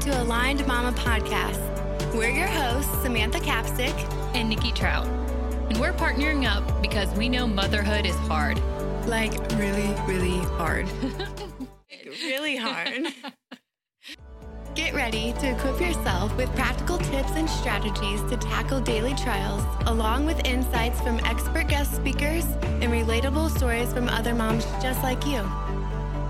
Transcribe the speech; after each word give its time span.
to 0.00 0.22
Aligned 0.22 0.66
Mama 0.66 0.92
Podcast. 0.92 1.60
We're 2.14 2.30
your 2.30 2.46
hosts, 2.46 2.90
Samantha 3.02 3.38
Capstick 3.38 3.94
and 4.34 4.48
Nikki 4.48 4.72
Trout. 4.72 5.06
And 5.68 5.76
we're 5.78 5.92
partnering 5.92 6.50
up 6.50 6.80
because 6.80 7.12
we 7.18 7.28
know 7.28 7.46
motherhood 7.46 8.06
is 8.06 8.14
hard. 8.20 8.58
Like, 9.06 9.32
really, 9.58 9.94
really 10.06 10.38
hard. 10.56 10.88
really 12.22 12.56
hard. 12.56 13.08
Get 14.74 14.94
ready 14.94 15.34
to 15.34 15.50
equip 15.50 15.78
yourself 15.78 16.34
with 16.34 16.48
practical 16.54 16.96
tips 16.96 17.32
and 17.32 17.48
strategies 17.50 18.22
to 18.30 18.38
tackle 18.38 18.80
daily 18.80 19.14
trials, 19.16 19.62
along 19.86 20.24
with 20.24 20.42
insights 20.46 20.98
from 21.02 21.20
expert 21.26 21.68
guest 21.68 21.94
speakers 21.94 22.46
and 22.62 22.84
relatable 22.84 23.54
stories 23.54 23.92
from 23.92 24.08
other 24.08 24.34
moms 24.34 24.64
just 24.80 25.02
like 25.02 25.26
you. 25.26 25.46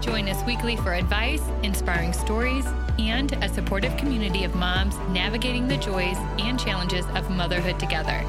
Join 0.01 0.31
us 0.31 0.43
weekly 0.47 0.77
for 0.77 0.95
advice, 0.95 1.43
inspiring 1.63 2.15
stories, 2.15 2.65
and 2.99 3.33
a 3.45 3.49
supportive 3.51 3.95
community 3.99 4.45
of 4.45 4.55
moms 4.55 4.97
navigating 5.11 5.69
the 5.69 5.77
joys 5.77 6.17
and 6.39 6.59
challenges 6.59 7.05
of 7.15 7.29
motherhood 7.29 7.79
together. 7.79 8.25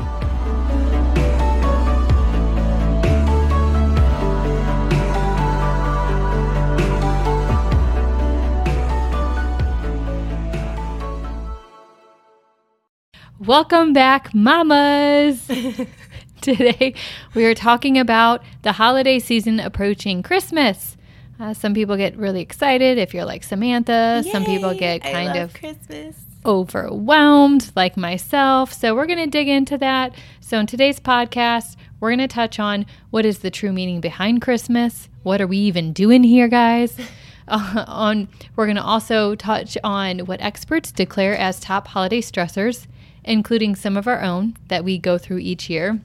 Welcome 13.40 13.94
back, 13.94 14.36
mamas. 14.36 15.48
Today 16.42 16.96
we 17.34 17.46
are 17.46 17.56
talking 17.56 17.98
about 17.98 18.44
the 18.64 18.74
holiday 18.74 19.20
season 19.20 19.62
approaching 19.62 20.22
Christmas. 20.22 20.98
Uh, 21.42 21.56
some 21.56 21.74
people 21.74 21.98
get 21.98 22.16
really 22.18 22.40
excited 22.40 23.00
if 23.00 23.16
you're 23.16 23.26
like 23.26 23.44
Samantha. 23.44 24.22
Yay, 24.24 24.32
some 24.32 24.46
people 24.46 24.76
get 24.76 25.02
kind 25.02 25.36
of 25.40 25.52
Christmas. 25.56 26.16
overwhelmed, 26.46 27.72
like 27.76 27.98
myself. 27.98 28.72
So, 28.72 28.94
we're 28.94 29.08
going 29.08 29.18
to 29.18 29.26
dig 29.26 29.48
into 29.48 29.76
that. 29.80 30.14
So, 30.40 30.60
in 30.60 30.68
today's 30.68 31.00
podcast, 31.00 31.78
we're 32.00 32.10
going 32.10 32.20
to 32.20 32.28
touch 32.28 32.60
on 32.60 32.86
what 33.10 33.26
is 33.26 33.40
the 33.40 33.50
true 33.50 33.74
meaning 33.74 34.02
behind 34.02 34.44
Christmas. 34.44 35.10
What 35.24 35.42
are 35.42 35.48
we 35.48 35.58
even 35.58 35.94
doing 35.94 36.24
here, 36.24 36.48
guys? 36.48 36.96
Uh, 37.48 37.84
on 37.88 38.30
we're 38.56 38.68
going 38.68 38.78
to 38.78 38.84
also 38.84 39.36
touch 39.36 39.76
on 39.84 40.20
what 40.20 40.40
experts 40.40 40.90
declare 40.90 41.36
as 41.36 41.60
top 41.60 41.88
holiday 41.88 42.22
stressors, 42.22 42.86
including 43.26 43.76
some 43.76 43.98
of 43.98 44.08
our 44.08 44.22
own 44.22 44.56
that 44.70 44.86
we 44.86 44.98
go 44.98 45.18
through 45.18 45.40
each 45.40 45.70
year. 45.70 46.00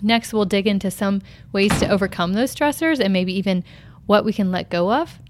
Next, 0.00 0.32
we'll 0.32 0.46
dig 0.46 0.66
into 0.66 0.90
some 0.90 1.20
ways 1.52 1.76
to 1.80 1.88
overcome 1.88 2.32
those 2.32 2.54
stressors 2.54 3.00
and 3.00 3.12
maybe 3.12 3.36
even 3.36 3.64
what 4.10 4.24
we 4.24 4.32
can 4.32 4.50
let 4.50 4.68
go 4.68 4.92
of. 4.92 5.20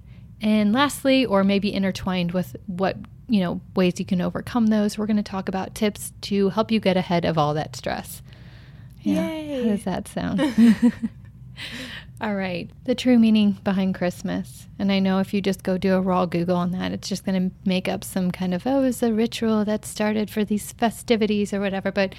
And 0.41 0.73
lastly, 0.73 1.27
or 1.27 1.45
maybe 1.45 1.71
intertwined 1.71 2.33
with 2.33 2.57
what, 2.67 2.97
you 3.29 3.41
know, 3.41 3.61
ways 3.77 3.99
you 3.99 4.07
can 4.07 4.23
overcome 4.23 4.69
those, 4.69 4.97
we're 4.97 5.05
going 5.05 5.19
to 5.19 5.23
talk 5.23 5.51
about 5.51 5.75
tips 5.75 6.15
to 6.23 6.49
help 6.49 6.71
you 6.71 6.81
get 6.81 6.97
ahead 6.97 7.27
of 7.27 7.37
all 7.37 7.53
that 7.53 7.77
stress. 7.77 8.23
Yeah. 9.03 9.29
Yay. 9.29 9.65
How 9.65 9.69
does 9.69 9.85
that 9.85 10.09
sound? 10.09 10.41
all 12.23 12.35
right. 12.35 12.71
The 12.85 12.95
true 12.95 13.19
meaning 13.19 13.59
behind 13.65 13.97
Christmas. 13.97 14.67
And 14.79 14.91
I 14.91 14.99
know 14.99 15.19
if 15.19 15.35
you 15.35 15.43
just 15.43 15.63
go 15.63 15.77
do 15.77 15.95
a 15.95 16.01
raw 16.01 16.25
Google 16.25 16.57
on 16.57 16.71
that, 16.71 16.91
it's 16.91 17.07
just 17.07 17.27
going 17.27 17.51
to 17.51 17.55
make 17.69 17.87
up 17.87 18.03
some 18.03 18.31
kind 18.31 18.55
of, 18.55 18.67
oh, 18.67 18.85
it's 18.85 19.03
a 19.03 19.13
ritual 19.13 19.63
that 19.67 19.85
started 19.85 20.31
for 20.31 20.43
these 20.43 20.73
festivities 20.73 21.53
or 21.53 21.61
whatever. 21.61 21.93
But 21.93 22.15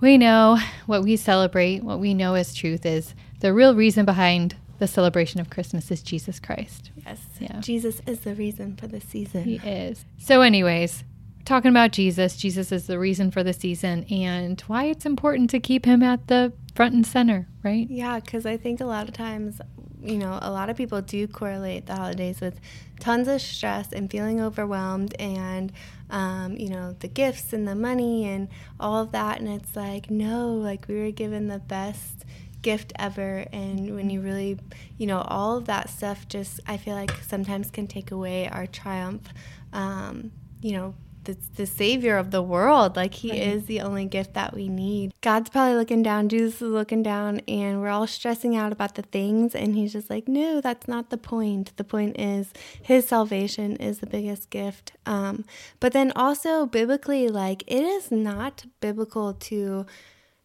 we 0.00 0.16
know 0.16 0.60
what 0.86 1.02
we 1.02 1.16
celebrate, 1.16 1.82
what 1.82 1.98
we 1.98 2.14
know 2.14 2.34
as 2.34 2.54
truth 2.54 2.86
is 2.86 3.16
the 3.40 3.52
real 3.52 3.74
reason 3.74 4.04
behind 4.04 4.54
the 4.82 4.88
celebration 4.88 5.40
of 5.40 5.48
Christmas 5.48 5.92
is 5.92 6.02
Jesus 6.02 6.40
Christ. 6.40 6.90
Yes. 7.06 7.20
Yeah. 7.38 7.60
Jesus 7.60 8.02
is 8.04 8.18
the 8.20 8.34
reason 8.34 8.74
for 8.74 8.88
the 8.88 9.00
season. 9.00 9.44
He 9.44 9.54
is. 9.58 10.04
So, 10.18 10.40
anyways, 10.40 11.04
talking 11.44 11.68
about 11.70 11.92
Jesus, 11.92 12.36
Jesus 12.36 12.72
is 12.72 12.88
the 12.88 12.98
reason 12.98 13.30
for 13.30 13.44
the 13.44 13.52
season 13.52 14.04
and 14.10 14.60
why 14.62 14.86
it's 14.86 15.06
important 15.06 15.50
to 15.50 15.60
keep 15.60 15.84
him 15.84 16.02
at 16.02 16.26
the 16.26 16.52
front 16.74 16.94
and 16.96 17.06
center, 17.06 17.46
right? 17.62 17.88
Yeah, 17.88 18.18
because 18.18 18.44
I 18.44 18.56
think 18.56 18.80
a 18.80 18.84
lot 18.84 19.06
of 19.06 19.14
times, 19.14 19.60
you 20.02 20.18
know, 20.18 20.40
a 20.42 20.50
lot 20.50 20.68
of 20.68 20.76
people 20.76 21.00
do 21.00 21.28
correlate 21.28 21.86
the 21.86 21.94
holidays 21.94 22.40
with 22.40 22.58
tons 22.98 23.28
of 23.28 23.40
stress 23.40 23.92
and 23.92 24.10
feeling 24.10 24.40
overwhelmed 24.40 25.14
and, 25.20 25.72
um, 26.10 26.56
you 26.56 26.70
know, 26.70 26.96
the 26.98 27.06
gifts 27.06 27.52
and 27.52 27.68
the 27.68 27.76
money 27.76 28.24
and 28.26 28.48
all 28.80 29.00
of 29.00 29.12
that. 29.12 29.38
And 29.38 29.48
it's 29.48 29.76
like, 29.76 30.10
no, 30.10 30.52
like 30.52 30.88
we 30.88 30.96
were 30.96 31.12
given 31.12 31.46
the 31.46 31.60
best 31.60 32.24
gift 32.62 32.92
ever 32.98 33.44
and 33.52 33.94
when 33.94 34.08
you 34.08 34.20
really 34.20 34.58
you 34.96 35.06
know 35.06 35.20
all 35.28 35.56
of 35.56 35.66
that 35.66 35.90
stuff 35.90 36.26
just 36.28 36.60
i 36.66 36.76
feel 36.76 36.94
like 36.94 37.10
sometimes 37.26 37.70
can 37.70 37.86
take 37.86 38.10
away 38.10 38.48
our 38.48 38.66
triumph 38.66 39.28
um, 39.72 40.30
you 40.60 40.72
know 40.72 40.94
the, 41.24 41.36
the 41.56 41.66
savior 41.66 42.16
of 42.16 42.30
the 42.30 42.42
world. 42.42 42.96
Like 42.96 43.14
he 43.14 43.30
right. 43.30 43.40
is 43.40 43.66
the 43.66 43.80
only 43.80 44.04
gift 44.04 44.34
that 44.34 44.54
we 44.54 44.68
need. 44.68 45.12
God's 45.20 45.50
probably 45.50 45.74
looking 45.74 46.02
down 46.02 46.28
jesus 46.28 46.62
is 46.62 46.70
looking 46.70 47.02
down 47.02 47.40
and 47.48 47.80
we're 47.80 47.88
all 47.88 48.06
stressing 48.06 48.56
out 48.56 48.72
about 48.72 48.94
the 48.94 49.02
things 49.02 49.54
and 49.54 49.74
he's 49.74 49.92
just 49.92 50.10
like 50.10 50.28
no 50.28 50.60
that's 50.60 50.88
not 50.88 51.10
the 51.10 51.18
point. 51.18 51.76
The 51.76 51.84
point 51.84 52.18
is 52.18 52.52
his 52.82 53.06
salvation 53.06 53.76
is 53.76 53.98
the 53.98 54.06
biggest 54.06 54.50
gift. 54.50 54.92
Um, 55.06 55.44
but 55.80 55.92
then 55.92 56.12
also 56.16 56.66
biblically 56.66 57.28
like 57.28 57.62
it 57.66 57.82
is 57.82 58.10
not 58.10 58.64
biblical 58.80 59.34
to 59.34 59.86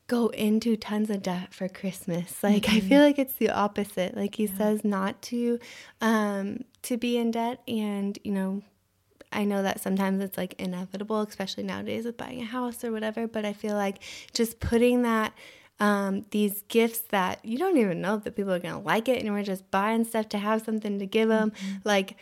go 0.07 0.27
into 0.29 0.75
tons 0.77 1.09
of 1.09 1.21
debt 1.21 1.53
for 1.53 1.67
Christmas. 1.67 2.35
Like 2.43 2.63
mm-hmm. 2.63 2.77
I 2.77 2.79
feel 2.79 3.01
like 3.01 3.19
it's 3.19 3.33
the 3.33 3.49
opposite. 3.49 4.15
Like 4.15 4.35
he 4.35 4.45
yeah. 4.45 4.57
says 4.57 4.83
not 4.83 5.21
to 5.23 5.59
um 6.01 6.63
to 6.83 6.97
be 6.97 7.17
in 7.17 7.31
debt 7.31 7.61
and, 7.67 8.17
you 8.23 8.31
know, 8.31 8.63
I 9.31 9.43
know 9.43 9.61
that 9.63 9.81
sometimes 9.81 10.21
it's 10.21 10.37
like 10.37 10.53
inevitable, 10.59 11.21
especially 11.21 11.63
nowadays 11.63 12.05
with 12.05 12.17
buying 12.17 12.41
a 12.41 12.45
house 12.45 12.83
or 12.83 12.91
whatever, 12.91 13.27
but 13.27 13.45
I 13.45 13.53
feel 13.53 13.75
like 13.75 13.99
just 14.33 14.59
putting 14.59 15.01
that 15.01 15.33
um, 15.79 16.25
these 16.31 16.63
gifts 16.67 16.99
that 17.09 17.43
you 17.43 17.57
don't 17.57 17.77
even 17.77 18.01
know 18.01 18.17
that 18.17 18.35
people 18.35 18.53
are 18.53 18.59
gonna 18.59 18.79
like 18.79 19.07
it, 19.07 19.23
and 19.23 19.33
we're 19.33 19.43
just 19.43 19.69
buying 19.69 20.05
stuff 20.05 20.29
to 20.29 20.37
have 20.37 20.63
something 20.63 20.99
to 20.99 21.05
give 21.05 21.29
them. 21.29 21.51
Mm-hmm. 21.51 21.75
Like, 21.83 22.17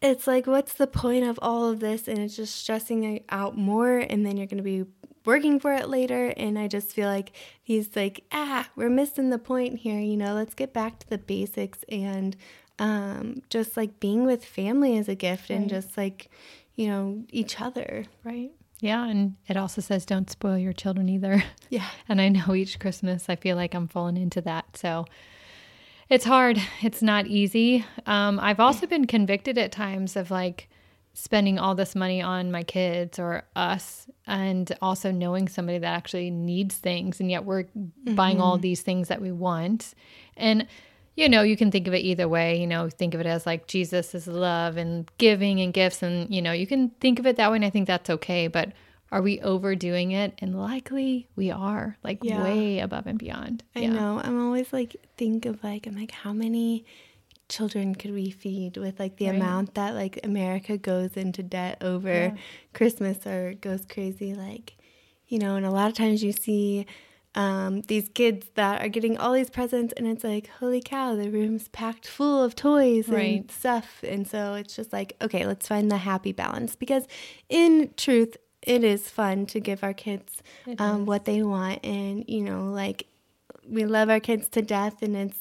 it's 0.00 0.26
like, 0.26 0.46
what's 0.46 0.74
the 0.74 0.86
point 0.86 1.24
of 1.24 1.38
all 1.42 1.70
of 1.70 1.80
this? 1.80 2.08
And 2.08 2.18
it's 2.18 2.36
just 2.36 2.56
stressing 2.56 3.22
out 3.28 3.56
more, 3.56 3.98
and 3.98 4.24
then 4.24 4.36
you're 4.36 4.46
gonna 4.46 4.62
be 4.62 4.86
working 5.24 5.58
for 5.58 5.72
it 5.72 5.88
later. 5.88 6.34
And 6.36 6.58
I 6.58 6.68
just 6.68 6.90
feel 6.90 7.08
like 7.08 7.32
he's 7.62 7.94
like, 7.96 8.24
ah, 8.32 8.68
we're 8.76 8.90
missing 8.90 9.30
the 9.30 9.38
point 9.38 9.80
here. 9.80 10.00
You 10.00 10.16
know, 10.16 10.34
let's 10.34 10.54
get 10.54 10.72
back 10.72 10.98
to 11.00 11.08
the 11.08 11.18
basics 11.18 11.84
and 11.88 12.36
um, 12.78 13.42
just 13.50 13.76
like 13.76 14.00
being 14.00 14.24
with 14.24 14.44
family 14.44 14.96
is 14.96 15.08
a 15.08 15.14
gift 15.14 15.50
right. 15.50 15.56
and 15.56 15.68
just 15.68 15.96
like, 15.96 16.28
you 16.76 16.88
know, 16.88 17.22
each 17.30 17.60
other. 17.60 18.04
Right. 18.24 18.50
Yeah, 18.80 19.06
and 19.06 19.36
it 19.48 19.56
also 19.56 19.80
says 19.80 20.04
don't 20.04 20.30
spoil 20.30 20.58
your 20.58 20.72
children 20.72 21.08
either. 21.08 21.42
Yeah. 21.70 21.88
and 22.08 22.20
I 22.20 22.28
know 22.28 22.54
each 22.54 22.78
Christmas 22.78 23.28
I 23.28 23.34
feel 23.34 23.56
like 23.56 23.74
I'm 23.74 23.88
falling 23.88 24.16
into 24.16 24.40
that. 24.42 24.76
So 24.76 25.06
it's 26.08 26.24
hard. 26.24 26.60
It's 26.82 27.02
not 27.02 27.26
easy. 27.26 27.84
Um, 28.06 28.38
I've 28.38 28.60
also 28.60 28.86
been 28.86 29.06
convicted 29.06 29.58
at 29.58 29.72
times 29.72 30.14
of 30.14 30.30
like 30.30 30.68
spending 31.14 31.60
all 31.60 31.76
this 31.76 31.94
money 31.94 32.20
on 32.20 32.50
my 32.50 32.64
kids 32.64 33.20
or 33.20 33.44
us 33.54 34.08
and 34.26 34.76
also 34.82 35.12
knowing 35.12 35.48
somebody 35.48 35.78
that 35.78 35.86
actually 35.86 36.28
needs 36.28 36.74
things 36.74 37.20
and 37.20 37.30
yet 37.30 37.44
we're 37.44 37.62
mm-hmm. 37.62 38.14
buying 38.16 38.40
all 38.40 38.54
mm-hmm. 38.54 38.62
these 38.62 38.82
things 38.82 39.08
that 39.08 39.22
we 39.22 39.30
want 39.30 39.94
and 40.36 40.66
you 41.14 41.28
know 41.28 41.42
you 41.42 41.56
can 41.56 41.70
think 41.70 41.86
of 41.86 41.94
it 41.94 41.98
either 41.98 42.28
way 42.28 42.60
you 42.60 42.66
know 42.66 42.90
think 42.90 43.14
of 43.14 43.20
it 43.20 43.26
as 43.26 43.46
like 43.46 43.68
jesus 43.68 44.12
is 44.12 44.26
love 44.26 44.76
and 44.76 45.08
giving 45.18 45.60
and 45.60 45.72
gifts 45.72 46.02
and 46.02 46.34
you 46.34 46.42
know 46.42 46.52
you 46.52 46.66
can 46.66 46.88
think 47.00 47.20
of 47.20 47.26
it 47.26 47.36
that 47.36 47.48
way 47.48 47.56
and 47.56 47.64
i 47.64 47.70
think 47.70 47.86
that's 47.86 48.10
okay 48.10 48.48
but 48.48 48.72
are 49.12 49.22
we 49.22 49.40
overdoing 49.42 50.10
it 50.10 50.34
and 50.38 50.60
likely 50.60 51.28
we 51.36 51.48
are 51.48 51.96
like 52.02 52.18
yeah. 52.22 52.42
way 52.42 52.80
above 52.80 53.06
and 53.06 53.20
beyond 53.20 53.62
i 53.76 53.80
yeah. 53.80 53.90
know 53.90 54.20
i'm 54.24 54.44
always 54.44 54.72
like 54.72 54.96
think 55.16 55.46
of 55.46 55.62
like 55.62 55.86
i'm 55.86 55.94
like 55.94 56.10
how 56.10 56.32
many 56.32 56.84
children 57.54 57.94
could 57.94 58.12
we 58.12 58.30
feed 58.30 58.76
with 58.76 58.98
like 58.98 59.16
the 59.16 59.26
right. 59.26 59.36
amount 59.36 59.74
that 59.74 59.94
like 59.94 60.18
America 60.24 60.76
goes 60.76 61.16
into 61.16 61.40
debt 61.40 61.78
over 61.80 62.12
yeah. 62.12 62.36
Christmas 62.72 63.24
or 63.24 63.54
goes 63.54 63.86
crazy 63.86 64.34
like 64.34 64.74
you 65.28 65.38
know 65.38 65.54
and 65.54 65.64
a 65.64 65.70
lot 65.70 65.88
of 65.88 65.94
times 65.94 66.24
you 66.24 66.32
see 66.32 66.84
um, 67.36 67.82
these 67.82 68.08
kids 68.08 68.48
that 68.54 68.84
are 68.84 68.88
getting 68.88 69.16
all 69.16 69.32
these 69.32 69.50
presents 69.50 69.94
and 69.96 70.08
it's 70.08 70.24
like 70.24 70.48
holy 70.58 70.80
cow 70.80 71.14
the 71.14 71.30
room's 71.30 71.68
packed 71.68 72.08
full 72.08 72.42
of 72.42 72.56
toys 72.56 73.08
right. 73.08 73.40
and 73.40 73.50
stuff 73.52 74.02
and 74.02 74.26
so 74.26 74.54
it's 74.54 74.74
just 74.74 74.92
like 74.92 75.14
okay 75.22 75.46
let's 75.46 75.68
find 75.68 75.92
the 75.92 75.98
happy 75.98 76.32
balance 76.32 76.74
because 76.74 77.06
in 77.48 77.94
truth 77.96 78.36
it 78.62 78.82
is 78.82 79.08
fun 79.08 79.46
to 79.46 79.60
give 79.60 79.84
our 79.84 79.94
kids 79.94 80.42
um, 80.78 81.06
what 81.06 81.24
they 81.24 81.40
want 81.40 81.78
and 81.84 82.24
you 82.26 82.42
know 82.42 82.64
like 82.64 83.06
we 83.66 83.84
love 83.86 84.10
our 84.10 84.20
kids 84.20 84.48
to 84.48 84.60
death 84.60 85.02
and 85.02 85.16
it's 85.16 85.38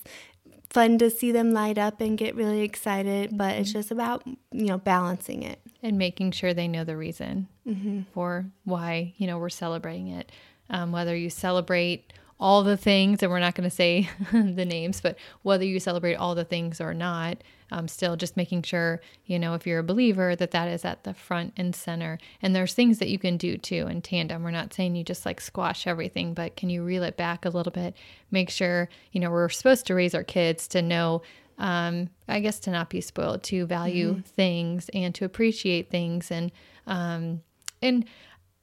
fun 0.74 0.98
to 0.98 1.10
see 1.10 1.32
them 1.32 1.52
light 1.52 1.78
up 1.78 2.02
and 2.02 2.18
get 2.18 2.36
really 2.36 2.62
excited, 2.62 3.30
mm-hmm. 3.30 3.38
but 3.38 3.56
it's 3.56 3.70
mm-hmm. 3.70 3.80
just 3.80 3.92
about, 3.92 4.24
you 4.26 4.66
know, 4.66 4.80
balancing 4.80 5.44
it. 5.44 5.60
And 5.82 5.98
making 5.98 6.32
sure 6.32 6.54
they 6.54 6.68
know 6.68 6.84
the 6.84 6.98
reason 6.98 7.48
mm-hmm. 7.68 8.02
for 8.14 8.46
why, 8.64 9.14
you 9.18 9.28
know, 9.28 9.38
we're 9.38 9.50
celebrating 9.50 10.08
it. 10.08 10.32
Um, 10.70 10.92
whether 10.92 11.16
you 11.16 11.30
celebrate 11.30 12.12
all 12.40 12.64
the 12.64 12.78
things, 12.78 13.22
and 13.22 13.32
we're 13.32 13.40
not 13.40 13.56
going 13.56 13.70
to 13.70 13.76
say 13.76 14.10
the 14.32 14.66
names, 14.66 15.00
but 15.02 15.18
whether 15.44 15.64
you 15.64 15.80
celebrate 15.80 16.16
all 16.16 16.36
the 16.36 16.46
things 16.46 16.82
or 16.82 16.94
not, 16.94 17.38
um, 17.74 17.88
still 17.88 18.16
just 18.16 18.38
making 18.38 18.62
sure, 18.62 19.02
you 19.26 19.40
know, 19.40 19.56
if 19.56 19.66
you're 19.66 19.80
a 19.80 19.84
believer, 19.84 20.36
that 20.36 20.52
that 20.52 20.68
is 20.68 20.86
at 20.86 21.04
the 21.04 21.14
front 21.14 21.54
and 21.58 21.76
center. 21.76 22.20
And 22.42 22.56
there's 22.56 22.74
things 22.74 23.00
that 23.00 23.10
you 23.10 23.18
can 23.18 23.36
do 23.36 23.58
too 23.58 23.88
in 23.88 24.02
tandem. 24.02 24.44
We're 24.44 24.52
not 24.52 24.74
saying 24.74 24.96
you 24.96 25.04
just 25.04 25.26
like 25.26 25.42
squash 25.42 25.88
everything, 25.88 26.34
but 26.34 26.56
can 26.56 26.70
you 26.70 26.84
reel 26.84 27.04
it 27.04 27.18
back 27.18 27.46
a 27.46 27.50
little 27.50 27.72
bit? 27.72 27.96
Make 28.30 28.52
sure, 28.52 28.90
you 29.12 29.20
know, 29.20 29.32
we're 29.32 29.50
supposed 29.50 29.88
to 29.88 29.96
raise 29.96 30.14
our 30.14 30.24
kids 30.24 30.68
to 30.70 30.82
know 30.82 31.24
um, 31.58 32.10
I 32.28 32.40
guess 32.40 32.60
to 32.62 32.72
not 32.72 32.90
be 32.90 33.02
spoiled, 33.02 33.44
to 33.44 33.66
value 33.66 34.12
mm-hmm. 34.12 34.22
things 34.22 34.90
and 34.94 35.14
to 35.16 35.26
appreciate 35.26 35.90
things, 35.90 36.32
and 36.32 36.52
um, 36.88 37.42
and 37.82 38.06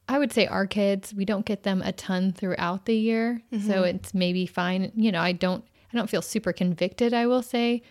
I 0.08 0.18
would 0.18 0.32
say 0.32 0.48
our 0.48 0.66
kids, 0.66 1.14
we 1.14 1.24
don't 1.24 1.46
get 1.46 1.62
them 1.62 1.82
a 1.82 1.92
ton 1.92 2.32
throughout 2.32 2.86
the 2.86 2.96
year, 2.96 3.42
mm-hmm. 3.52 3.66
so 3.66 3.84
it's 3.84 4.12
maybe 4.12 4.44
fine. 4.44 4.90
You 4.96 5.12
know, 5.12 5.20
I 5.20 5.32
don't 5.32 5.64
I 5.92 5.96
don't 5.96 6.10
feel 6.10 6.22
super 6.22 6.52
convicted. 6.52 7.14
I 7.14 7.26
will 7.26 7.42
say, 7.42 7.82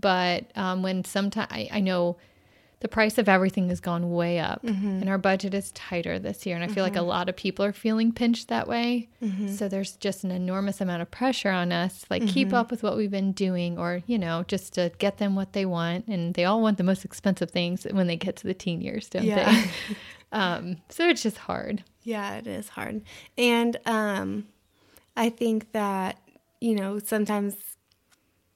but 0.00 0.50
um, 0.56 0.82
when 0.82 1.04
sometimes 1.04 1.48
I, 1.50 1.68
I 1.72 1.80
know 1.80 2.16
the 2.80 2.88
price 2.88 3.18
of 3.18 3.28
everything 3.28 3.68
has 3.68 3.78
gone 3.78 4.10
way 4.10 4.38
up 4.38 4.62
mm-hmm. 4.62 4.86
and 4.86 5.08
our 5.08 5.18
budget 5.18 5.52
is 5.52 5.70
tighter 5.72 6.18
this 6.18 6.44
year 6.46 6.54
and 6.56 6.64
i 6.64 6.66
feel 6.66 6.76
mm-hmm. 6.76 6.82
like 6.84 6.96
a 6.96 6.98
mm-hmm. 6.98 7.08
lot 7.08 7.28
of 7.28 7.36
people 7.36 7.64
are 7.64 7.72
feeling 7.72 8.10
pinched 8.10 8.48
that 8.48 8.66
way 8.66 9.08
mm-hmm. 9.22 9.48
so 9.48 9.68
there's 9.68 9.92
just 9.96 10.24
an 10.24 10.30
enormous 10.30 10.80
amount 10.80 11.02
of 11.02 11.10
pressure 11.10 11.50
on 11.50 11.72
us 11.72 12.04
like 12.10 12.26
keep 12.26 12.48
mm-hmm. 12.48 12.56
up 12.56 12.70
with 12.70 12.82
what 12.82 12.96
we've 12.96 13.10
been 13.10 13.32
doing 13.32 13.78
or 13.78 14.02
you 14.06 14.18
know 14.18 14.44
just 14.48 14.72
to 14.74 14.90
get 14.98 15.18
them 15.18 15.36
what 15.36 15.52
they 15.52 15.66
want 15.66 16.06
and 16.08 16.34
they 16.34 16.44
all 16.44 16.62
want 16.62 16.78
the 16.78 16.84
most 16.84 17.04
expensive 17.04 17.50
things 17.50 17.86
when 17.90 18.06
they 18.06 18.16
get 18.16 18.36
to 18.36 18.46
the 18.46 18.54
teen 18.54 18.80
years 18.80 19.08
don't 19.08 19.24
yeah. 19.24 19.52
they 19.52 19.96
um, 20.32 20.76
so 20.88 21.08
it's 21.08 21.22
just 21.22 21.36
hard 21.38 21.84
yeah 22.02 22.36
it 22.36 22.46
is 22.46 22.70
hard 22.70 23.02
and 23.36 23.76
um, 23.84 24.46
i 25.16 25.28
think 25.28 25.70
that 25.72 26.18
you 26.60 26.74
know 26.74 26.98
sometimes 26.98 27.56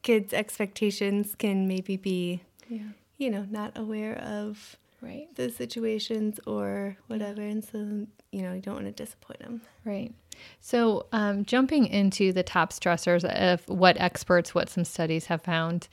kids 0.05 0.33
expectations 0.33 1.35
can 1.35 1.67
maybe 1.67 1.97
be 1.97 2.41
yeah 2.69 2.91
you 3.19 3.31
know, 3.31 3.47
not 3.51 3.77
aware 3.77 4.19
of 4.19 4.77
right 5.01 5.29
the 5.37 5.51
situations 5.51 6.41
or 6.47 6.97
whatever, 7.07 7.43
and 7.43 7.65
so 7.65 8.07
you 8.33 8.43
know, 8.43 8.53
you 8.53 8.61
don't 8.61 8.75
want 8.75 8.87
to 8.87 8.93
disappoint 8.93 9.41
them. 9.41 9.61
Right. 9.85 10.13
So, 10.61 11.07
um, 11.13 11.45
jumping 11.45 11.87
into 11.87 12.33
the 12.33 12.43
top 12.43 12.73
stressors 12.73 13.25
of 13.25 13.69
what 13.69 14.01
experts, 14.01 14.55
what 14.55 14.69
some 14.69 14.85
studies 14.85 15.27
have 15.27 15.43
found 15.43 15.89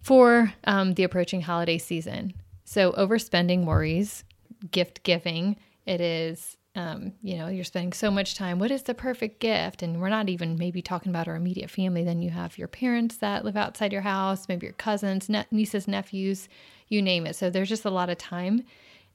for 0.00 0.52
um, 0.64 0.94
the 0.94 1.02
approaching 1.02 1.40
holiday 1.40 1.78
season. 1.78 2.34
So, 2.64 2.92
overspending 2.92 3.64
worries, 3.64 4.22
gift 4.70 5.02
giving. 5.02 5.56
It 5.86 6.00
is 6.00 6.57
um, 6.78 7.12
you 7.22 7.36
know, 7.36 7.48
you're 7.48 7.64
spending 7.64 7.92
so 7.92 8.08
much 8.08 8.36
time. 8.36 8.60
What 8.60 8.70
is 8.70 8.84
the 8.84 8.94
perfect 8.94 9.40
gift? 9.40 9.82
And 9.82 10.00
we're 10.00 10.08
not 10.08 10.28
even 10.28 10.56
maybe 10.56 10.80
talking 10.80 11.10
about 11.10 11.26
our 11.26 11.34
immediate 11.34 11.70
family. 11.70 12.04
Then 12.04 12.22
you 12.22 12.30
have 12.30 12.56
your 12.56 12.68
parents 12.68 13.16
that 13.16 13.44
live 13.44 13.56
outside 13.56 13.92
your 13.92 14.02
house, 14.02 14.48
maybe 14.48 14.66
your 14.66 14.74
cousins, 14.74 15.28
ne- 15.28 15.46
nieces, 15.50 15.88
nephews, 15.88 16.48
you 16.86 17.02
name 17.02 17.26
it. 17.26 17.34
So 17.34 17.50
there's 17.50 17.68
just 17.68 17.84
a 17.84 17.90
lot 17.90 18.10
of 18.10 18.18
time 18.18 18.62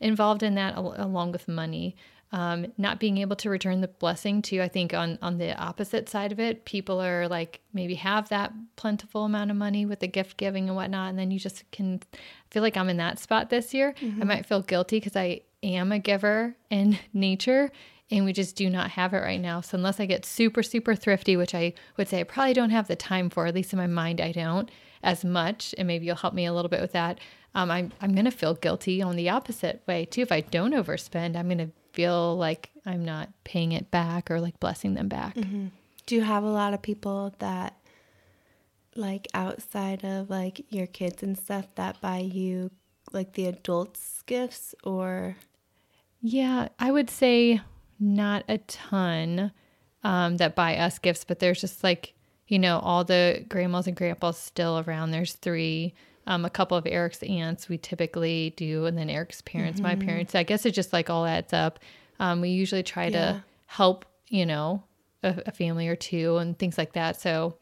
involved 0.01 0.43
in 0.43 0.55
that, 0.55 0.75
al- 0.75 0.95
along 0.97 1.31
with 1.31 1.47
money. 1.47 1.95
Um, 2.33 2.73
not 2.77 2.99
being 2.99 3.19
able 3.19 3.37
to 3.37 3.49
return 3.49 3.79
the 3.79 3.87
blessing 3.87 4.41
to, 4.41 4.59
I 4.59 4.67
think, 4.67 4.93
on 4.93 5.17
on 5.21 5.37
the 5.37 5.55
opposite 5.55 6.09
side 6.09 6.31
of 6.31 6.39
it, 6.39 6.65
people 6.65 6.99
are 6.99 7.27
like 7.27 7.61
maybe 7.73 7.93
have 7.95 8.27
that 8.29 8.51
plentiful 8.75 9.23
amount 9.23 9.51
of 9.51 9.57
money 9.57 9.85
with 9.85 9.99
the 9.99 10.07
gift 10.07 10.35
giving 10.37 10.67
and 10.67 10.75
whatnot, 10.75 11.11
and 11.11 11.19
then 11.19 11.29
you 11.29 11.39
just 11.39 11.63
can 11.71 12.01
feel 12.49 12.63
like 12.63 12.75
I'm 12.75 12.89
in 12.89 12.97
that 12.97 13.19
spot 13.19 13.51
this 13.51 13.71
year. 13.71 13.93
Mm-hmm. 14.01 14.21
I 14.21 14.25
might 14.25 14.45
feel 14.47 14.63
guilty 14.63 14.97
because 14.97 15.15
I 15.15 15.41
am 15.63 15.91
a 15.91 15.99
giver 15.99 16.55
in 16.69 16.97
nature 17.13 17.71
and 18.11 18.25
we 18.25 18.33
just 18.33 18.55
do 18.55 18.69
not 18.69 18.91
have 18.91 19.13
it 19.13 19.19
right 19.19 19.41
now. 19.41 19.61
So 19.61 19.75
unless 19.77 19.99
I 19.99 20.05
get 20.05 20.25
super 20.25 20.61
super 20.61 20.95
thrifty, 20.95 21.35
which 21.35 21.55
I 21.55 21.73
would 21.97 22.07
say 22.07 22.19
I 22.19 22.23
probably 22.23 22.53
don't 22.53 22.69
have 22.69 22.87
the 22.87 22.95
time 22.95 23.29
for, 23.29 23.47
at 23.47 23.55
least 23.55 23.73
in 23.73 23.77
my 23.77 23.87
mind 23.87 24.21
I 24.21 24.31
don't 24.31 24.69
as 25.01 25.25
much, 25.25 25.73
and 25.77 25.87
maybe 25.87 26.05
you'll 26.05 26.15
help 26.15 26.33
me 26.33 26.45
a 26.45 26.53
little 26.53 26.69
bit 26.69 26.81
with 26.81 26.93
that. 26.93 27.19
Um, 27.55 27.71
I'm 27.71 27.91
I'm 28.01 28.13
gonna 28.13 28.31
feel 28.31 28.53
guilty 28.53 29.01
on 29.01 29.15
the 29.15 29.29
opposite 29.29 29.83
way 29.87 30.05
too. 30.05 30.21
If 30.21 30.31
I 30.31 30.41
don't 30.41 30.73
overspend, 30.73 31.35
I'm 31.35 31.49
gonna 31.49 31.71
feel 31.93 32.37
like 32.37 32.71
I'm 32.85 33.05
not 33.05 33.29
paying 33.43 33.71
it 33.71 33.91
back 33.91 34.29
or 34.29 34.39
like 34.39 34.59
blessing 34.59 34.93
them 34.93 35.07
back. 35.07 35.35
Mm-hmm. 35.35 35.67
Do 36.05 36.15
you 36.15 36.21
have 36.21 36.43
a 36.43 36.51
lot 36.51 36.73
of 36.73 36.81
people 36.81 37.33
that 37.39 37.77
like 38.95 39.27
outside 39.33 40.03
of 40.03 40.29
like 40.29 40.65
your 40.69 40.87
kids 40.87 41.23
and 41.23 41.37
stuff 41.37 41.65
that 41.75 41.99
buy 42.01 42.19
you 42.19 42.71
like 43.11 43.33
the 43.33 43.47
adults 43.47 44.21
gifts 44.25 44.75
or 44.83 45.35
yeah, 46.23 46.69
I 46.79 46.89
would 46.89 47.09
say 47.09 47.59
not 47.99 48.45
a 48.47 48.57
ton 48.59 49.51
um, 50.05 50.37
that 50.37 50.55
buy 50.55 50.77
us 50.77 50.97
gifts, 50.97 51.25
but 51.25 51.39
there's 51.39 51.59
just 51.59 51.83
like, 51.83 52.13
you 52.47 52.57
know, 52.57 52.79
all 52.79 53.03
the 53.03 53.45
grandmas 53.49 53.87
and 53.87 53.95
grandpas 53.95 54.37
still 54.37 54.83
around. 54.87 55.11
There's 55.11 55.33
three, 55.33 55.93
um, 56.25 56.45
a 56.45 56.49
couple 56.49 56.77
of 56.77 56.87
Eric's 56.87 57.21
aunts 57.23 57.67
we 57.67 57.77
typically 57.77 58.53
do, 58.55 58.85
and 58.85 58.97
then 58.97 59.09
Eric's 59.09 59.41
parents, 59.41 59.81
mm-hmm. 59.81 59.99
my 59.99 60.05
parents. 60.05 60.33
I 60.33 60.43
guess 60.43 60.65
it 60.65 60.71
just 60.71 60.93
like 60.93 61.09
all 61.09 61.25
adds 61.25 61.51
up. 61.51 61.79
Um, 62.21 62.39
we 62.39 62.49
usually 62.49 62.83
try 62.83 63.07
yeah. 63.07 63.09
to 63.09 63.43
help, 63.65 64.05
you 64.29 64.45
know, 64.45 64.81
a, 65.23 65.43
a, 65.47 65.51
family 65.51 65.89
or 65.89 65.97
two 65.97 66.37
and 66.37 66.57
things 66.57 66.77
like 66.77 66.93
that. 66.93 67.19
So 67.19 67.57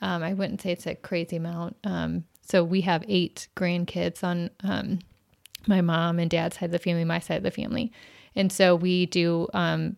um, 0.00 0.22
I 0.22 0.32
wouldn't 0.32 0.62
say 0.62 0.72
it's 0.72 0.86
a 0.86 0.94
crazy 0.94 1.36
amount. 1.36 1.76
Um, 1.84 2.24
so 2.40 2.64
we 2.64 2.80
have 2.82 3.04
eight 3.08 3.48
grandkids 3.56 4.24
on 4.24 4.48
um, 4.62 5.00
my 5.66 5.80
mom 5.80 6.18
and 6.18 6.30
dad's 6.30 6.58
side 6.58 6.66
of 6.66 6.72
the 6.72 6.78
family, 6.78 7.04
my 7.04 7.18
side 7.18 7.38
of 7.38 7.42
the 7.42 7.50
family. 7.50 7.92
And 8.34 8.52
so 8.52 8.76
we 8.76 9.06
do, 9.06 9.48
um, 9.54 9.96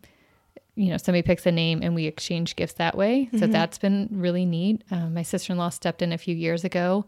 you 0.76 0.90
know, 0.90 0.96
somebody 0.96 1.22
picks 1.22 1.44
a 1.46 1.52
name 1.52 1.80
and 1.82 1.94
we 1.94 2.06
exchange 2.06 2.56
gifts 2.56 2.74
that 2.74 2.96
way. 2.96 3.26
Mm-hmm. 3.26 3.38
So 3.38 3.46
that's 3.48 3.78
been 3.78 4.08
really 4.12 4.46
neat. 4.46 4.84
Um, 4.90 5.14
my 5.14 5.22
sister 5.22 5.52
in 5.52 5.58
law 5.58 5.70
stepped 5.70 6.02
in 6.02 6.12
a 6.12 6.18
few 6.18 6.34
years 6.34 6.64
ago. 6.64 7.04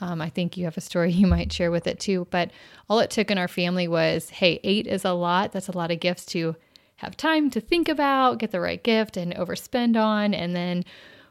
Um, 0.00 0.20
I 0.20 0.28
think 0.28 0.56
you 0.56 0.64
have 0.64 0.76
a 0.76 0.80
story 0.80 1.12
you 1.12 1.26
might 1.26 1.52
share 1.52 1.70
with 1.70 1.86
it 1.86 2.00
too. 2.00 2.26
But 2.30 2.50
all 2.88 2.98
it 2.98 3.10
took 3.10 3.30
in 3.30 3.38
our 3.38 3.48
family 3.48 3.88
was 3.88 4.30
hey, 4.30 4.60
eight 4.64 4.86
is 4.86 5.04
a 5.04 5.12
lot. 5.12 5.52
That's 5.52 5.68
a 5.68 5.76
lot 5.76 5.90
of 5.90 6.00
gifts 6.00 6.26
to 6.26 6.56
have 6.96 7.16
time 7.16 7.50
to 7.50 7.60
think 7.60 7.88
about, 7.88 8.38
get 8.38 8.50
the 8.50 8.60
right 8.60 8.82
gift, 8.82 9.16
and 9.16 9.34
overspend 9.34 10.00
on. 10.00 10.34
And 10.34 10.54
then 10.54 10.84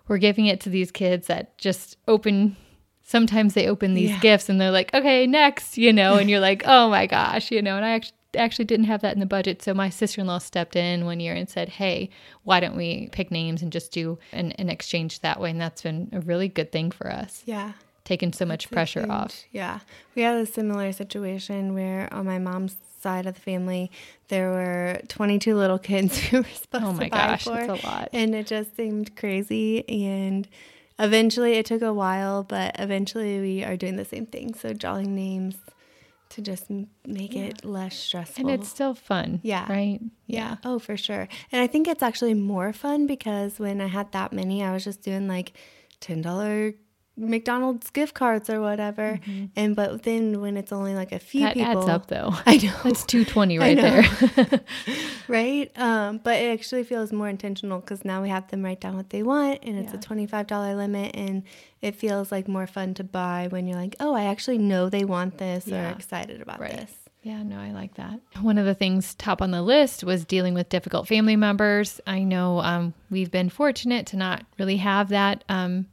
we're 0.07 0.17
giving 0.17 0.45
it 0.47 0.59
to 0.61 0.69
these 0.69 0.91
kids 0.91 1.27
that 1.27 1.57
just 1.57 1.97
open 2.07 2.57
sometimes 3.11 3.53
they 3.53 3.67
open 3.67 3.93
these 3.93 4.09
yeah. 4.09 4.19
gifts 4.19 4.47
and 4.47 4.59
they're 4.59 4.71
like, 4.71 4.93
okay, 4.93 5.27
next, 5.27 5.77
you 5.77 5.91
know, 5.91 6.15
and 6.15 6.29
you're 6.29 6.39
like, 6.39 6.63
oh 6.65 6.89
my 6.89 7.05
gosh, 7.05 7.51
you 7.51 7.61
know, 7.61 7.75
and 7.75 7.85
I 7.85 7.89
actually 7.91 8.17
actually 8.37 8.63
didn't 8.63 8.85
have 8.85 9.01
that 9.01 9.13
in 9.13 9.19
the 9.19 9.25
budget. 9.25 9.61
So 9.61 9.73
my 9.73 9.89
sister-in-law 9.89 10.37
stepped 10.37 10.77
in 10.77 11.03
one 11.03 11.19
year 11.19 11.33
and 11.33 11.49
said, 11.49 11.67
Hey, 11.67 12.09
why 12.43 12.61
don't 12.61 12.77
we 12.77 13.09
pick 13.11 13.29
names 13.29 13.61
and 13.61 13.73
just 13.73 13.91
do 13.91 14.19
an, 14.31 14.53
an 14.53 14.69
exchange 14.69 15.19
that 15.19 15.37
way? 15.37 15.49
And 15.49 15.59
that's 15.59 15.81
been 15.81 16.07
a 16.13 16.21
really 16.21 16.47
good 16.47 16.71
thing 16.71 16.91
for 16.91 17.11
us. 17.11 17.43
Yeah. 17.45 17.73
Taking 18.05 18.31
so 18.31 18.45
much 18.45 18.71
pressure 18.71 19.05
off. 19.11 19.43
Yeah. 19.51 19.79
We 20.15 20.21
had 20.21 20.37
a 20.37 20.45
similar 20.45 20.93
situation 20.93 21.73
where 21.73 22.07
on 22.13 22.25
my 22.25 22.39
mom's 22.39 22.77
side 23.01 23.25
of 23.25 23.35
the 23.35 23.41
family, 23.41 23.91
there 24.29 24.49
were 24.49 25.01
22 25.09 25.53
little 25.53 25.79
kids 25.79 26.17
who 26.29 26.37
were 26.37 26.43
supposed 26.53 26.85
oh 26.85 26.93
my 26.93 27.03
to 27.03 27.09
buy 27.09 27.17
gosh, 27.17 27.43
for. 27.43 27.67
That's 27.67 27.83
a 27.83 27.85
lot. 27.85 28.09
And 28.13 28.33
it 28.33 28.47
just 28.47 28.77
seemed 28.77 29.13
crazy. 29.17 29.83
And 29.89 30.47
eventually 30.99 31.53
it 31.53 31.65
took 31.65 31.81
a 31.81 31.93
while, 31.93 32.43
but 32.43 32.75
eventually 32.79 33.39
we 33.39 33.63
are 33.63 33.77
doing 33.77 33.95
the 33.95 34.05
same 34.05 34.25
thing. 34.25 34.53
So 34.53 34.73
drawing 34.73 35.15
names 35.15 35.57
to 36.29 36.41
just 36.41 36.69
make 37.05 37.33
yeah. 37.33 37.43
it 37.43 37.65
less 37.65 37.95
stressful. 37.95 38.49
And 38.49 38.59
it's 38.59 38.69
still 38.69 38.93
fun. 38.93 39.39
Yeah. 39.43 39.71
Right? 39.71 39.99
Yeah. 40.27 40.51
yeah. 40.51 40.55
Oh, 40.63 40.79
for 40.79 40.97
sure. 40.97 41.27
And 41.51 41.61
I 41.61 41.67
think 41.67 41.87
it's 41.87 42.03
actually 42.03 42.33
more 42.33 42.73
fun 42.73 43.05
because 43.05 43.59
when 43.59 43.81
I 43.81 43.87
had 43.87 44.11
that 44.13 44.33
many, 44.33 44.63
I 44.63 44.73
was 44.73 44.83
just 44.83 45.01
doing 45.01 45.27
like 45.27 45.53
$10 46.01 46.75
McDonald's 47.17 47.89
gift 47.89 48.13
cards 48.13 48.49
or 48.49 48.61
whatever. 48.61 49.19
Mm-hmm. 49.23 49.45
And 49.55 49.75
but 49.75 50.03
then 50.03 50.41
when 50.41 50.57
it's 50.57 50.71
only 50.71 50.95
like 50.95 51.11
a 51.11 51.19
few 51.19 51.41
that 51.41 51.53
people, 51.53 51.81
adds 51.81 51.89
up 51.89 52.07
though. 52.07 52.33
I 52.45 52.57
know 52.57 52.73
that's 52.83 53.05
two 53.05 53.25
twenty 53.25 53.59
right 53.59 53.77
there, 53.77 54.61
right? 55.27 55.71
Um, 55.77 56.19
but 56.23 56.39
it 56.39 56.51
actually 56.51 56.83
feels 56.83 57.11
more 57.11 57.27
intentional 57.27 57.79
because 57.79 58.05
now 58.05 58.21
we 58.21 58.29
have 58.29 58.47
them 58.49 58.63
write 58.63 58.81
down 58.81 58.95
what 58.95 59.09
they 59.09 59.23
want, 59.23 59.59
and 59.63 59.77
it's 59.77 59.91
yeah. 59.91 59.99
a 59.99 60.01
twenty 60.01 60.25
five 60.25 60.47
dollar 60.47 60.75
limit, 60.75 61.15
and 61.15 61.43
it 61.81 61.95
feels 61.95 62.31
like 62.31 62.47
more 62.47 62.67
fun 62.67 62.93
to 62.95 63.03
buy 63.03 63.47
when 63.49 63.67
you're 63.67 63.77
like, 63.77 63.95
oh, 63.99 64.13
I 64.13 64.25
actually 64.25 64.57
know 64.57 64.89
they 64.89 65.05
want 65.05 65.37
this 65.37 65.67
yeah. 65.67 65.89
or 65.89 65.91
excited 65.91 66.41
about 66.41 66.59
right. 66.59 66.71
this. 66.71 66.93
Yeah, 67.23 67.43
no, 67.43 67.59
I 67.59 67.69
like 67.71 67.95
that. 67.95 68.19
One 68.41 68.57
of 68.57 68.65
the 68.65 68.73
things 68.73 69.13
top 69.13 69.43
on 69.43 69.51
the 69.51 69.61
list 69.61 70.03
was 70.03 70.25
dealing 70.25 70.55
with 70.55 70.69
difficult 70.69 71.07
family 71.07 71.35
members. 71.35 72.01
I 72.07 72.23
know 72.23 72.61
um, 72.61 72.95
we've 73.11 73.29
been 73.29 73.49
fortunate 73.49 74.07
to 74.07 74.17
not 74.17 74.43
really 74.57 74.77
have 74.77 75.09
that 75.09 75.43
um, 75.47 75.85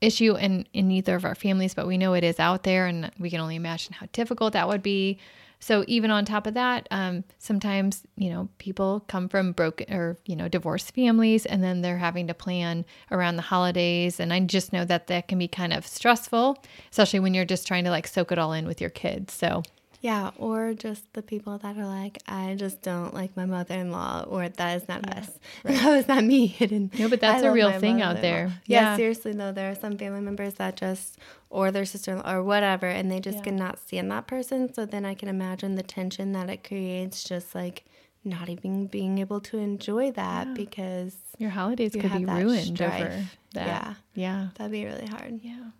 issue 0.00 0.36
in 0.36 0.66
in 0.72 0.90
either 0.90 1.16
of 1.16 1.24
our 1.24 1.34
families, 1.34 1.74
but 1.74 1.86
we 1.86 1.98
know 1.98 2.14
it 2.14 2.24
is 2.24 2.38
out 2.38 2.62
there, 2.62 2.86
and 2.86 3.10
we 3.18 3.30
can 3.30 3.40
only 3.40 3.56
imagine 3.56 3.94
how 3.94 4.06
difficult 4.12 4.52
that 4.52 4.68
would 4.68 4.82
be. 4.82 5.18
So 5.60 5.84
even 5.88 6.12
on 6.12 6.24
top 6.24 6.46
of 6.46 6.54
that, 6.54 6.86
um, 6.90 7.24
sometimes 7.38 8.02
you 8.16 8.30
know 8.30 8.48
people 8.58 9.04
come 9.08 9.28
from 9.28 9.52
broken 9.52 9.92
or 9.92 10.16
you 10.26 10.36
know 10.36 10.48
divorced 10.48 10.94
families, 10.94 11.46
and 11.46 11.62
then 11.62 11.82
they're 11.82 11.98
having 11.98 12.26
to 12.28 12.34
plan 12.34 12.84
around 13.10 13.36
the 13.36 13.42
holidays, 13.42 14.20
and 14.20 14.32
I 14.32 14.40
just 14.40 14.72
know 14.72 14.84
that 14.84 15.08
that 15.08 15.28
can 15.28 15.38
be 15.38 15.48
kind 15.48 15.72
of 15.72 15.86
stressful, 15.86 16.62
especially 16.90 17.20
when 17.20 17.34
you're 17.34 17.44
just 17.44 17.66
trying 17.66 17.84
to 17.84 17.90
like 17.90 18.06
soak 18.06 18.32
it 18.32 18.38
all 18.38 18.52
in 18.52 18.66
with 18.66 18.80
your 18.80 18.90
kids. 18.90 19.32
So 19.32 19.62
Yeah, 20.00 20.30
or 20.36 20.74
just 20.74 21.12
the 21.12 21.22
people 21.22 21.58
that 21.58 21.76
are 21.76 21.86
like, 21.86 22.18
I 22.28 22.54
just 22.56 22.82
don't 22.82 23.12
like 23.14 23.36
my 23.36 23.46
mother 23.46 23.74
in 23.74 23.90
law, 23.90 24.24
or 24.28 24.48
that 24.48 24.76
is 24.82 24.88
not 24.88 25.04
Yeah, 25.06 25.18
us. 25.18 25.30
That 25.64 25.86
was 25.96 26.06
not 26.08 26.22
me. 26.24 26.54
No, 26.98 27.08
but 27.08 27.20
that's 27.20 27.42
I 27.42 27.46
a 27.46 27.52
real 27.52 27.72
thing 27.80 28.00
out 28.00 28.20
there. 28.20 28.52
Yeah, 28.66 28.80
Yeah. 28.92 28.96
seriously 28.96 29.32
though, 29.32 29.50
there 29.52 29.70
are 29.70 29.74
some 29.74 29.98
family 29.98 30.20
members 30.20 30.54
that 30.54 30.76
just, 30.76 31.18
or 31.50 31.70
their 31.72 31.84
sister 31.84 32.12
in 32.12 32.18
law, 32.18 32.32
or 32.32 32.42
whatever, 32.44 32.86
and 32.86 33.10
they 33.10 33.18
just 33.20 33.38
Yeah. 33.38 33.44
cannot 33.44 33.78
stand 33.80 34.10
that 34.12 34.26
person. 34.28 34.72
So 34.72 34.86
then 34.86 35.04
I 35.04 35.14
can 35.14 35.28
imagine 35.28 35.74
the 35.74 35.82
tension 35.82 36.32
that 36.32 36.48
it 36.48 36.62
creates, 36.62 37.24
just 37.24 37.54
like 37.54 37.84
not 38.24 38.48
even 38.48 38.86
being 38.86 39.18
able 39.18 39.40
to 39.40 39.58
enjoy 39.58 40.10
that 40.12 40.54
because 40.54 41.16
Your 41.38 41.50
holidays 41.50 41.94
You 41.94 42.02
could 42.02 42.12
be 42.12 42.24
ruined 42.24 42.80
over 42.82 43.24
that. 43.54 43.66
Yeah. 43.66 43.94
Yeah. 44.14 44.48
that'd 44.56 44.72
be 44.72 44.84
really 44.84 45.06
hard. 45.06 45.40
Yeah. 45.42 45.70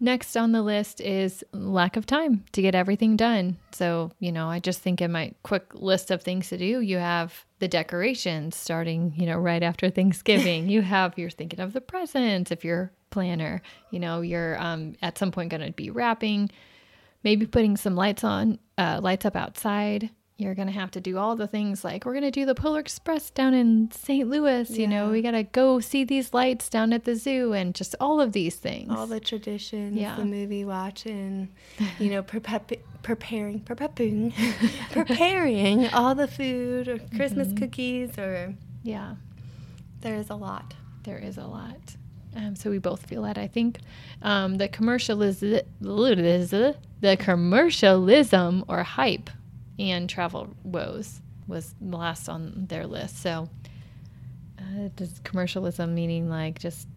Next 0.00 0.36
on 0.36 0.52
the 0.52 0.62
list 0.62 1.00
is 1.00 1.42
lack 1.52 1.96
of 1.96 2.06
time 2.06 2.44
to 2.52 2.62
get 2.62 2.76
everything 2.76 3.16
done. 3.16 3.56
So, 3.72 4.12
you 4.20 4.30
know, 4.30 4.48
I 4.48 4.60
just 4.60 4.80
think 4.80 5.00
in 5.00 5.10
my 5.10 5.32
quick 5.42 5.74
list 5.74 6.12
of 6.12 6.22
things 6.22 6.48
to 6.50 6.58
do, 6.58 6.80
you 6.80 6.98
have 6.98 7.44
the 7.58 7.66
decorations 7.66 8.54
starting, 8.54 9.12
you 9.16 9.26
know, 9.26 9.38
right 9.38 9.62
after 9.62 9.90
Thanksgiving. 9.90 10.68
you 10.68 10.82
have, 10.82 11.18
you're 11.18 11.30
thinking 11.30 11.58
of 11.58 11.72
the 11.72 11.80
presents 11.80 12.52
if 12.52 12.64
you're 12.64 12.92
planner, 13.10 13.60
you 13.90 13.98
know, 13.98 14.20
you're 14.20 14.60
um, 14.62 14.94
at 15.02 15.18
some 15.18 15.32
point 15.32 15.50
going 15.50 15.66
to 15.66 15.72
be 15.72 15.90
wrapping, 15.90 16.50
maybe 17.24 17.46
putting 17.46 17.76
some 17.76 17.96
lights 17.96 18.22
on, 18.22 18.60
uh, 18.76 19.00
lights 19.02 19.26
up 19.26 19.34
outside. 19.34 20.10
You're 20.40 20.54
going 20.54 20.68
to 20.68 20.74
have 20.74 20.92
to 20.92 21.00
do 21.00 21.18
all 21.18 21.34
the 21.34 21.48
things 21.48 21.82
like 21.82 22.04
we're 22.04 22.12
going 22.12 22.22
to 22.22 22.30
do 22.30 22.46
the 22.46 22.54
Polar 22.54 22.78
Express 22.78 23.28
down 23.30 23.54
in 23.54 23.90
St. 23.90 24.28
Louis. 24.30 24.70
You 24.70 24.86
know, 24.86 25.10
we 25.10 25.20
got 25.20 25.32
to 25.32 25.42
go 25.42 25.80
see 25.80 26.04
these 26.04 26.32
lights 26.32 26.68
down 26.68 26.92
at 26.92 27.02
the 27.04 27.16
zoo 27.16 27.52
and 27.54 27.74
just 27.74 27.96
all 27.98 28.20
of 28.20 28.30
these 28.30 28.54
things. 28.54 28.88
All 28.88 29.08
the 29.08 29.18
traditions, 29.18 29.96
Yeah. 29.96 30.14
the 30.14 30.24
movie 30.24 30.64
watching, 30.64 31.48
you 31.98 32.10
know, 32.10 32.22
preparing, 32.22 32.78
preparing, 33.02 33.64
preparing 34.92 35.88
all 35.88 36.14
the 36.14 36.28
food 36.28 36.86
or 36.86 36.98
Christmas 37.16 37.48
Mm-hmm. 37.48 37.56
cookies, 37.56 38.16
or 38.16 38.54
yeah. 38.84 39.16
there 40.02 40.14
is 40.14 40.30
a 40.30 40.36
lot. 40.36 40.72
There 41.02 41.18
is 41.18 41.36
a 41.36 41.46
lot. 41.46 41.96
Um, 42.36 42.54
so 42.54 42.70
we 42.70 42.78
both 42.78 43.06
feel 43.06 43.22
that. 43.22 43.38
I 43.38 43.48
think 43.48 43.80
um, 44.22 44.58
the 44.58 44.68
commercialism, 44.68 45.62
the 45.80 47.16
commercialism 47.18 48.64
or 48.68 48.82
hype, 48.84 49.30
and 49.78 50.08
travel 50.08 50.54
woes 50.64 51.20
was 51.46 51.74
last 51.80 52.28
on 52.28 52.66
their 52.68 52.86
list. 52.86 53.22
So 53.22 53.48
uh, 54.58 54.88
does 54.96 55.20
commercialism 55.24 55.94
meaning 55.94 56.28
like 56.28 56.58
just 56.58 56.88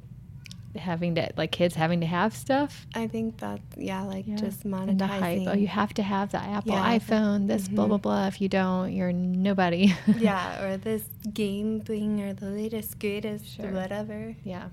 having 0.75 1.15
to 1.15 1.29
like 1.37 1.51
kids 1.51 1.75
having 1.75 1.99
to 2.01 2.05
have 2.07 2.35
stuff? 2.35 2.87
I 2.95 3.07
think 3.07 3.39
that, 3.39 3.59
yeah, 3.77 4.03
like 4.03 4.25
Yeah. 4.27 4.35
just 4.37 4.63
the 4.63 4.69
hype. 4.69 4.87
monetizing. 4.87 5.47
Oh, 5.49 5.53
you 5.53 5.67
have 5.67 5.93
to 5.95 6.03
have 6.03 6.31
the 6.31 6.37
Apple 6.39 6.71
Yeah, 6.73 6.97
iPhone. 6.97 7.47
This 7.47 7.67
blah 7.67 7.87
blah 7.87 7.97
mhm. 7.97 8.01
blah. 8.01 8.27
If 8.27 8.41
you 8.41 8.49
don't, 8.49 8.93
you're 8.93 9.11
nobody. 9.13 9.93
yeah, 10.17 10.63
or 10.63 10.77
this 10.77 11.03
game 11.33 11.81
thing, 11.81 12.21
or 12.21 12.33
the 12.33 12.47
latest, 12.47 12.99
greatest, 12.99 13.45
Sure. 13.55 13.71
whatever. 13.71 14.35
Yeah. 14.43 14.69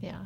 Yeah. 0.00 0.24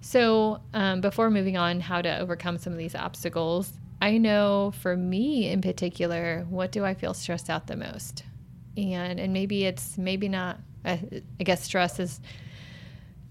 So, 0.00 0.60
um, 0.74 1.00
before 1.00 1.30
moving 1.30 1.56
on, 1.56 1.80
how 1.80 2.02
to 2.02 2.18
overcome 2.18 2.58
some 2.58 2.72
of 2.72 2.78
these 2.78 2.94
obstacles, 2.94 3.72
I 4.00 4.18
know 4.18 4.72
for 4.80 4.96
me 4.96 5.48
in 5.50 5.60
particular, 5.60 6.46
what 6.48 6.72
do 6.72 6.84
I 6.84 6.94
feel 6.94 7.14
stressed 7.14 7.48
out 7.48 7.66
the 7.66 7.76
most? 7.76 8.24
And 8.76 9.20
and 9.20 9.32
maybe 9.32 9.64
it's 9.64 9.96
maybe 9.96 10.28
not. 10.28 10.58
I, 10.84 11.00
I 11.40 11.44
guess 11.44 11.62
stress 11.62 11.98
is 11.98 12.20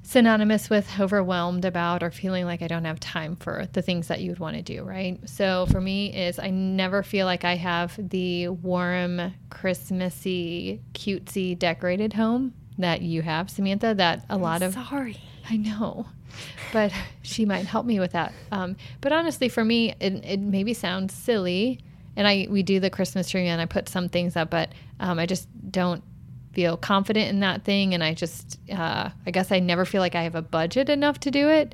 synonymous 0.04 0.70
with 0.70 1.00
overwhelmed 1.00 1.66
about 1.66 2.04
or 2.04 2.12
feeling 2.12 2.46
like 2.46 2.62
I 2.62 2.68
don't 2.68 2.86
have 2.86 3.00
time 3.00 3.36
for 3.36 3.68
the 3.72 3.82
things 3.82 4.08
that 4.08 4.22
you 4.22 4.32
would 4.32 4.40
want 4.40 4.56
to 4.58 4.62
do, 4.62 4.84
right? 4.84 5.18
So 5.30 5.66
for 5.72 5.80
me 5.80 6.14
is 6.14 6.40
I 6.40 6.50
never 6.50 7.04
feel 7.04 7.26
like 7.26 7.46
I 7.46 7.56
have 7.56 7.98
the 8.10 8.50
warm, 8.50 9.34
Christmassy, 9.50 10.82
cutesy 10.94 11.58
decorated 11.58 12.14
home 12.14 12.54
that 12.78 13.02
you 13.02 13.22
have, 13.22 13.50
Samantha, 13.50 13.94
that 13.96 14.26
a 14.30 14.38
lot 14.38 14.62
of 14.62 14.74
Sorry. 14.74 15.18
I 15.50 15.58
know, 15.58 16.06
but 16.72 16.92
she 17.22 17.46
might 17.46 17.66
help 17.66 17.86
me 17.86 18.00
with 18.00 18.12
that. 18.14 18.34
Um, 18.52 18.76
but 19.02 19.12
honestly, 19.12 19.50
for 19.50 19.64
me, 19.64 19.96
it, 20.00 20.24
it 20.26 20.40
maybe 20.40 20.74
sounds 20.74 21.14
silly, 21.14 21.80
and 22.16 22.28
I 22.28 22.48
we 22.50 22.64
do 22.64 22.80
the 22.80 22.90
Christmas 22.90 23.30
tree 23.30 23.48
and 23.48 23.62
I 23.62 23.66
put 23.66 23.90
some 23.90 24.10
things 24.10 24.36
up, 24.36 24.50
but 24.50 24.72
um, 25.00 25.20
I 25.20 25.26
just 25.26 25.48
don't 25.72 26.04
feel 26.54 26.78
confident 26.78 27.30
in 27.30 27.40
that 27.40 27.64
thing, 27.64 27.94
and 27.94 28.04
I 28.04 28.14
just 28.14 28.60
uh, 28.72 29.10
I 29.26 29.32
guess 29.32 29.52
I 29.52 29.60
never 29.60 29.86
feel 29.86 30.02
like 30.02 30.16
I 30.16 30.24
have 30.24 30.36
a 30.36 30.42
budget 30.42 30.90
enough 30.90 31.20
to 31.22 31.32
do 31.32 31.50
it, 31.50 31.74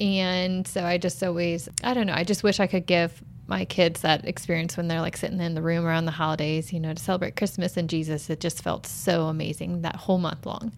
and 0.00 0.66
so 0.66 0.84
I 0.84 0.98
just 0.98 1.22
always 1.22 1.68
I 1.84 1.94
don't 1.94 2.06
know. 2.06 2.14
I 2.14 2.24
just 2.24 2.42
wish 2.42 2.60
I 2.60 2.66
could 2.66 2.86
give 2.86 3.22
my 3.46 3.64
kids 3.64 4.02
that 4.02 4.24
experience 4.26 4.76
when 4.76 4.86
they're 4.86 5.00
like 5.00 5.16
sitting 5.16 5.40
in 5.40 5.54
the 5.54 5.60
room 5.62 5.84
around 5.84 6.04
the 6.04 6.12
holidays, 6.12 6.72
you 6.72 6.78
know, 6.78 6.94
to 6.94 7.02
celebrate 7.02 7.34
Christmas 7.34 7.76
and 7.76 7.90
Jesus. 7.90 8.30
It 8.30 8.38
just 8.38 8.62
felt 8.62 8.86
so 8.86 9.24
amazing 9.24 9.82
that 9.82 9.96
whole 9.96 10.18
month 10.18 10.46
long. 10.46 10.72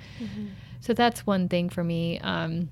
So 0.80 0.94
that's 0.94 1.26
one 1.26 1.48
thing 1.50 1.68
for 1.68 1.84
me. 1.84 2.18
Um, 2.20 2.70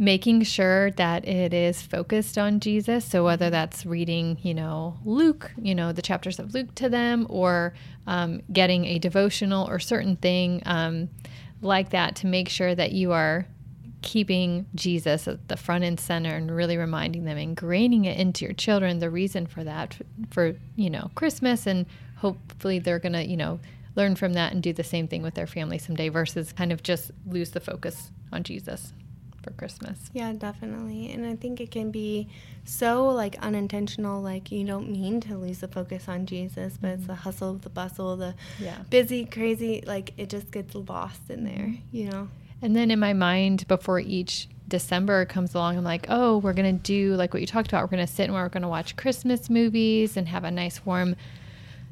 making 0.00 0.42
sure 0.42 0.90
that 0.92 1.28
it 1.28 1.52
is 1.52 1.82
focused 1.82 2.38
on 2.38 2.58
Jesus. 2.58 3.04
So 3.04 3.22
whether 3.22 3.50
that's 3.50 3.84
reading, 3.84 4.38
you 4.40 4.54
know, 4.54 4.96
Luke, 5.04 5.52
you 5.60 5.74
know, 5.74 5.92
the 5.92 6.00
chapters 6.00 6.38
of 6.38 6.54
Luke 6.54 6.74
to 6.76 6.88
them, 6.88 7.26
or 7.28 7.74
um, 8.06 8.40
getting 8.50 8.86
a 8.86 8.98
devotional 8.98 9.68
or 9.68 9.78
certain 9.78 10.16
thing 10.16 10.62
um, 10.64 11.10
like 11.60 11.90
that 11.90 12.16
to 12.16 12.26
make 12.26 12.48
sure 12.48 12.74
that 12.74 12.92
you 12.92 13.12
are 13.12 13.46
keeping 14.00 14.64
Jesus 14.74 15.28
at 15.28 15.48
the 15.48 15.58
front 15.58 15.84
and 15.84 16.00
center 16.00 16.34
and 16.34 16.50
really 16.50 16.78
reminding 16.78 17.24
them, 17.26 17.36
ingraining 17.36 18.06
it 18.06 18.18
into 18.18 18.46
your 18.46 18.54
children, 18.54 19.00
the 19.00 19.10
reason 19.10 19.46
for 19.46 19.62
that, 19.64 19.98
for, 20.30 20.54
you 20.76 20.88
know, 20.88 21.10
Christmas. 21.14 21.66
And 21.66 21.84
hopefully 22.16 22.78
they're 22.78 23.00
to, 23.00 23.22
you 23.22 23.36
know, 23.36 23.60
learn 23.96 24.16
from 24.16 24.32
that 24.32 24.54
and 24.54 24.62
do 24.62 24.72
the 24.72 24.82
same 24.82 25.08
thing 25.08 25.22
with 25.22 25.34
their 25.34 25.46
family 25.46 25.76
someday 25.76 26.08
versus 26.08 26.54
kind 26.54 26.72
of 26.72 26.82
just 26.82 27.10
lose 27.26 27.50
the 27.50 27.60
focus 27.60 28.10
on 28.32 28.44
Jesus 28.44 28.94
for 29.42 29.50
Christmas. 29.52 30.10
Yeah, 30.12 30.32
definitely. 30.32 31.12
And 31.12 31.26
I 31.26 31.36
think 31.36 31.60
it 31.60 31.70
can 31.70 31.90
be 31.90 32.28
so 32.64 33.06
like 33.08 33.36
unintentional, 33.40 34.20
like 34.20 34.52
you 34.52 34.64
don't 34.64 34.90
mean 34.90 35.20
to 35.22 35.36
lose 35.36 35.58
the 35.58 35.68
focus 35.68 36.08
on 36.08 36.26
Jesus, 36.26 36.78
but 36.80 36.88
it's 36.88 37.00
mm-hmm. 37.02 37.08
the 37.08 37.14
hustle, 37.16 37.54
the 37.54 37.70
bustle, 37.70 38.16
the 38.16 38.34
Yeah. 38.58 38.78
busy, 38.90 39.24
crazy, 39.24 39.82
like 39.86 40.12
it 40.16 40.28
just 40.28 40.50
gets 40.50 40.74
lost 40.74 41.30
in 41.30 41.44
there, 41.44 41.74
you 41.90 42.10
know? 42.10 42.28
And 42.62 42.76
then 42.76 42.90
in 42.90 42.98
my 42.98 43.14
mind, 43.14 43.66
before 43.68 44.00
each 44.00 44.48
December 44.68 45.24
comes 45.24 45.54
along, 45.54 45.78
I'm 45.78 45.84
like, 45.84 46.06
oh, 46.08 46.38
we're 46.38 46.52
going 46.52 46.76
to 46.76 46.82
do 46.82 47.14
like 47.16 47.32
what 47.32 47.40
you 47.40 47.46
talked 47.46 47.68
about. 47.68 47.82
We're 47.82 47.96
going 47.96 48.06
to 48.06 48.12
sit 48.12 48.24
and 48.24 48.34
we're 48.34 48.48
going 48.48 48.62
to 48.62 48.68
watch 48.68 48.96
Christmas 48.96 49.50
movies 49.50 50.16
and 50.16 50.28
have 50.28 50.44
a 50.44 50.50
nice, 50.50 50.84
warm, 50.84 51.16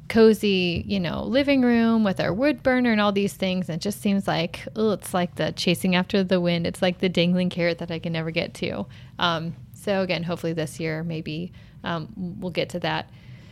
cozy, 0.09 0.85
you 0.87 0.99
know, 0.99 1.23
living 1.23 1.63
room 1.63 2.05
with 2.05 2.21
our 2.21 2.33
wood 2.33 2.63
burner 2.63 2.93
and 2.93 3.01
all 3.01 3.13
these 3.13 3.35
things. 3.35 3.69
And 3.69 3.77
it 3.77 3.83
just 3.83 4.01
seems 4.01 4.27
like, 4.27 4.67
oh, 4.77 4.93
it's 4.93 5.13
like 5.15 5.35
the 5.37 5.53
chasing 5.53 5.95
after 5.95 6.25
the 6.25 6.41
wind. 6.41 6.67
It's 6.67 6.83
like 6.83 6.99
the 6.99 7.09
dangling 7.09 7.51
carrot 7.51 7.79
that 7.79 7.91
I 7.91 7.99
can 7.99 8.13
never 8.13 8.31
get 8.31 8.55
to. 8.55 8.87
Um, 9.19 9.55
so, 9.75 10.03
again, 10.03 10.23
hopefully 10.23 10.53
this 10.53 10.81
year, 10.81 11.05
maybe 11.05 11.53
um, 11.85 12.13
we'll 12.17 12.51
get 12.51 12.71
to 12.71 12.81
that. 12.81 13.11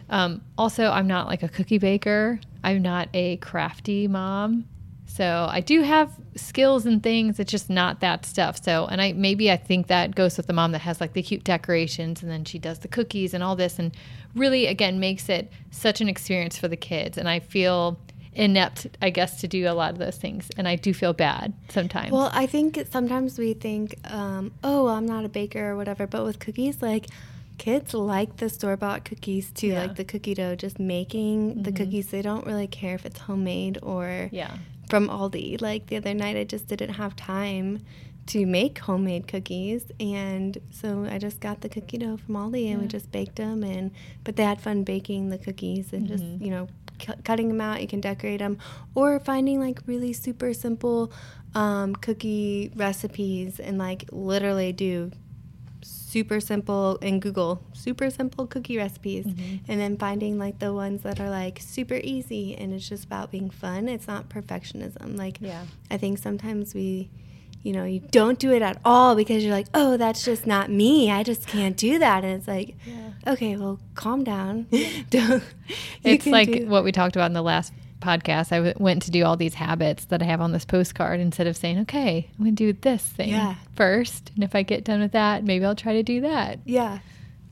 Um, 0.08 0.42
also, 0.56 0.90
I'm 0.90 1.06
not 1.06 1.26
like 1.26 1.42
a 1.42 1.48
cookie 1.48 1.78
baker, 1.78 2.40
I'm 2.62 2.82
not 2.82 3.08
a 3.14 3.36
crafty 3.38 4.08
mom. 4.08 4.66
So 5.06 5.46
I 5.50 5.60
do 5.60 5.82
have 5.82 6.12
skills 6.34 6.84
and 6.84 7.02
things. 7.02 7.38
It's 7.40 7.50
just 7.50 7.70
not 7.70 8.00
that 8.00 8.26
stuff. 8.26 8.62
So, 8.62 8.86
and 8.86 9.00
I 9.00 9.12
maybe 9.12 9.50
I 9.50 9.56
think 9.56 9.86
that 9.86 10.14
goes 10.14 10.36
with 10.36 10.46
the 10.46 10.52
mom 10.52 10.72
that 10.72 10.80
has 10.80 11.00
like 11.00 11.14
the 11.14 11.22
cute 11.22 11.44
decorations 11.44 12.22
and 12.22 12.30
then 12.30 12.44
she 12.44 12.58
does 12.58 12.80
the 12.80 12.88
cookies 12.88 13.32
and 13.32 13.42
all 13.42 13.56
this 13.56 13.78
and 13.78 13.92
really 14.34 14.66
again 14.66 15.00
makes 15.00 15.28
it 15.28 15.50
such 15.70 16.00
an 16.00 16.08
experience 16.08 16.58
for 16.58 16.68
the 16.68 16.76
kids. 16.76 17.16
And 17.16 17.28
I 17.28 17.40
feel 17.40 17.98
inept, 18.34 18.86
I 19.00 19.08
guess, 19.08 19.40
to 19.40 19.48
do 19.48 19.66
a 19.66 19.72
lot 19.72 19.92
of 19.92 19.98
those 19.98 20.18
things. 20.18 20.50
And 20.58 20.68
I 20.68 20.76
do 20.76 20.92
feel 20.92 21.14
bad 21.14 21.54
sometimes. 21.70 22.10
Well, 22.12 22.30
I 22.34 22.44
think 22.46 22.84
sometimes 22.90 23.38
we 23.38 23.54
think, 23.54 23.96
um, 24.12 24.52
oh, 24.62 24.88
I'm 24.88 25.06
not 25.06 25.24
a 25.24 25.28
baker 25.30 25.70
or 25.70 25.76
whatever, 25.76 26.06
but 26.06 26.22
with 26.24 26.38
cookies, 26.38 26.82
like 26.82 27.06
kids 27.56 27.94
like 27.94 28.36
the 28.36 28.50
store 28.50 28.76
bought 28.76 29.06
cookies 29.06 29.50
too, 29.52 29.68
Yeah. 29.68 29.80
like 29.80 29.94
the 29.94 30.04
cookie 30.04 30.34
dough, 30.34 30.54
just 30.56 30.78
making 30.78 31.62
the 31.62 31.72
Mhm. 31.72 31.76
cookies. 31.76 32.08
They 32.10 32.20
don't 32.20 32.44
really 32.44 32.66
care 32.66 32.94
if 32.94 33.06
it's 33.06 33.20
homemade 33.20 33.78
or 33.82 34.28
yeah. 34.30 34.58
From 34.88 35.08
Aldi. 35.08 35.60
Like 35.60 35.86
the 35.86 35.96
other 35.96 36.14
night, 36.14 36.36
I 36.36 36.44
just 36.44 36.66
didn't 36.66 36.94
have 36.94 37.16
time 37.16 37.80
to 38.28 38.44
make 38.44 38.78
homemade 38.80 39.28
cookies, 39.28 39.84
and 40.00 40.58
so 40.72 41.06
I 41.08 41.18
just 41.18 41.38
got 41.40 41.60
the 41.60 41.68
cookie 41.68 41.98
dough 41.98 42.16
from 42.16 42.34
Aldi, 42.34 42.72
and 42.72 42.82
we 42.82 42.88
just 42.88 43.12
baked 43.12 43.36
them. 43.36 43.62
And 43.62 43.92
but 44.24 44.34
they 44.36 44.42
had 44.42 44.60
fun 44.60 44.82
baking 44.82 45.28
the 45.30 45.38
cookies 45.38 45.92
and 45.92 46.06
Mhm. 46.06 46.08
just 46.08 46.24
you 46.44 46.50
know 46.50 46.66
cu- 46.98 47.20
cutting 47.24 47.48
them 47.48 47.60
out. 47.60 47.80
You 47.80 47.86
can 47.88 48.00
decorate 48.00 48.40
them, 48.40 48.58
or 48.94 49.20
finding 49.20 49.60
like 49.60 49.80
really 49.86 50.12
super 50.12 50.52
simple 50.52 51.12
um, 51.54 51.94
cookie 51.94 52.70
recipes 52.76 53.58
and 53.60 53.78
like 53.78 54.04
literally 54.12 54.72
do 54.72 55.10
super 56.16 56.40
simple 56.40 56.96
in 57.08 57.20
Google 57.20 57.60
super 57.74 58.08
simple 58.08 58.46
cookie 58.46 58.78
recipes 58.78 59.26
Mhm. 59.26 59.60
and 59.68 59.76
then 59.82 59.92
finding 59.98 60.38
like 60.38 60.56
the 60.60 60.72
ones 60.72 61.02
that 61.02 61.20
are 61.20 61.28
like 61.28 61.56
super 61.60 62.00
easy 62.14 62.54
and 62.56 62.72
it's 62.72 62.88
just 62.88 63.04
about 63.04 63.30
being 63.30 63.50
fun. 63.50 63.86
It's 63.94 64.06
not 64.06 64.22
perfectionism. 64.30 65.18
Like 65.18 65.36
Yeah. 65.42 65.64
I 65.90 65.96
think 65.98 66.18
sometimes 66.18 66.74
we 66.74 67.10
you 67.66 67.72
know, 67.72 67.84
you 67.84 68.00
don't 68.20 68.38
do 68.38 68.52
it 68.52 68.62
at 68.62 68.78
all 68.84 69.16
because 69.16 69.42
you're 69.42 69.52
like, 69.60 69.66
oh, 69.74 69.96
that's 69.96 70.24
just 70.24 70.46
not 70.46 70.70
me. 70.70 71.10
I 71.10 71.24
just 71.24 71.48
can't 71.48 71.76
do 71.76 71.98
that. 71.98 72.22
And 72.24 72.32
it's 72.38 72.46
like, 72.46 72.76
Yeah. 72.86 73.32
okay, 73.32 73.56
well, 73.56 73.80
calm 73.96 74.22
down. 74.22 74.66
don't. 75.10 75.42
It's 76.04 76.26
like 76.38 76.64
what 76.66 76.84
we 76.84 76.92
talked 76.92 77.16
about 77.16 77.26
in 77.26 77.32
the 77.32 77.42
last 77.42 77.72
podcast. 78.06 78.52
I 78.52 78.56
w- 78.58 78.74
went 78.78 79.02
to 79.02 79.10
do 79.10 79.24
all 79.24 79.36
these 79.36 79.54
habits 79.54 80.04
that 80.06 80.22
I 80.22 80.24
have 80.26 80.40
on 80.40 80.52
this 80.52 80.64
postcard 80.64 81.18
instead 81.20 81.46
of 81.46 81.56
saying, 81.56 81.78
okay, 81.80 82.28
I'm 82.38 82.44
going 82.44 82.54
to 82.56 82.72
do 82.72 82.78
this 82.80 83.02
thing 83.02 83.30
Yeah. 83.30 83.56
first. 83.74 84.30
And 84.34 84.44
if 84.44 84.54
I 84.54 84.62
get 84.62 84.84
done 84.84 85.00
with 85.00 85.12
that, 85.12 85.44
maybe 85.44 85.64
I'll 85.64 85.74
try 85.74 85.94
to 85.94 86.02
do 86.02 86.20
that. 86.22 86.60
Yeah. 86.64 86.98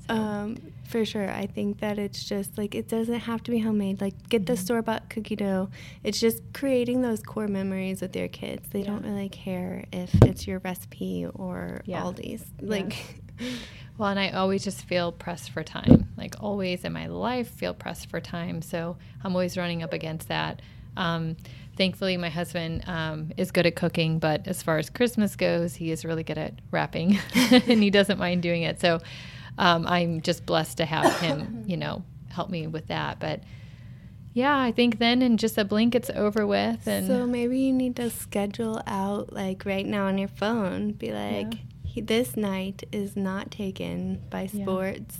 Um, 0.08 0.58
for 0.86 1.04
sure. 1.06 1.30
I 1.30 1.46
think 1.46 1.80
that 1.80 1.98
it's 1.98 2.22
just 2.24 2.58
like 2.58 2.74
it 2.74 2.88
doesn't 2.88 3.20
have 3.20 3.42
to 3.44 3.50
be 3.50 3.58
homemade. 3.58 4.00
Like 4.00 4.14
get 4.28 4.42
Mm-hmm. 4.42 4.52
the 4.54 4.56
store 4.58 4.82
bought 4.82 5.08
cookie 5.08 5.34
dough. 5.36 5.70
It's 6.02 6.20
just 6.20 6.42
creating 6.52 7.00
those 7.02 7.22
core 7.22 7.48
memories 7.48 8.00
with 8.02 8.14
your 8.14 8.28
kids. 8.28 8.68
They 8.70 8.82
don't 8.82 9.02
really 9.04 9.30
care 9.30 9.84
if 9.92 10.14
it's 10.22 10.46
your 10.46 10.58
recipe 10.60 11.26
or 11.34 11.80
Yeah. 11.86 12.02
Aldi's. 12.02 12.44
Yeah. 12.62 12.88
Well, 13.96 14.08
and 14.08 14.18
I 14.18 14.30
always 14.30 14.64
just 14.64 14.84
feel 14.84 15.12
pressed 15.12 15.50
for 15.50 15.62
time. 15.62 16.08
Like 16.16 16.34
always 16.40 16.84
in 16.84 16.92
my 16.92 17.06
life, 17.06 17.48
feel 17.48 17.74
pressed 17.74 18.10
for 18.10 18.20
time. 18.20 18.60
So 18.60 18.96
I'm 19.22 19.32
always 19.32 19.56
running 19.56 19.82
up 19.82 19.92
against 19.92 20.28
that. 20.28 20.62
Um, 20.96 21.36
thankfully, 21.76 22.16
my 22.16 22.28
husband 22.28 22.84
um, 22.88 23.32
is 23.36 23.50
good 23.50 23.66
at 23.66 23.76
cooking, 23.76 24.18
but 24.18 24.46
as 24.48 24.62
far 24.62 24.78
as 24.78 24.90
Christmas 24.90 25.36
goes, 25.36 25.76
he 25.76 25.90
is 25.90 26.04
really 26.04 26.24
good 26.24 26.38
at 26.38 26.54
wrapping, 26.70 27.18
and 27.34 27.82
he 27.82 27.90
doesn't 27.90 28.18
mind 28.18 28.42
doing 28.42 28.62
it. 28.62 28.80
So 28.80 29.00
um, 29.58 29.86
I'm 29.86 30.20
just 30.22 30.44
blessed 30.46 30.78
to 30.78 30.84
have 30.86 31.20
him, 31.20 31.64
you 31.66 31.76
know, 31.76 32.02
help 32.30 32.50
me 32.50 32.66
with 32.66 32.88
that. 32.88 33.20
But 33.20 33.42
yeah, 34.32 34.58
I 34.58 34.72
think 34.72 34.98
then 34.98 35.22
in 35.22 35.36
just 35.36 35.56
a 35.56 35.64
blink, 35.64 35.94
it's 35.94 36.10
over 36.10 36.46
with. 36.46 36.86
And 36.88 37.06
so 37.06 37.26
maybe 37.26 37.58
you 37.60 37.72
need 37.72 37.94
to 37.96 38.10
schedule 38.10 38.82
out 38.86 39.32
like 39.32 39.64
right 39.64 39.86
now 39.86 40.06
on 40.06 40.18
your 40.18 40.28
phone. 40.28 40.92
Be 40.92 41.12
like, 41.12 41.54
Yeah. 41.54 41.60
He, 41.94 42.00
this 42.00 42.36
night 42.36 42.82
is 42.90 43.16
not 43.16 43.52
taken 43.52 44.20
by 44.28 44.48
Yeah. 44.52 44.64
sports 44.64 45.18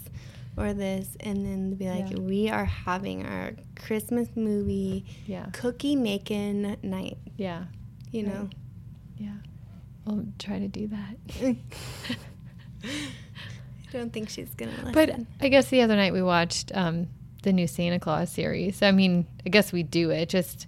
or 0.57 0.73
this, 0.75 1.17
and 1.21 1.47
then 1.47 1.75
be 1.75 1.89
like, 1.89 2.11
Yeah. 2.11 2.19
we 2.19 2.49
are 2.51 2.65
having 2.65 3.25
our 3.25 3.53
Christmas 3.77 4.29
movie 4.35 5.05
yeah, 5.27 5.47
cookie 5.53 5.95
making 5.97 6.77
night. 6.83 7.19
yeah, 7.37 7.65
You 8.11 8.25
Right. 8.27 8.35
know. 8.35 8.51
yeah. 9.19 9.37
I'll 10.07 10.27
try 10.39 10.59
to 10.59 10.69
do 10.69 10.89
that. 10.89 11.17
I 12.85 13.93
don't 13.93 14.13
think 14.13 14.29
she's 14.29 14.53
gonna 14.55 14.73
listen. 14.73 14.93
But 14.93 15.17
I 15.41 15.49
guess 15.49 15.69
the 15.71 15.81
other 15.83 15.95
night 15.97 16.13
we 16.13 16.23
watched 16.23 16.73
um, 16.75 17.07
the 17.43 17.53
new 17.53 17.67
Santa 17.67 18.01
Claus 18.01 18.31
series. 18.31 18.83
I 18.83 18.91
mean, 18.91 19.27
I 19.47 19.49
guess 19.51 19.73
we 19.73 19.83
do 19.85 20.11
it. 20.11 20.29
Just 20.29 20.67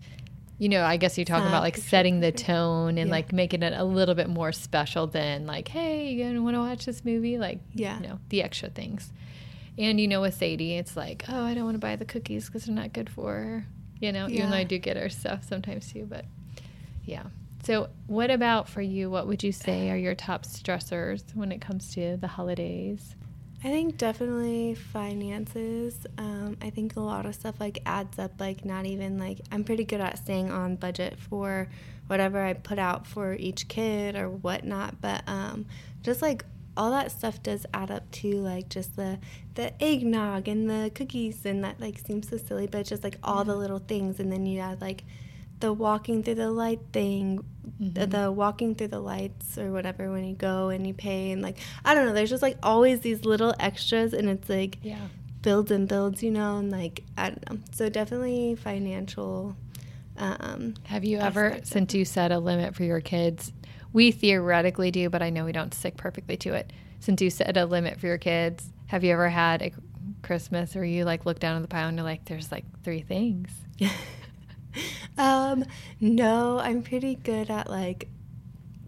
you 0.58 0.68
know, 0.68 0.84
I 0.84 0.96
guess 0.96 1.18
you're 1.18 1.24
talking 1.24 1.46
Ah, 1.46 1.50
about 1.50 1.62
like 1.62 1.76
sure, 1.76 1.84
setting 1.84 2.20
the 2.20 2.32
tone 2.32 2.96
and 2.98 3.08
Yeah. 3.08 3.16
like 3.16 3.32
making 3.32 3.62
it 3.62 3.72
a 3.76 3.84
little 3.84 4.14
bit 4.14 4.28
more 4.28 4.52
special 4.52 5.06
than 5.06 5.46
like, 5.46 5.68
hey, 5.68 6.10
you 6.12 6.24
gonna 6.24 6.42
want 6.42 6.54
to 6.56 6.60
watch 6.60 6.86
this 6.86 7.04
movie? 7.04 7.38
Like, 7.38 7.60
Yeah. 7.74 8.00
you 8.00 8.08
know, 8.08 8.18
the 8.30 8.42
extra 8.42 8.70
things. 8.70 9.12
And 9.78 10.00
you 10.00 10.08
know, 10.08 10.22
with 10.22 10.34
Sadie, 10.34 10.74
it's 10.76 10.96
like, 10.96 11.24
oh, 11.28 11.44
I 11.44 11.52
don't 11.54 11.64
want 11.64 11.74
to 11.74 11.78
buy 11.80 11.96
the 11.96 12.06
cookies 12.06 12.46
because 12.46 12.64
they're 12.64 12.74
not 12.74 12.92
good 12.94 13.10
for 13.10 13.32
her. 13.34 13.66
You 14.00 14.12
know, 14.12 14.28
even 14.28 14.50
though 14.50 14.56
I 14.56 14.64
do 14.64 14.78
get 14.78 14.96
her 14.96 15.08
stuff 15.08 15.44
sometimes 15.48 15.92
too, 15.92 16.06
but 16.08 16.24
yeah. 17.04 17.24
So, 17.64 17.88
what 18.06 18.30
about 18.30 18.68
for 18.68 18.80
you? 18.80 19.10
What 19.10 19.26
would 19.26 19.42
you 19.42 19.50
say 19.50 19.90
are 19.90 19.96
your 19.96 20.14
top 20.14 20.44
stressors 20.44 21.34
when 21.34 21.50
it 21.50 21.60
comes 21.60 21.92
to 21.94 22.16
the 22.16 22.28
holidays? 22.28 23.15
I 23.66 23.70
think 23.70 23.98
definitely 23.98 24.76
finances. 24.76 26.06
Um, 26.18 26.56
I 26.62 26.70
think 26.70 26.94
a 26.94 27.00
lot 27.00 27.26
of 27.26 27.34
stuff 27.34 27.58
like 27.58 27.82
adds 27.84 28.16
up. 28.16 28.30
Like 28.38 28.64
not 28.64 28.86
even 28.86 29.18
like 29.18 29.40
I'm 29.50 29.64
pretty 29.64 29.82
good 29.82 30.00
at 30.00 30.18
staying 30.18 30.52
on 30.52 30.76
budget 30.76 31.18
for 31.18 31.68
whatever 32.06 32.40
I 32.40 32.52
put 32.52 32.78
out 32.78 33.08
for 33.08 33.34
each 33.34 33.66
kid 33.66 34.14
or 34.14 34.30
whatnot. 34.30 35.00
But 35.00 35.24
um, 35.26 35.66
just 36.04 36.22
like 36.22 36.44
all 36.76 36.92
that 36.92 37.10
stuff 37.10 37.42
does 37.42 37.66
add 37.74 37.90
up 37.90 38.08
to 38.12 38.36
like 38.36 38.68
just 38.68 38.94
the 38.94 39.18
the 39.56 39.72
eggnog 39.82 40.46
and 40.46 40.70
the 40.70 40.92
cookies 40.94 41.44
and 41.44 41.64
that 41.64 41.80
like 41.80 41.98
seems 41.98 42.28
so 42.28 42.36
silly, 42.36 42.68
but 42.68 42.82
it's 42.82 42.90
just 42.90 43.02
like 43.02 43.18
all 43.24 43.42
the 43.42 43.56
little 43.56 43.80
things. 43.80 44.20
And 44.20 44.30
then 44.30 44.46
you 44.46 44.60
add 44.60 44.80
like 44.80 45.02
the 45.58 45.72
walking 45.72 46.22
through 46.22 46.36
the 46.36 46.52
light 46.52 46.82
thing 46.92 47.44
the, 47.80 48.06
Mhm. 48.06 48.10
the 48.10 48.32
walking 48.32 48.74
through 48.74 48.88
the 48.88 49.00
lights 49.00 49.58
or 49.58 49.72
whatever 49.72 50.10
when 50.10 50.24
you 50.24 50.34
go 50.34 50.68
and 50.68 50.86
you 50.86 50.94
pay 50.94 51.32
and 51.32 51.42
like 51.42 51.56
I 51.84 51.94
don't 51.94 52.06
know 52.06 52.12
there's 52.12 52.30
just 52.30 52.42
like 52.42 52.56
always 52.62 53.00
these 53.00 53.24
little 53.24 53.54
extras 53.58 54.12
and 54.12 54.28
it's 54.28 54.48
like 54.48 54.78
Yeah. 54.82 54.98
builds 55.42 55.70
and 55.70 55.86
builds 55.88 56.22
you 56.22 56.30
know 56.30 56.58
and 56.58 56.70
like 56.70 57.02
I 57.16 57.30
don't 57.30 57.50
know 57.50 57.58
so 57.72 57.88
definitely 57.88 58.54
financial 58.54 59.56
um 60.18 60.74
Have 60.84 61.04
you 61.04 61.18
ever, 61.18 61.58
since 61.64 61.92
you 61.94 62.04
set 62.04 62.32
a 62.32 62.38
limit 62.38 62.74
for 62.74 62.84
your 62.84 63.00
kids, 63.00 63.52
we 63.92 64.10
theoretically 64.10 64.90
do, 64.90 65.10
but 65.10 65.22
I 65.22 65.30
know 65.30 65.44
we 65.44 65.52
don't 65.52 65.74
stick 65.74 65.96
perfectly 65.96 66.36
to 66.38 66.54
it. 66.54 66.72
Since 67.00 67.20
you 67.20 67.28
set 67.30 67.56
a 67.56 67.66
limit 67.66 68.00
for 68.00 68.06
your 68.06 68.16
kids, 68.18 68.70
have 68.86 69.04
you 69.04 69.12
ever 69.12 69.28
had 69.28 69.60
a 69.62 69.72
Christmas 70.22 70.74
where 70.74 70.84
you 70.84 71.04
like 71.04 71.26
look 71.26 71.38
down 71.38 71.56
at 71.56 71.62
the 71.62 71.68
pile 71.68 71.88
and 71.88 71.96
you're 71.98 72.04
like, 72.04 72.24
there's 72.24 72.50
like 72.50 72.64
three 72.82 73.02
things? 73.02 73.50
um 75.18 75.64
no 76.00 76.58
I'm 76.58 76.82
pretty 76.82 77.14
good 77.16 77.50
at 77.50 77.68
like 77.70 78.08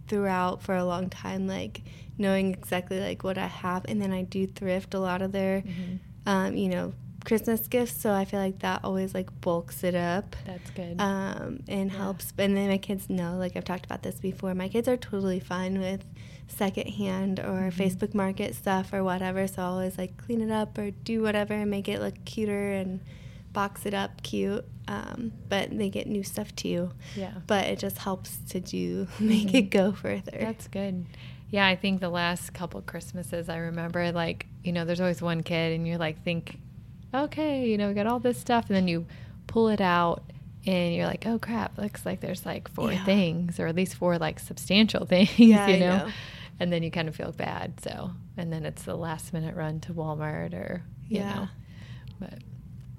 throughout 0.06 0.62
for 0.62 0.74
a 0.74 0.84
long 0.84 1.10
time 1.10 1.46
like 1.46 1.82
knowing 2.16 2.52
exactly 2.52 2.98
like 3.00 3.22
what 3.24 3.38
I 3.38 3.46
have 3.46 3.84
and 3.88 4.00
then 4.00 4.12
I 4.12 4.22
do 4.22 4.46
thrift 4.46 4.94
a 4.94 4.98
lot 5.00 5.22
of 5.22 5.32
their 5.32 5.62
um 6.26 6.56
you 6.56 6.68
know 6.68 6.92
Christmas 7.24 7.66
gifts 7.68 8.00
so 8.00 8.12
I 8.12 8.24
feel 8.24 8.40
like 8.40 8.60
that 8.60 8.80
always 8.84 9.12
like 9.12 9.28
bulks 9.42 9.84
it 9.84 9.94
up 9.94 10.34
That's 10.46 10.70
good. 10.70 10.98
um, 11.00 11.60
and 11.68 11.90
Yeah. 11.90 11.98
helps. 11.98 12.32
And 12.38 12.56
then 12.56 12.68
my 12.68 12.78
kids 12.78 13.10
know, 13.10 13.36
like 13.36 13.54
I've 13.56 13.64
talked 13.64 13.84
about 13.84 14.02
this 14.02 14.18
before, 14.18 14.54
my 14.54 14.68
kids 14.68 14.88
are 14.88 14.96
totally 14.96 15.40
fine 15.40 15.78
with 15.78 16.04
secondhand 16.46 17.38
or 17.40 17.70
Mhm. 17.70 17.72
Facebook 17.72 18.14
Market 18.14 18.54
stuff 18.54 18.92
or 18.94 19.04
whatever. 19.04 19.46
So 19.46 19.60
I'll 19.62 19.72
always 19.72 19.98
like 19.98 20.16
clean 20.16 20.40
it 20.40 20.50
up 20.50 20.78
or 20.78 20.90
do 20.90 21.20
whatever 21.20 21.52
and 21.52 21.70
make 21.70 21.86
it 21.88 22.00
look 22.00 22.14
cuter 22.24 22.72
and 22.72 23.00
box 23.52 23.86
it 23.86 23.94
up 23.94 24.22
cute. 24.22 24.64
Um, 24.86 25.32
but 25.48 25.76
they 25.76 25.90
get 25.90 26.06
new 26.06 26.22
stuff 26.22 26.54
too. 26.56 26.90
yeah. 27.14 27.32
But 27.46 27.66
it 27.66 27.78
just 27.78 27.98
helps 27.98 28.38
to 28.50 28.60
do 28.60 29.06
make 29.20 29.52
it 29.54 29.66
Mhm. 29.66 29.70
go 29.70 29.92
further. 29.92 30.36
That's 30.40 30.66
good. 30.68 31.04
Yeah, 31.50 31.66
I 31.66 31.76
think 31.76 32.00
the 32.00 32.08
last 32.10 32.52
couple 32.54 32.80
Christmases 32.82 33.48
I 33.48 33.56
remember 33.58 34.12
like, 34.12 34.46
you 34.64 34.72
know, 34.72 34.84
there's 34.84 35.00
always 35.00 35.20
one 35.22 35.42
kid 35.42 35.72
and 35.74 35.86
you're 35.86 35.98
like 35.98 36.22
think, 36.24 36.58
okay, 37.14 37.68
you 37.68 37.78
know, 37.78 37.88
we 37.88 37.94
got 37.94 38.06
all 38.06 38.18
this 38.18 38.38
stuff 38.38 38.66
and 38.68 38.76
then 38.76 38.88
you 38.88 39.06
pull 39.46 39.68
it 39.68 39.80
out 39.80 40.22
and 40.66 40.94
you're 40.94 41.06
like, 41.06 41.26
oh 41.26 41.38
crap, 41.38 41.78
looks 41.78 42.04
like 42.04 42.20
there's 42.20 42.44
like 42.44 42.68
four 42.68 42.92
Yeah. 42.92 43.04
things 43.04 43.58
or 43.58 43.66
at 43.66 43.74
least 43.76 43.94
four 43.94 44.18
like 44.18 44.38
substantial 44.40 45.06
things, 45.14 45.38
Yeah, 45.38 45.68
you 45.68 45.78
know? 45.78 45.98
know. 46.06 46.12
And 46.60 46.72
then 46.72 46.82
you 46.82 46.90
kind 46.90 47.08
of 47.08 47.16
feel 47.16 47.32
bad. 47.32 47.80
So, 47.82 48.10
and 48.36 48.52
then 48.52 48.66
it's 48.66 48.82
the 48.82 48.96
last 48.96 49.32
minute 49.32 49.54
run 49.54 49.80
to 49.80 49.94
Walmart 49.94 50.52
or, 50.54 50.82
you 51.08 51.18
Yeah. 51.20 51.34
know, 51.34 51.48
but 52.20 52.34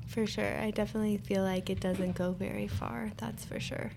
For 0.09 0.25
sure. 0.25 0.57
I 0.59 0.71
definitely 0.71 1.17
feel 1.17 1.43
like 1.43 1.69
it 1.69 1.79
doesn't 1.79 2.15
go 2.15 2.31
very 2.31 2.67
far. 2.67 3.11
That's 3.17 3.45
for 3.45 3.59
sure. 3.59 3.91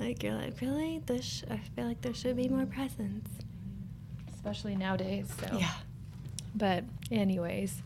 Like 0.00 0.22
you're 0.22 0.34
like, 0.34 0.60
really? 0.60 1.02
This 1.06 1.24
sh- 1.24 1.42
I 1.50 1.58
feel 1.76 1.86
like 1.86 2.00
there 2.02 2.14
should 2.14 2.36
be 2.36 2.48
more 2.48 2.66
presents. 2.66 3.30
especially 4.34 4.76
nowadays. 4.76 5.28
So, 5.40 5.56
Yeah. 5.58 5.72
but 6.54 6.84
anyways 7.10 7.82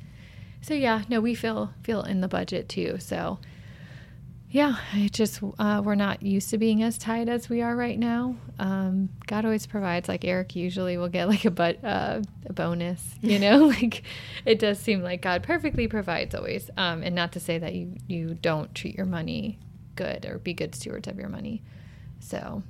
so 0.61 0.75
yeah 0.75 1.03
no 1.09 1.21
we 1.21 1.33
feel 1.37 1.73
feel 1.85 2.03
in 2.03 2.21
the 2.21 2.27
budget 2.27 2.69
too 2.69 2.97
so 2.99 3.39
yeah 4.51 4.77
it 4.95 5.13
just 5.13 5.41
uh, 5.59 5.83
we're 5.85 5.95
not 5.95 6.23
used 6.23 6.49
to 6.51 6.59
being 6.59 6.83
as 6.83 6.97
tight 6.97 7.29
as 7.29 7.49
we 7.51 7.61
are 7.61 7.77
right 7.77 7.99
now 7.99 8.35
um, 8.59 9.09
god 9.27 9.45
always 9.45 9.67
provides 9.67 10.09
like 10.09 10.25
eric 10.25 10.57
usually 10.57 10.97
will 10.97 11.09
get 11.09 11.29
like 11.29 11.45
a 11.45 11.51
but 11.51 11.83
uh, 11.85 12.21
a 12.47 12.53
bonus 12.53 13.15
you 13.21 13.39
know 13.45 13.67
like 13.81 14.03
it 14.47 14.59
does 14.59 14.79
seem 14.79 15.03
like 15.03 15.21
god 15.21 15.43
perfectly 15.43 15.87
provides 15.87 16.35
always 16.35 16.71
um, 16.77 17.03
and 17.03 17.15
not 17.15 17.33
to 17.33 17.41
say 17.41 17.59
that 17.59 17.75
you 17.75 17.95
you 18.07 18.35
don't 18.35 18.75
treat 18.75 18.95
your 18.97 19.07
money 19.07 19.59
good 19.97 20.25
or 20.27 20.39
be 20.39 20.55
good 20.55 20.75
stewards 20.75 21.09
of 21.09 21.19
your 21.19 21.29
money 21.29 21.61
so 22.21 22.63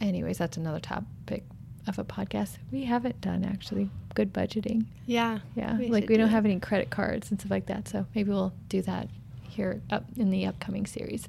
anyways 0.00 0.38
that's 0.38 0.56
another 0.56 0.80
topic 0.80 1.44
of 1.86 1.98
a 1.98 2.04
podcast 2.04 2.56
we 2.72 2.84
haven't 2.84 3.20
done 3.20 3.44
actually 3.44 3.88
good 4.14 4.32
budgeting 4.32 4.86
Yeah. 5.06 5.38
yeah, 5.54 5.76
we 5.78 5.88
like 5.88 6.08
we 6.08 6.14
do 6.14 6.18
don't 6.18 6.28
it. 6.28 6.32
have 6.32 6.44
any 6.44 6.58
credit 6.58 6.90
cards 6.90 7.30
and 7.30 7.38
stuff 7.38 7.50
like 7.50 7.66
that. 7.66 7.86
So 7.86 8.06
maybe 8.14 8.30
we'll 8.30 8.52
do 8.68 8.80
that 8.82 9.08
here 9.56 9.82
up 9.90 10.04
in 10.16 10.30
the 10.30 10.46
upcoming 10.46 10.86
series. 10.86 11.28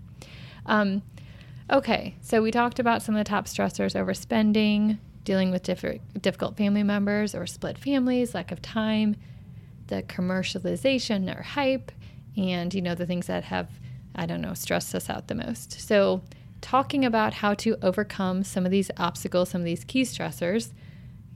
Um, 0.65 1.01
okay, 1.71 2.15
so 2.21 2.41
we 2.41 2.51
talked 2.51 2.79
about 2.79 3.01
some 3.01 3.15
of 3.15 3.19
the 3.19 3.29
top 3.29 3.45
stressors: 3.45 3.95
overspending, 3.95 4.97
dealing 5.23 5.51
with 5.51 5.63
different 5.63 6.01
difficult 6.21 6.55
family 6.57 6.83
members 6.83 7.33
or 7.33 7.47
split 7.47 7.77
families, 7.77 8.33
lack 8.33 8.51
of 8.51 8.61
time, 8.61 9.15
the 9.87 10.03
commercialization 10.03 11.35
or 11.35 11.41
hype, 11.41 11.91
and 12.35 12.73
you 12.73 12.81
know 12.81 12.95
the 12.95 13.05
things 13.05 13.27
that 13.27 13.45
have 13.45 13.69
I 14.15 14.25
don't 14.25 14.41
know 14.41 14.53
stressed 14.53 14.93
us 14.95 15.09
out 15.09 15.27
the 15.27 15.35
most. 15.35 15.79
So 15.79 16.21
talking 16.61 17.05
about 17.05 17.35
how 17.35 17.53
to 17.55 17.77
overcome 17.81 18.43
some 18.43 18.65
of 18.65 18.71
these 18.71 18.91
obstacles, 18.97 19.49
some 19.49 19.61
of 19.61 19.65
these 19.65 19.83
key 19.83 20.03
stressors 20.03 20.71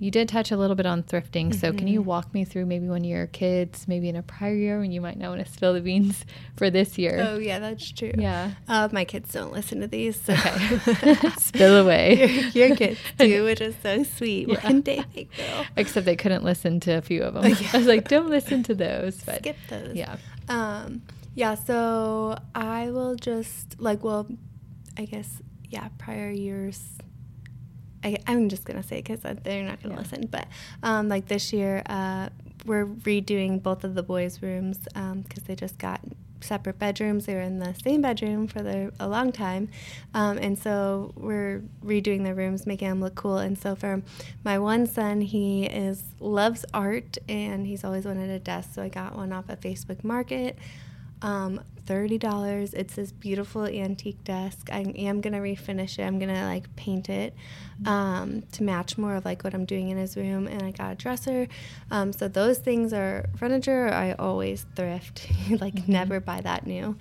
You 0.01 0.09
did 0.09 0.27
touch 0.27 0.49
a 0.49 0.57
little 0.57 0.75
bit 0.75 0.87
on 0.87 1.03
thrifting. 1.03 1.53
So, 1.53 1.71
can 1.71 1.87
you 1.87 2.01
walk 2.01 2.33
me 2.33 2.43
through 2.43 2.65
maybe 2.65 2.87
when 2.87 3.03
of 3.03 3.09
your 3.09 3.27
kids, 3.27 3.87
maybe 3.87 4.09
in 4.09 4.15
a 4.15 4.23
prior 4.23 4.55
year 4.55 4.79
when 4.79 4.91
you 4.91 4.99
might 4.99 5.15
not 5.15 5.29
want 5.29 5.45
to 5.45 5.51
spill 5.51 5.75
the 5.75 5.79
beans 5.79 6.25
for 6.55 6.71
this 6.71 6.97
year? 6.97 7.19
Oh 7.21 7.37
yeah, 7.37 7.59
that's 7.59 7.91
true. 7.91 8.11
Yeah. 8.17 8.53
Uh, 8.67 8.89
my 8.91 9.05
kids 9.05 9.31
don't 9.31 9.53
listen 9.53 9.79
to 9.81 9.87
these. 9.87 10.19
So. 10.19 10.33
Okay. 10.33 11.15
Spill 11.37 11.77
away. 11.77 12.17
your, 12.53 12.67
your 12.69 12.75
kids 12.75 12.99
do, 13.19 13.43
which 13.43 13.61
is 13.61 13.75
so 13.83 14.01
sweet. 14.01 14.47
Yeah. 14.47 14.63
One 14.63 14.81
day 14.81 15.03
they 15.13 15.27
will. 15.37 15.65
Except 15.77 16.07
they 16.07 16.15
couldn't 16.15 16.43
listen 16.43 16.79
to 16.79 16.93
a 16.93 17.01
few 17.03 17.21
of 17.21 17.35
them. 17.35 17.43
I 17.45 17.77
was 17.77 17.85
like, 17.85 18.07
don't 18.07 18.29
listen 18.29 18.63
to 18.63 18.73
those. 18.73 19.21
But 19.23 19.37
Skip 19.37 19.57
those. 19.69 19.93
yeah. 19.95 20.17
Um, 20.49 21.03
yeah, 21.35 21.53
so 21.53 22.39
I 22.55 22.89
will 22.89 23.13
just 23.13 23.79
like, 23.79 24.03
well, 24.03 24.25
I 24.97 25.05
guess, 25.05 25.43
yeah, 25.69 25.89
prior 25.99 26.31
years. 26.31 26.81
I, 28.03 28.17
I'm 28.27 28.49
just 28.49 28.65
gonna 28.65 28.83
say 28.83 28.97
because 29.01 29.19
they're 29.21 29.63
not 29.63 29.81
gonna 29.81 29.95
Yeah. 29.95 30.01
listen, 30.01 30.27
but 30.29 30.47
um, 30.83 31.07
like 31.09 31.27
this 31.27 31.53
year, 31.53 31.83
uh, 31.85 32.29
we're 32.65 32.85
redoing 32.85 33.61
both 33.61 33.83
of 33.83 33.95
the 33.95 34.03
boys' 34.03 34.41
rooms 34.41 34.77
because 34.79 35.43
they 35.45 35.55
just 35.55 35.77
got 35.77 36.01
separate 36.41 36.79
bedrooms. 36.79 37.27
They 37.27 37.35
were 37.35 37.41
in 37.41 37.59
the 37.59 37.73
same 37.83 38.01
bedroom 38.01 38.47
for 38.47 38.61
the, 38.63 38.91
a 38.99 39.07
long 39.07 39.31
time, 39.31 39.69
um, 40.13 40.37
and 40.39 40.57
so 40.57 41.11
we're 41.15 41.61
redoing 41.85 42.23
their 42.23 42.33
rooms, 42.35 42.65
making 42.65 42.89
them 42.89 42.99
look 43.01 43.15
cool. 43.15 43.37
And 43.37 43.57
so 43.57 43.75
for 43.75 44.01
my 44.43 44.57
one 44.57 44.87
son, 44.87 45.21
he 45.21 45.65
is 45.65 46.03
loves 46.19 46.65
art 46.73 47.17
and 47.29 47.65
he's 47.67 47.83
always 47.83 48.05
wanted 48.05 48.29
a 48.29 48.39
desk, 48.39 48.71
so 48.73 48.81
I 48.83 48.89
got 48.89 49.15
one 49.15 49.31
off 49.31 49.49
of 49.49 49.59
Facebook 49.59 50.03
Market. 50.03 50.57
Um, 51.21 51.61
thirty 51.85 52.17
dollars. 52.17 52.73
It's 52.73 52.95
this 52.95 53.11
beautiful 53.11 53.65
antique 53.65 54.23
desk. 54.23 54.69
I 54.71 54.79
am 54.95 55.21
gonna 55.21 55.39
refinish 55.39 55.99
it. 55.99 56.03
I'm 56.03 56.19
gonna 56.19 56.45
like 56.45 56.73
paint 56.75 57.09
it 57.09 57.35
um, 57.85 58.43
to 58.53 58.63
match 58.63 58.97
more 58.97 59.15
of 59.15 59.25
like 59.25 59.43
what 59.43 59.53
I'm 59.53 59.65
doing 59.65 59.89
in 59.89 59.97
his 59.97 60.15
room. 60.15 60.47
And 60.47 60.63
I 60.63 60.71
got 60.71 60.93
a 60.93 60.95
dresser. 60.95 61.47
Um, 61.89 62.13
so 62.13 62.27
those 62.27 62.59
things 62.59 62.93
are 62.93 63.25
furniture. 63.37 63.89
I 63.91 64.13
always 64.13 64.65
thrift. 64.75 65.27
like 65.59 65.87
never 65.87 66.19
buy 66.19 66.41
that 66.41 66.65
new. 66.65 66.97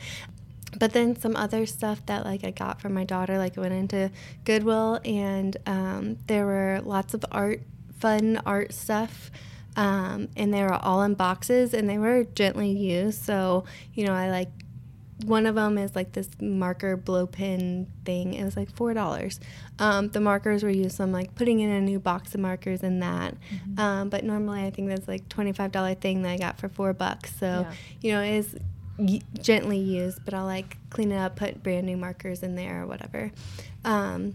But 0.78 0.92
then 0.92 1.16
some 1.16 1.36
other 1.36 1.66
stuff 1.66 2.04
that 2.06 2.24
like 2.24 2.44
I 2.44 2.50
got 2.50 2.80
from 2.80 2.94
my 2.94 3.04
daughter, 3.04 3.38
like 3.38 3.58
I 3.58 3.60
went 3.60 3.74
into 3.74 4.10
Goodwill 4.44 5.00
and 5.04 5.56
um, 5.66 6.18
there 6.26 6.46
were 6.46 6.80
lots 6.84 7.14
of 7.14 7.24
art, 7.32 7.62
fun 7.98 8.40
art 8.46 8.72
stuff. 8.72 9.30
Um, 9.76 10.28
and 10.36 10.52
they 10.52 10.62
were 10.62 10.74
all 10.74 11.02
in 11.02 11.14
boxes 11.14 11.74
and 11.74 11.88
they 11.88 11.98
were 11.98 12.24
gently 12.24 12.70
used. 12.70 13.22
So, 13.22 13.64
you 13.94 14.04
know, 14.04 14.12
I 14.12 14.30
like 14.30 14.50
one 15.24 15.46
of 15.46 15.54
them 15.54 15.78
is 15.78 15.94
like 15.94 16.12
this 16.12 16.28
marker 16.40 16.96
blow 16.96 17.26
pin 17.26 17.86
thing. 18.04 18.34
It 18.34 18.44
was 18.44 18.56
like 18.56 18.74
four 18.76 18.94
dollars. 18.94 19.40
Um, 19.78 20.08
the 20.08 20.20
markers 20.20 20.62
were 20.62 20.70
used, 20.70 20.96
so 20.96 21.04
I'm 21.04 21.12
like 21.12 21.34
putting 21.34 21.60
in 21.60 21.70
a 21.70 21.80
new 21.80 21.98
box 21.98 22.34
of 22.34 22.40
markers 22.40 22.82
in 22.82 23.00
that. 23.00 23.34
Um, 23.78 24.08
but 24.08 24.24
normally, 24.24 24.64
I 24.64 24.70
think 24.70 24.88
that's 24.88 25.08
like 25.08 25.28
twenty 25.28 25.52
five 25.52 25.72
dollar 25.72 25.94
thing 25.94 26.22
that 26.22 26.30
I 26.30 26.36
got 26.36 26.58
for 26.58 26.68
four 26.68 26.92
bucks. 26.92 27.34
So 27.36 27.46
Yeah. 27.46 27.72
you 28.00 28.12
know, 28.12 28.22
it 28.22 28.34
is 28.34 28.56
y- 28.98 29.20
gently 29.40 29.78
used, 29.78 30.24
but 30.24 30.34
I'll 30.34 30.44
like 30.46 30.76
clean 30.90 31.12
it 31.12 31.16
up, 31.18 31.36
put 31.36 31.62
brand 31.62 31.86
new 31.86 31.96
markers 31.96 32.42
in 32.42 32.54
there 32.54 32.82
or 32.82 32.86
whatever. 32.86 33.30
Um, 33.84 34.34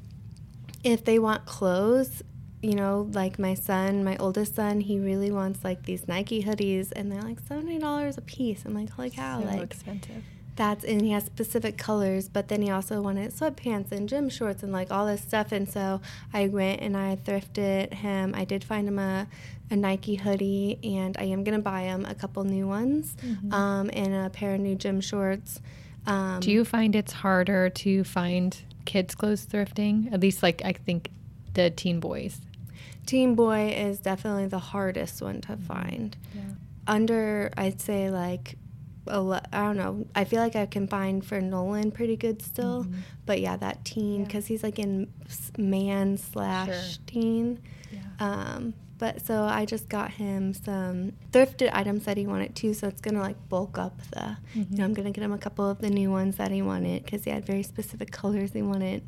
if 0.84 1.04
they 1.04 1.20
want 1.20 1.46
clothes, 1.46 2.22
you 2.62 2.74
know, 2.76 3.10
like 3.14 3.38
my 3.40 3.54
son, 3.54 4.04
my 4.04 4.18
oldest 4.18 4.56
son, 4.56 4.82
he 4.82 5.00
really 5.00 5.32
wants 5.32 5.64
like 5.64 5.84
these 5.84 6.08
Nike 6.08 6.44
hoodies, 6.44 6.92
and 6.96 7.12
they're 7.12 7.22
like 7.22 7.40
seventy 7.48 7.78
dollars 7.80 8.18
a 8.18 8.22
piece. 8.22 8.66
I'm 8.66 8.74
like, 8.74 8.90
holy 8.90 9.10
cow! 9.12 9.40
So 9.42 9.46
like 9.48 9.62
expensive. 9.62 10.24
That's 10.56 10.84
and 10.84 11.02
he 11.02 11.12
has 11.12 11.26
specific 11.26 11.78
colors, 11.78 12.30
but 12.30 12.48
then 12.48 12.62
he 12.62 12.70
also 12.70 13.02
wanted 13.02 13.32
sweatpants 13.34 13.92
and 13.92 14.08
gym 14.08 14.30
shorts 14.30 14.64
and 14.64 14.72
like 14.72 14.92
all 14.92 15.06
this 15.06 15.22
stuff. 15.22 15.52
And 15.52 15.70
so 15.70 16.02
I 16.34 16.48
went 16.48 16.82
and 16.82 16.96
I 16.96 17.18
thrifted 17.18 17.94
him. 17.94 18.34
I 18.36 18.46
did 18.46 18.64
find 18.64 18.88
him 18.88 19.00
a, 19.00 19.28
a 19.70 19.76
Nike 19.76 20.16
hoodie, 20.16 20.80
and 20.84 21.18
I 21.18 21.24
am 21.26 21.44
gonna 21.44 21.60
buy 21.60 21.82
him 21.82 22.06
a 22.06 22.16
couple 22.16 22.44
new 22.44 22.68
ones, 22.68 23.16
um, 23.52 23.90
and 23.94 24.14
a 24.14 24.30
pair 24.30 24.56
of 24.56 24.62
new 24.62 24.76
gym 24.76 25.02
shorts. 25.02 25.60
Um, 26.08 26.40
Do 26.40 26.52
you 26.52 26.64
find 26.64 26.96
it's 26.96 27.14
harder 27.14 27.70
to 27.70 28.04
find 28.04 28.56
kids' 28.86 29.16
clothes 29.16 29.46
thrifting? 29.46 30.14
At 30.14 30.20
least, 30.20 30.44
like, 30.44 30.62
I 30.64 30.74
think 30.74 31.10
the 31.54 31.72
teen 31.72 32.00
boys. 32.00 32.40
Teen 33.06 33.36
Boy 33.36 33.70
is 33.70 34.00
definitely 34.00 34.48
the 34.48 34.60
hardest 34.60 35.22
one 35.22 35.42
to 35.42 35.58
find. 35.58 36.18
Yeah. 36.34 36.42
Under, 36.88 37.52
I'd 37.56 37.80
say 37.80 38.10
like, 38.10 38.58
ele- 39.08 39.42
I 39.54 39.64
don't 39.66 39.78
know. 39.78 40.06
I 40.16 40.24
feel 40.24 40.40
like 40.42 40.56
I 40.56 40.66
can 40.66 40.88
find 40.88 41.24
for 41.26 41.40
Nolan 41.42 41.92
pretty 41.92 42.16
good 42.18 42.42
still, 42.42 42.88
but 43.26 43.40
yeah, 43.42 43.58
that 43.58 43.86
teen 43.86 44.22
Yeah. 44.22 44.26
because 44.26 44.48
he's 44.48 44.64
like 44.64 44.80
in 44.80 45.08
man 45.58 46.18
slash 46.18 46.68
Sure. 46.68 47.02
teen. 47.08 47.60
Yeah. 47.92 48.00
Um, 48.20 48.74
but 48.98 49.22
so 49.26 49.44
I 49.44 49.66
just 49.66 49.90
got 49.90 50.12
him 50.12 50.54
some 50.54 51.12
thrifted 51.32 51.70
items 51.74 52.06
that 52.06 52.16
he 52.18 52.26
wanted 52.26 52.56
too. 52.56 52.74
So 52.74 52.88
it's 52.88 53.02
gonna 53.02 53.20
like 53.20 53.36
bulk 53.50 53.78
up 53.78 54.00
the. 54.12 54.38
You 54.54 54.66
know, 54.78 54.86
I'm 54.86 54.94
gonna 54.94 55.12
get 55.12 55.24
him 55.24 55.34
a 55.34 55.38
couple 55.38 55.70
of 55.70 55.80
the 55.80 55.90
new 55.90 56.10
ones 56.12 56.38
that 56.38 56.50
he 56.52 56.62
wanted 56.62 57.04
because 57.04 57.26
he 57.26 57.32
had 57.32 57.46
very 57.46 57.62
specific 57.64 58.12
colors 58.12 58.54
he 58.54 58.62
wanted. 58.62 59.04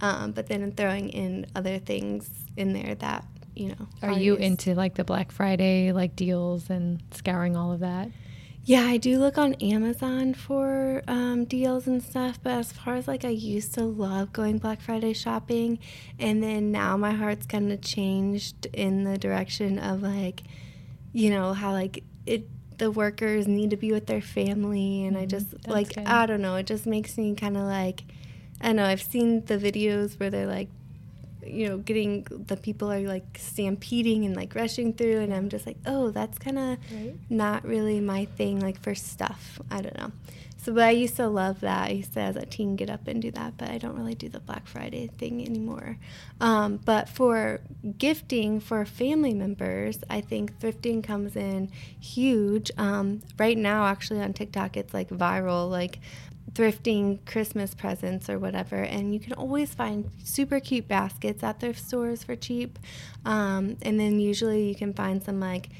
Um, 0.00 0.32
but 0.32 0.46
then 0.46 0.62
I'm 0.62 0.72
throwing 0.72 1.08
in 1.10 1.46
other 1.56 1.78
things 1.78 2.30
in 2.56 2.72
there 2.72 2.94
that 2.96 3.26
you 3.54 3.68
know. 3.70 3.88
Are 4.02 4.12
you 4.18 4.36
into 4.36 4.74
like 4.74 4.94
the 4.94 5.04
Black 5.04 5.32
Friday 5.32 5.92
like 5.92 6.14
deals 6.16 6.70
and 6.70 7.02
scouring 7.10 7.56
all 7.56 7.72
of 7.72 7.80
that? 7.80 8.10
Yeah, 8.64 8.82
I 8.86 8.96
do 8.96 9.18
look 9.18 9.38
on 9.38 9.54
Amazon 9.54 10.34
for 10.34 11.02
um, 11.08 11.46
deals 11.46 11.88
and 11.88 12.00
stuff, 12.00 12.38
but 12.42 12.52
as 12.52 12.70
far 12.70 12.94
as 12.94 13.08
like 13.08 13.24
I 13.24 13.28
used 13.30 13.74
to 13.74 13.82
love 13.84 14.32
going 14.32 14.58
Black 14.58 14.80
Friday 14.80 15.14
shopping, 15.14 15.80
and 16.18 16.40
then 16.42 16.70
now 16.70 16.96
my 16.96 17.10
heart's 17.10 17.44
kind 17.44 17.72
of 17.72 17.80
changed 17.80 18.66
in 18.72 19.02
the 19.02 19.18
direction 19.18 19.80
of 19.80 20.02
like, 20.02 20.44
you 21.12 21.30
know, 21.30 21.54
how 21.54 21.72
like 21.72 22.04
it 22.24 22.48
the 22.78 22.90
workers 22.90 23.46
need 23.48 23.70
to 23.70 23.76
be 23.76 23.90
with 23.90 24.06
their 24.06 24.22
family, 24.22 25.06
and 25.06 25.18
I 25.18 25.24
Mhm, 25.26 25.30
just 25.30 25.68
like 25.68 25.94
good. 25.94 26.06
I 26.06 26.26
don't 26.26 26.40
know, 26.40 26.54
it 26.54 26.66
just 26.66 26.86
makes 26.86 27.18
me 27.18 27.34
kind 27.34 27.56
of 27.56 27.64
like, 27.64 28.04
I 28.60 28.72
know, 28.72 28.84
I've 28.84 29.02
seen 29.02 29.44
the 29.46 29.58
videos 29.58 30.20
where 30.20 30.30
they're 30.30 30.46
like 30.46 30.68
you 31.44 31.68
know, 31.68 31.78
getting 31.78 32.22
the 32.30 32.56
people 32.56 32.90
are 32.92 33.00
like 33.00 33.38
stampeding 33.38 34.24
and 34.24 34.36
like 34.36 34.54
rushing 34.54 34.92
through, 34.92 35.20
and 35.20 35.32
I'm 35.34 35.48
just 35.48 35.66
like, 35.66 35.78
oh, 35.86 36.10
that's 36.10 36.38
kind 36.38 36.58
of 36.58 36.78
Right. 36.92 37.14
not 37.30 37.64
really 37.64 38.00
my 38.00 38.24
thing, 38.36 38.60
like 38.60 38.80
for 38.80 38.94
stuff. 38.94 39.60
I 39.70 39.80
don't 39.82 39.96
know. 39.98 40.12
So, 40.58 40.72
but 40.72 40.84
I 40.84 40.90
used 40.90 41.16
to 41.16 41.26
love 41.26 41.58
that. 41.62 41.88
I 41.88 41.90
used 41.90 42.12
to, 42.14 42.20
as 42.20 42.36
a 42.36 42.46
teen, 42.46 42.76
get 42.76 42.88
up 42.88 43.08
and 43.08 43.20
do 43.20 43.32
that, 43.32 43.56
but 43.56 43.68
I 43.68 43.78
don't 43.78 43.96
really 43.96 44.14
do 44.14 44.28
the 44.28 44.38
Black 44.38 44.68
Friday 44.68 45.08
thing 45.08 45.44
anymore. 45.44 45.98
Um, 46.40 46.76
but 46.84 47.08
for 47.08 47.60
gifting 47.98 48.60
for 48.60 48.84
family 48.84 49.34
members, 49.34 50.04
I 50.08 50.20
think 50.20 50.60
thrifting 50.60 51.02
comes 51.02 51.34
in 51.34 51.68
huge. 51.98 52.70
Um, 52.78 53.22
right 53.40 53.58
now, 53.58 53.86
actually, 53.86 54.20
on 54.20 54.34
TikTok, 54.34 54.76
it's 54.76 54.94
like 54.94 55.08
viral, 55.08 55.68
like 55.68 55.98
thrifting 56.54 57.24
Christmas 57.24 57.74
presents 57.74 58.28
or 58.28 58.38
whatever. 58.38 58.76
And 58.76 59.14
you 59.14 59.20
can 59.20 59.32
always 59.34 59.74
find 59.74 60.10
super 60.22 60.60
cute 60.60 60.86
baskets 60.88 61.42
at 61.42 61.60
thrift 61.60 61.80
stores 61.80 62.24
for 62.24 62.36
cheap. 62.36 62.78
Um, 63.24 63.76
and 63.82 63.98
then 63.98 64.20
usually 64.20 64.68
you 64.68 64.74
can 64.74 64.92
find 64.92 65.22
some 65.22 65.40
like 65.40 65.70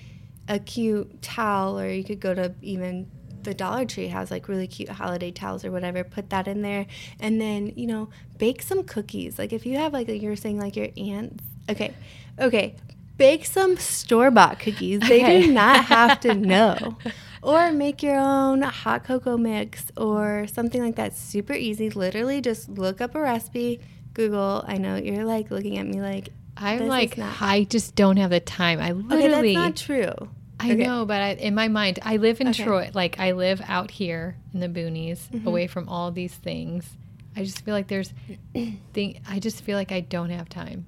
a 0.48 0.58
cute 0.58 1.22
towel, 1.22 1.78
or 1.78 1.88
you 1.88 2.02
could 2.04 2.20
go 2.20 2.34
to 2.34 2.54
even 2.62 3.10
the 3.42 3.54
Dollar 3.54 3.84
Tree 3.84 4.08
has 4.08 4.30
like 4.30 4.48
really 4.48 4.66
cute 4.66 4.88
holiday 4.88 5.30
towels 5.30 5.64
or 5.64 5.70
whatever. 5.72 6.04
Put 6.04 6.30
that 6.30 6.48
in 6.48 6.62
there, 6.62 6.86
and 7.20 7.40
then 7.40 7.72
you 7.76 7.86
know 7.86 8.08
bake 8.38 8.62
some 8.62 8.82
cookies. 8.84 9.38
Like 9.38 9.52
if 9.52 9.66
you 9.66 9.78
have 9.78 9.92
like 9.92 10.08
you're 10.08 10.36
saying 10.36 10.58
like 10.58 10.76
your 10.76 10.88
aunts. 10.96 11.44
Okay, 11.68 11.94
okay, 12.40 12.74
bake 13.18 13.44
some 13.46 13.76
store 13.76 14.30
bought 14.30 14.58
cookies. 14.58 15.00
They 15.00 15.22
Okay. 15.22 15.42
do 15.42 15.52
not 15.52 15.84
have 15.86 16.18
to 16.20 16.34
know. 16.52 16.96
Or 17.42 17.72
make 17.72 18.02
your 18.02 18.16
own 18.16 18.62
hot 18.62 19.04
cocoa 19.04 19.36
mix 19.36 19.86
or 19.96 20.46
something 20.46 20.80
like 20.80 20.96
that. 20.96 21.16
Super 21.16 21.52
easy. 21.54 21.90
Literally, 21.90 22.40
just 22.40 22.68
look 22.68 23.00
up 23.00 23.14
a 23.16 23.20
recipe, 23.20 23.80
Google. 24.14 24.64
I 24.66 24.78
know 24.78 24.94
you're 24.96 25.24
like 25.24 25.50
looking 25.50 25.78
at 25.78 25.86
me 25.86 26.00
like 26.00 26.28
I'm 26.56 26.86
like, 26.86 27.18
I 27.18 27.66
just 27.68 27.94
don't 27.96 28.18
have 28.18 28.30
the 28.30 28.38
time. 28.40 28.78
I 28.80 28.92
literally 28.92 29.38
okay, 29.38 29.54
that's 29.54 29.88
not 29.88 29.96
true. 30.16 30.28
I 30.60 30.66
Okay. 30.74 30.76
know, 30.86 31.04
but 31.04 31.20
I, 31.20 31.30
in 31.32 31.56
my 31.56 31.66
mind, 31.66 31.98
I 32.04 32.18
live 32.18 32.40
in 32.40 32.48
Okay. 32.48 32.62
Troy. 32.62 32.90
Like 32.94 33.18
I 33.18 33.32
live 33.32 33.60
out 33.66 33.90
here 33.90 34.36
in 34.54 34.60
the 34.60 34.68
boonies, 34.68 35.28
Mhm. 35.30 35.46
away 35.46 35.66
from 35.66 35.88
all 35.88 36.12
these 36.12 36.34
things. 36.34 36.96
I 37.34 37.42
just 37.42 37.64
feel 37.64 37.74
like 37.74 37.88
there's, 37.88 38.12
thing. 38.92 39.20
I 39.28 39.40
just 39.40 39.62
feel 39.62 39.76
like 39.76 39.90
I 39.90 40.00
don't 40.00 40.30
have 40.30 40.48
time, 40.48 40.84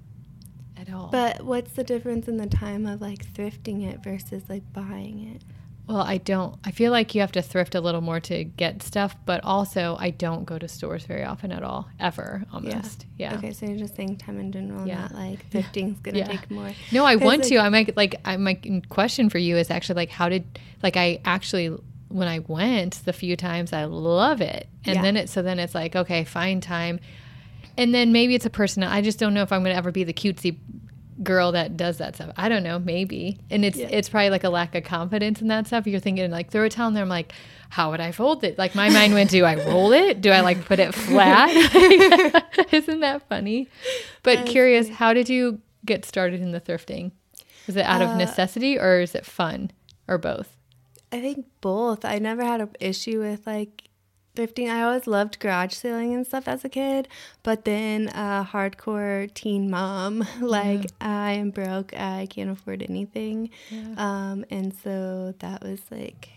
at 0.76 0.92
all. 0.92 1.08
But 1.10 1.44
what's 1.44 1.72
the 1.72 1.82
difference 1.82 2.28
in 2.28 2.36
the 2.36 2.46
time 2.46 2.86
of 2.86 3.00
like 3.00 3.26
thrifting 3.32 3.82
it 3.90 4.04
versus 4.04 4.44
like 4.48 4.62
buying 4.72 5.34
it? 5.34 5.42
Well, 5.86 6.00
I 6.00 6.16
don't. 6.16 6.56
I 6.64 6.70
feel 6.70 6.90
like 6.92 7.14
you 7.14 7.20
have 7.20 7.32
to 7.32 7.42
thrift 7.42 7.74
a 7.74 7.80
little 7.80 8.00
more 8.00 8.18
to 8.20 8.44
get 8.44 8.82
stuff, 8.82 9.14
but 9.26 9.44
also 9.44 9.96
I 10.00 10.10
don't 10.10 10.44
go 10.46 10.58
to 10.58 10.66
stores 10.66 11.04
very 11.04 11.24
often 11.24 11.52
at 11.52 11.62
all, 11.62 11.88
ever 12.00 12.44
almost. 12.52 13.04
Yeah. 13.18 13.34
Okay, 13.36 13.52
so 13.52 13.66
you're 13.66 13.76
just 13.76 13.94
saying 13.94 14.16
time 14.16 14.40
in 14.40 14.50
general, 14.50 14.86
Yeah. 14.86 15.02
not 15.02 15.14
like 15.14 15.50
thrifting's 15.50 16.00
gonna 16.00 16.18
Yeah. 16.18 16.26
take 16.28 16.50
more. 16.50 16.70
No, 16.90 17.04
I 17.04 17.16
want 17.16 17.40
like- 17.42 17.48
to. 17.48 17.58
I 17.58 17.68
might 17.68 17.96
like. 17.96 18.14
I 18.24 18.36
my 18.38 18.58
question 18.88 19.28
for 19.28 19.38
you 19.38 19.56
is 19.58 19.70
actually 19.70 19.96
like, 19.96 20.10
how 20.10 20.28
did 20.30 20.58
like 20.82 20.96
I 20.96 21.20
actually 21.24 21.76
when 22.08 22.28
I 22.28 22.38
went 22.38 23.04
the 23.04 23.12
few 23.12 23.36
times 23.36 23.72
I 23.72 23.84
love 23.84 24.40
it, 24.40 24.68
and 24.86 24.96
Yeah. 24.96 25.02
then 25.02 25.16
it 25.18 25.28
so 25.28 25.42
then 25.42 25.58
it's 25.58 25.74
like 25.74 25.94
okay, 25.94 26.24
find 26.24 26.62
time, 26.62 26.98
and 27.76 27.94
then 27.94 28.10
maybe 28.10 28.34
it's 28.34 28.46
a 28.46 28.50
person 28.50 28.82
I 28.84 29.02
just 29.02 29.18
don't 29.18 29.34
know 29.34 29.42
if 29.42 29.52
I'm 29.52 29.62
going 29.62 29.72
to 29.74 29.78
ever 29.78 29.90
be 29.92 30.04
the 30.04 30.12
cutesy 30.14 30.56
girl 31.22 31.52
that 31.52 31.76
does 31.76 31.98
that 31.98 32.16
stuff. 32.16 32.32
I 32.36 32.48
don't 32.48 32.62
know, 32.64 32.78
maybe. 32.78 33.38
And 33.50 33.64
it's 33.64 33.76
Yeah. 33.78 33.88
it's 33.90 34.08
probably 34.08 34.30
like 34.30 34.44
a 34.44 34.48
lack 34.50 34.74
of 34.74 34.84
confidence 34.84 35.40
in 35.40 35.48
that 35.48 35.66
stuff. 35.66 35.86
You're 35.86 36.00
thinking 36.00 36.30
like 36.30 36.50
throw 36.50 36.64
a 36.64 36.68
towel 36.68 36.88
in 36.88 36.94
there. 36.94 37.02
I'm 37.02 37.08
like, 37.08 37.32
how 37.70 37.90
would 37.90 38.00
I 38.00 38.10
fold 38.12 38.42
it? 38.44 38.58
Like 38.58 38.74
my 38.74 38.88
mind 38.90 39.14
went, 39.14 39.30
do 39.30 39.44
I 39.44 39.54
roll 39.66 39.92
it? 39.92 40.20
Do 40.20 40.30
I 40.30 40.40
like 40.40 40.64
put 40.64 40.78
it 40.80 40.94
flat? 40.94 41.50
Isn't 42.72 43.00
that 43.00 43.28
funny? 43.28 43.68
But 44.22 44.46
curious, 44.46 44.88
how 44.88 45.12
did 45.12 45.28
you 45.28 45.60
get 45.84 46.04
started 46.04 46.40
in 46.40 46.52
the 46.52 46.60
thrifting? 46.60 47.12
Was 47.66 47.76
it 47.76 47.84
out 47.84 48.02
of 48.02 48.10
Uh, 48.10 48.16
necessity 48.16 48.78
or 48.78 49.00
is 49.00 49.14
it 49.14 49.24
fun 49.24 49.70
or 50.08 50.18
both? 50.18 50.56
I 51.12 51.20
think 51.20 51.46
both. 51.60 52.04
I 52.04 52.18
never 52.18 52.42
had 52.44 52.60
an 52.60 52.70
issue 52.80 53.20
with 53.20 53.46
like 53.46 53.84
thrifting. 54.34 54.68
I 54.70 54.82
always 54.82 55.06
loved 55.06 55.38
garage 55.38 55.74
selling 55.74 56.14
and 56.14 56.26
stuff 56.26 56.48
as 56.48 56.64
a 56.64 56.68
kid, 56.68 57.08
but 57.42 57.64
then 57.64 58.08
a 58.08 58.48
hardcore 58.50 59.32
teen 59.34 59.70
mom, 59.70 60.26
like 60.40 60.86
I 61.00 61.32
am 61.32 61.50
broke, 61.50 61.94
I 61.98 62.26
can't 62.30 62.50
afford 62.50 62.82
anything, 62.82 63.50
um, 63.96 64.44
and 64.50 64.74
so 64.74 65.34
that 65.38 65.62
was 65.62 65.80
like 65.90 66.30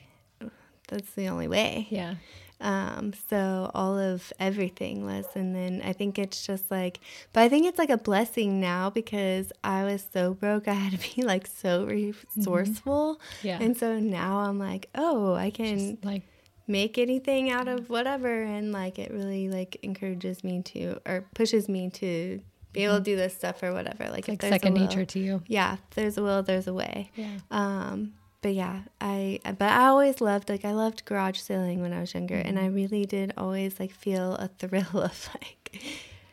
that's 0.88 1.12
the 1.12 1.28
only 1.28 1.48
way. 1.48 1.88
Yeah. 1.90 2.16
Um, 2.60 3.14
so 3.30 3.70
all 3.76 4.00
of 4.00 4.34
everything 4.40 5.06
was, 5.06 5.26
and 5.36 5.56
then 5.56 5.82
I 5.86 5.94
think 5.94 6.18
it's 6.18 6.46
just 6.46 6.72
like, 6.72 7.00
but 7.32 7.42
I 7.42 7.50
think 7.50 7.68
it's 7.68 7.78
like 7.78 7.92
a 7.92 7.98
blessing 7.98 8.60
now 8.60 8.90
because 8.90 9.52
I 9.64 9.84
was 9.84 10.08
so 10.12 10.34
broke, 10.34 10.68
I 10.68 10.74
had 10.74 11.00
to 11.00 11.16
be 11.16 11.22
like 11.22 11.46
so 11.46 11.86
resourceful. 11.86 13.22
Yeah. 13.44 13.60
And 13.62 13.78
so 13.78 14.00
now 14.00 14.40
I'm 14.40 14.58
like, 14.58 14.90
oh, 14.96 15.36
I 15.36 15.52
can 15.52 15.92
Just 15.92 16.06
like 16.06 16.24
make 16.68 16.98
anything 16.98 17.50
out 17.50 17.68
of 17.68 17.90
whatever. 17.90 18.44
And 18.44 18.72
like, 18.72 19.00
it 19.00 19.12
really 19.12 19.50
like 19.50 19.78
encourages 19.84 20.44
me 20.44 20.62
to, 20.64 21.00
or 21.06 21.26
pushes 21.34 21.68
me 21.70 21.90
to 21.92 22.42
be 22.74 22.84
able 22.84 22.98
to 22.98 23.04
do 23.04 23.16
this 23.16 23.34
stuff 23.34 23.64
or 23.64 23.74
whatever. 23.74 24.10
Like, 24.10 24.28
like 24.28 24.40
there's 24.42 24.52
a 24.52 24.56
second 24.56 24.74
will- 24.74 24.82
nature 24.82 25.06
to 25.06 25.20
you. 25.20 25.42
Yeah. 25.48 25.78
There's 25.96 26.18
a 26.18 26.24
will, 26.24 26.44
there's 26.44 26.68
a 26.68 26.74
way. 26.74 27.10
Yeah. 27.16 27.38
Um, 27.52 28.14
but 28.44 28.54
yeah, 28.54 28.82
I 29.02 29.40
but 29.46 29.64
I 29.64 29.88
always 29.88 30.22
loved 30.22 30.48
like 30.50 30.64
I 30.64 30.72
loved 30.74 31.04
garage 31.06 31.40
sailing 31.40 31.82
when 31.82 31.92
I 31.92 32.00
was 32.02 32.14
younger, 32.14 32.36
and 32.36 32.56
Mm-hmm. 32.56 32.66
I 32.66 32.70
really 32.70 33.06
did 33.06 33.34
always 33.36 33.80
like 33.80 33.92
feel 33.92 34.36
a 34.36 34.48
thrill 34.48 34.86
of 34.94 35.30
like 35.34 35.82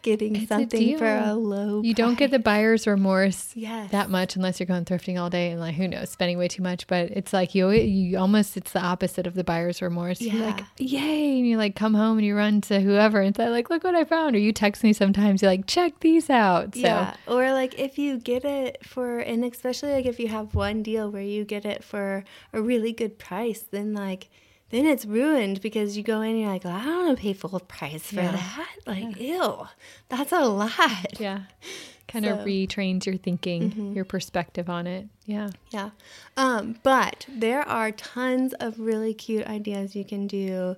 getting 0.05 0.37
It's 0.37 0.45
a 0.45 0.47
something 0.47 0.99
for 0.99 1.17
a 1.17 1.35
low. 1.35 1.83
You 1.83 1.95
don't 1.95 2.17
get 2.17 2.31
the 2.31 2.39
buyer's 2.39 2.87
remorse 2.87 3.51
yes. 3.57 3.91
that 3.91 4.09
much 4.09 4.37
unless 4.37 4.61
you're 4.61 4.69
going 4.69 4.85
thrifting 4.85 5.21
all 5.21 5.31
day 5.31 5.51
and 5.51 5.61
like 5.61 5.75
who 5.75 5.89
knows 5.89 6.11
spending 6.11 6.39
way 6.39 6.47
too 6.47 6.63
much 6.63 6.87
but 6.87 7.11
it's 7.11 7.33
like 7.33 7.57
you 7.57 7.71
you 7.71 8.17
almost 8.17 8.57
it's 8.57 8.71
the 8.71 8.81
opposite 8.81 9.27
of 9.27 9.35
the 9.35 9.43
buyer's 9.43 9.83
remorse. 9.83 10.21
You're 10.21 10.45
like 10.45 10.65
yay 10.79 11.39
and 11.39 11.49
you 11.49 11.57
like 11.57 11.75
come 11.75 11.95
home 11.95 12.19
and 12.19 12.27
you 12.27 12.37
run 12.37 12.61
to 12.61 12.81
whoever 12.81 13.21
and 13.21 13.35
say 13.35 13.49
like 13.49 13.69
look 13.69 13.83
what 13.83 13.97
i 13.97 14.05
found 14.05 14.37
or 14.37 14.39
you 14.39 14.53
text 14.53 14.85
me 14.85 14.93
sometimes 14.93 15.43
you're 15.43 15.51
like 15.51 15.67
check 15.67 15.99
these 16.01 16.31
out 16.31 16.75
so. 16.75 16.81
Yeah, 16.81 17.17
or 17.27 17.53
like 17.53 17.79
if 17.79 17.99
you 17.99 18.19
get 18.19 18.45
it 18.45 18.85
for, 18.85 19.19
and 19.19 19.45
especially 19.45 19.93
like 19.93 20.07
if 20.07 20.19
you 20.21 20.29
have 20.29 20.55
one 20.55 20.83
deal 20.83 21.11
where 21.11 21.23
you 21.23 21.45
get 21.45 21.65
it 21.65 21.83
for 21.83 22.25
a 22.53 22.61
really 22.61 22.93
good 22.93 23.19
price, 23.19 23.65
then 23.71 23.95
like, 23.95 24.29
then 24.71 24.87
it's 24.87 25.05
ruined 25.05 25.61
because 25.61 25.97
you 25.97 26.03
go 26.03 26.21
in 26.23 26.31
and 26.31 26.41
you're 26.41 26.49
like, 26.51 26.65
well, 26.65 26.75
I 26.77 26.85
don't 26.85 27.07
want 27.07 27.19
to 27.19 27.23
pay 27.23 27.33
full 27.33 27.61
price 27.61 28.03
for 28.09 28.17
Yeah. 28.17 28.33
that. 28.33 28.67
Like, 28.87 29.19
ew, 29.21 29.67
that's 30.09 30.33
a 30.33 30.41
lot. 30.45 31.19
yeah 31.21 31.43
kind 32.09 32.27
of 32.27 32.41
So- 32.41 32.45
retrains 32.45 33.07
your 33.07 33.17
thinking 33.17 33.93
your 33.97 34.05
perspective 34.05 34.69
on 34.69 34.87
it 34.87 35.07
yeah 35.27 35.51
Yeah. 35.71 35.91
Um, 36.37 36.77
but 36.83 37.25
there 37.29 37.63
are 37.67 37.91
tons 37.93 38.53
of 38.55 38.79
really 38.79 39.15
cute 39.15 39.47
ideas 39.47 39.97
you 39.97 40.05
can 40.05 40.27
do. 40.27 40.77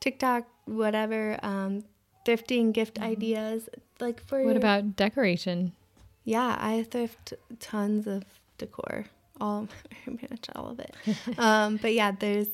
TikTok, 0.00 0.46
whatever, 0.66 1.38
um, 1.42 1.82
thrifting 2.24 2.72
gift 2.72 3.00
ideas. 3.00 3.68
Like 3.98 4.24
for 4.26 4.38
what 4.44 4.50
your- 4.50 4.56
about 4.58 4.94
decoration 4.94 5.72
Yeah, 6.24 6.56
I 6.60 6.84
thrift 6.84 7.34
tons 7.58 8.06
of 8.06 8.22
decor. 8.58 9.06
All 9.40 9.66
pretty 10.04 10.28
much 10.30 10.46
all 10.54 10.68
of 10.70 10.78
it. 10.80 10.94
um, 11.38 11.76
but 11.82 11.92
yeah, 11.94 12.12
there's 12.12 12.48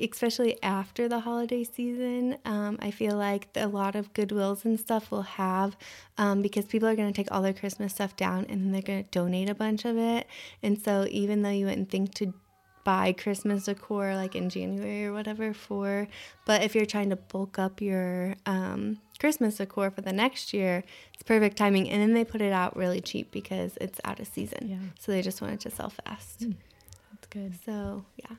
especially 0.00 0.62
after 0.62 1.08
the 1.08 1.20
holiday 1.20 1.64
season, 1.64 2.38
um, 2.44 2.78
I 2.80 2.90
feel 2.90 3.16
like 3.16 3.48
a 3.56 3.68
lot 3.68 3.96
of 3.96 4.12
Goodwills 4.12 4.64
and 4.64 4.78
stuff 4.78 5.10
will 5.10 5.22
have 5.22 5.76
um, 6.18 6.42
because 6.42 6.64
people 6.64 6.88
are 6.88 6.96
going 6.96 7.12
to 7.12 7.16
take 7.16 7.32
all 7.32 7.42
their 7.42 7.52
Christmas 7.52 7.94
stuff 7.94 8.16
down 8.16 8.46
and 8.48 8.62
then 8.62 8.72
they're 8.72 8.82
going 8.82 9.04
to 9.04 9.10
donate 9.10 9.48
a 9.48 9.54
bunch 9.54 9.84
of 9.84 9.96
it. 9.96 10.26
And 10.62 10.80
so 10.80 11.06
even 11.10 11.42
though 11.42 11.50
you 11.50 11.66
wouldn't 11.66 11.90
think 11.90 12.14
to 12.14 12.34
buy 12.84 13.12
Christmas 13.12 13.64
decor 13.64 14.14
like 14.14 14.36
in 14.36 14.48
January 14.48 15.04
or 15.06 15.12
whatever 15.12 15.52
for, 15.52 16.06
but 16.44 16.62
if 16.62 16.74
you're 16.74 16.86
trying 16.86 17.10
to 17.10 17.16
bulk 17.16 17.58
up 17.58 17.80
your 17.80 18.36
um, 18.46 18.98
Christmas 19.18 19.56
decor 19.56 19.90
for 19.90 20.02
the 20.02 20.12
next 20.12 20.54
year, 20.54 20.84
it's 21.12 21.24
perfect 21.24 21.56
timing. 21.56 21.90
And 21.90 22.00
then 22.00 22.14
they 22.14 22.24
put 22.24 22.40
it 22.40 22.52
out 22.52 22.76
really 22.76 23.00
cheap 23.00 23.32
because 23.32 23.76
it's 23.80 24.00
out 24.04 24.20
of 24.20 24.28
season. 24.28 24.68
Yeah. 24.68 25.00
So 25.00 25.10
they 25.10 25.20
just 25.20 25.42
want 25.42 25.54
it 25.54 25.60
to 25.68 25.70
sell 25.70 25.90
fast. 25.90 26.40
that's 27.10 27.26
good 27.28 27.54
So 27.64 28.04
yeah. 28.16 28.36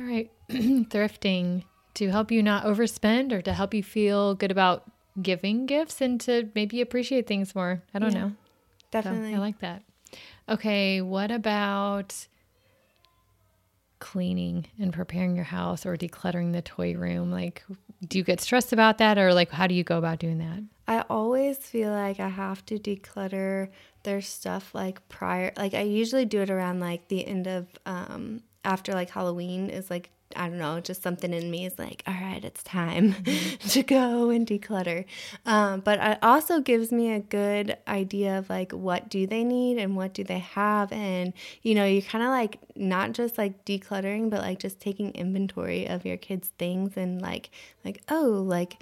All 0.00 0.06
right 0.06 0.30
thrifting 0.50 1.64
to 1.94 2.08
help 2.10 2.30
you 2.30 2.42
not 2.42 2.64
overspend 2.64 3.32
or 3.32 3.42
to 3.42 3.52
help 3.52 3.74
you 3.74 3.82
feel 3.82 4.34
good 4.34 4.50
about 4.50 4.90
giving 5.20 5.66
gifts 5.66 6.00
and 6.00 6.20
to 6.20 6.48
maybe 6.54 6.80
appreciate 6.80 7.26
things 7.26 7.54
more 7.54 7.82
i 7.94 7.98
don't 7.98 8.12
Yeah, 8.12 8.20
know 8.20 8.28
So, 8.30 8.36
Definitely. 8.90 9.34
I 9.34 9.38
like 9.38 9.58
that. 9.60 9.82
Okay, 10.48 11.00
what 11.00 11.30
about 11.30 12.26
cleaning 13.98 14.66
and 14.78 14.92
preparing 14.92 15.36
your 15.36 15.44
house 15.44 15.84
or 15.86 15.96
decluttering 15.96 16.52
the 16.52 16.62
toy 16.62 16.94
room? 16.94 17.30
Like, 17.30 17.62
do 18.08 18.18
you 18.18 18.24
get 18.24 18.40
stressed 18.40 18.72
about 18.72 18.98
that 18.98 19.18
or 19.18 19.32
like 19.34 19.50
how 19.50 19.66
do 19.66 19.74
you 19.74 19.84
go 19.84 19.98
about 19.98 20.18
doing 20.18 20.38
that? 20.38 20.62
I 20.88 21.04
always 21.08 21.58
feel 21.58 21.90
like 21.92 22.18
I 22.18 22.28
have 22.28 22.64
to 22.66 22.78
declutter 22.78 23.68
their 24.02 24.20
stuff 24.20 24.74
like 24.74 25.06
prior 25.08 25.52
like 25.56 25.74
I 25.74 25.82
usually 25.82 26.24
do 26.24 26.40
it 26.40 26.50
around 26.50 26.80
like 26.80 27.06
the 27.08 27.24
end 27.26 27.46
of 27.46 27.68
um 27.86 28.42
after 28.64 28.92
like 28.92 29.10
Halloween 29.10 29.70
is 29.70 29.90
like 29.90 30.10
I 30.36 30.48
don't 30.48 30.58
know, 30.58 30.78
just 30.78 31.02
something 31.02 31.32
in 31.32 31.50
me 31.50 31.66
is 31.66 31.76
like, 31.76 32.04
all 32.06 32.14
right, 32.14 32.44
it's 32.44 32.62
time 32.62 33.16
to 33.70 33.82
go 33.82 34.30
and 34.30 34.46
declutter. 34.46 35.04
Um, 35.44 35.80
but 35.80 35.98
it 35.98 36.18
also 36.22 36.60
gives 36.60 36.92
me 36.92 37.12
a 37.12 37.18
good 37.18 37.76
idea 37.88 38.38
of 38.38 38.48
like 38.48 38.70
what 38.70 39.08
do 39.08 39.26
they 39.26 39.42
need 39.42 39.78
and 39.78 39.96
what 39.96 40.14
do 40.14 40.22
they 40.22 40.38
have, 40.38 40.92
and 40.92 41.32
you 41.62 41.74
know, 41.74 41.84
you're 41.84 42.02
kind 42.02 42.22
of 42.22 42.30
like 42.30 42.58
not 42.76 43.12
just 43.12 43.38
like 43.38 43.64
decluttering, 43.64 44.30
but 44.30 44.40
like 44.40 44.60
just 44.60 44.78
taking 44.78 45.10
inventory 45.12 45.88
of 45.88 46.04
your 46.04 46.16
kids' 46.16 46.52
things 46.58 46.96
and 46.96 47.20
like 47.20 47.50
like 47.84 48.02
oh 48.08 48.44
like 48.46 48.76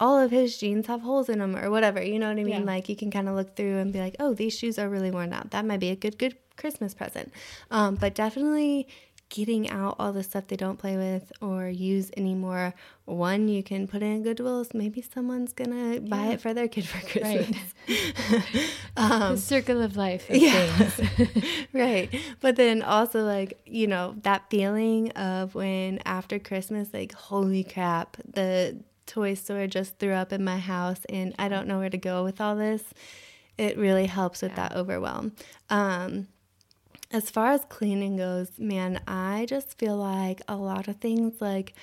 all 0.00 0.18
of 0.18 0.30
his 0.30 0.58
jeans 0.58 0.86
have 0.86 1.02
holes 1.02 1.28
in 1.28 1.38
them 1.40 1.56
or 1.56 1.70
whatever. 1.70 2.02
You 2.02 2.18
know 2.18 2.28
what 2.28 2.38
I 2.38 2.44
mean? 2.44 2.60
Yeah. 2.60 2.72
Like 2.72 2.88
you 2.88 2.96
can 2.96 3.10
kind 3.10 3.28
of 3.28 3.34
look 3.34 3.56
through 3.56 3.78
and 3.78 3.92
be 3.92 3.98
like, 3.98 4.16
oh, 4.20 4.32
these 4.32 4.56
shoes 4.56 4.78
are 4.78 4.88
really 4.88 5.10
worn 5.10 5.32
out. 5.32 5.50
That 5.50 5.64
might 5.64 5.80
be 5.80 5.90
a 5.90 5.96
good, 5.96 6.18
good 6.18 6.36
Christmas 6.56 6.94
present. 6.94 7.32
Um, 7.70 7.96
but 7.96 8.14
definitely 8.14 8.86
getting 9.30 9.68
out 9.68 9.96
all 9.98 10.12
the 10.12 10.22
stuff 10.22 10.46
they 10.46 10.56
don't 10.56 10.78
play 10.78 10.96
with 10.96 11.30
or 11.42 11.68
use 11.68 12.10
anymore. 12.16 12.74
One, 13.04 13.48
you 13.48 13.62
can 13.62 13.86
put 13.86 14.02
in 14.02 14.22
Goodwill's. 14.22 14.72
Maybe 14.72 15.02
someone's 15.02 15.52
gonna 15.52 16.00
buy 16.00 16.28
it 16.28 16.40
for 16.40 16.54
their 16.54 16.68
kid 16.68 16.86
for 16.86 16.98
Right. 17.20 17.44
Christmas. 17.46 17.74
um, 18.96 19.32
the 19.32 19.36
circle 19.38 19.82
of 19.82 19.96
life 19.96 20.28
of 20.30 20.36
yeah. 20.36 20.90
right. 21.72 22.14
But 22.40 22.56
then 22.56 22.82
also 22.82 23.24
like, 23.24 23.60
you 23.66 23.86
know, 23.86 24.14
that 24.22 24.48
feeling 24.50 25.10
of 25.12 25.54
when 25.54 26.00
after 26.04 26.38
Christmas, 26.38 26.88
like, 26.92 27.12
holy 27.12 27.64
crap, 27.64 28.16
the 28.24 28.82
toy 29.06 29.34
store 29.34 29.66
just 29.66 29.98
threw 29.98 30.12
up 30.12 30.32
in 30.32 30.44
my 30.44 30.58
house 30.58 31.00
and 31.08 31.34
I 31.38 31.48
don't 31.48 31.66
know 31.66 31.78
where 31.78 31.90
to 31.90 31.98
go 31.98 32.24
with 32.24 32.40
all 32.40 32.56
this. 32.56 32.82
It 33.56 33.76
really 33.76 34.06
helps 34.06 34.42
with 34.42 34.54
that 34.54 34.74
overwhelm. 34.76 35.32
Um, 35.68 36.28
as 37.10 37.30
far 37.30 37.52
as 37.52 37.64
cleaning 37.68 38.16
goes, 38.16 38.58
man, 38.58 39.00
I 39.06 39.46
just 39.48 39.78
feel 39.78 39.96
like 39.96 40.42
a 40.48 40.56
lot 40.56 40.88
of 40.88 40.96
things 40.96 41.40
like 41.40 41.74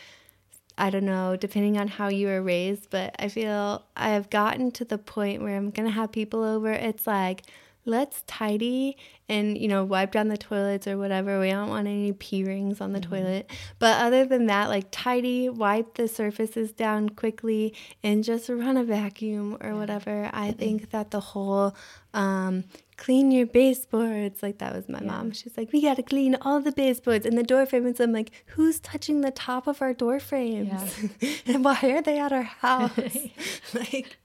I 0.77 0.89
don't 0.89 1.05
know, 1.05 1.37
depending 1.37 1.77
on 1.77 1.87
how 1.87 2.09
you 2.09 2.27
were 2.27 2.41
raised, 2.41 2.89
but 2.89 3.15
I 3.17 3.29
feel 3.29 3.85
I've 3.95 4.29
gotten 4.29 4.71
to 4.71 4.85
the 4.85 4.97
point 4.97 5.41
where 5.41 5.55
I'm 5.55 5.69
going 5.69 5.87
to 5.87 5.93
have 5.93 6.11
people 6.11 6.43
over. 6.43 6.69
It's 6.69 7.07
like, 7.07 7.43
let's 7.85 8.23
tidy 8.27 8.97
and, 9.29 9.57
you 9.57 9.67
know, 9.67 9.83
wipe 9.85 10.11
down 10.11 10.27
the 10.27 10.37
toilets 10.37 10.87
or 10.87 10.97
whatever. 10.97 11.39
We 11.39 11.51
don't 11.51 11.69
want 11.69 11.87
any 11.87 12.11
pee 12.11 12.43
rings 12.43 12.81
on 12.81 12.93
the 12.93 12.99
toilet. 12.99 13.49
But 13.79 14.01
other 14.01 14.25
than 14.25 14.47
that, 14.47 14.69
like 14.69 14.87
tidy, 14.91 15.47
wipe 15.49 15.95
the 15.95 16.07
surfaces 16.07 16.73
down 16.73 17.09
quickly 17.09 17.73
and 18.03 18.23
just 18.23 18.49
run 18.49 18.75
a 18.75 18.83
vacuum 18.83 19.57
or 19.61 19.75
whatever. 19.75 20.29
I 20.33 20.51
think 20.51 20.89
that 20.91 21.11
the 21.11 21.19
whole, 21.21 21.75
um, 22.13 22.65
clean 22.97 23.31
your 23.31 23.45
baseboards. 23.45 24.41
Like 24.41 24.59
that 24.59 24.73
was 24.75 24.87
my 24.87 25.01
mom. 25.01 25.31
She's 25.31 25.57
like, 25.57 25.71
we 25.71 25.81
got 25.81 25.95
to 25.97 26.03
clean 26.03 26.35
all 26.41 26.61
the 26.61 26.71
baseboards 26.71 27.25
and 27.25 27.37
the 27.37 27.43
door 27.43 27.65
frames. 27.65 27.99
I'm 27.99 28.11
like, 28.11 28.31
who's 28.47 28.79
touching 28.79 29.21
the 29.21 29.31
top 29.31 29.67
of 29.67 29.81
our 29.81 29.93
door 29.93 30.19
frames? 30.19 31.09
and 31.45 31.63
why 31.63 31.79
are 31.83 32.01
they 32.01 32.19
at 32.19 32.31
our 32.31 32.43
house? 32.43 32.91
like, 33.73 34.17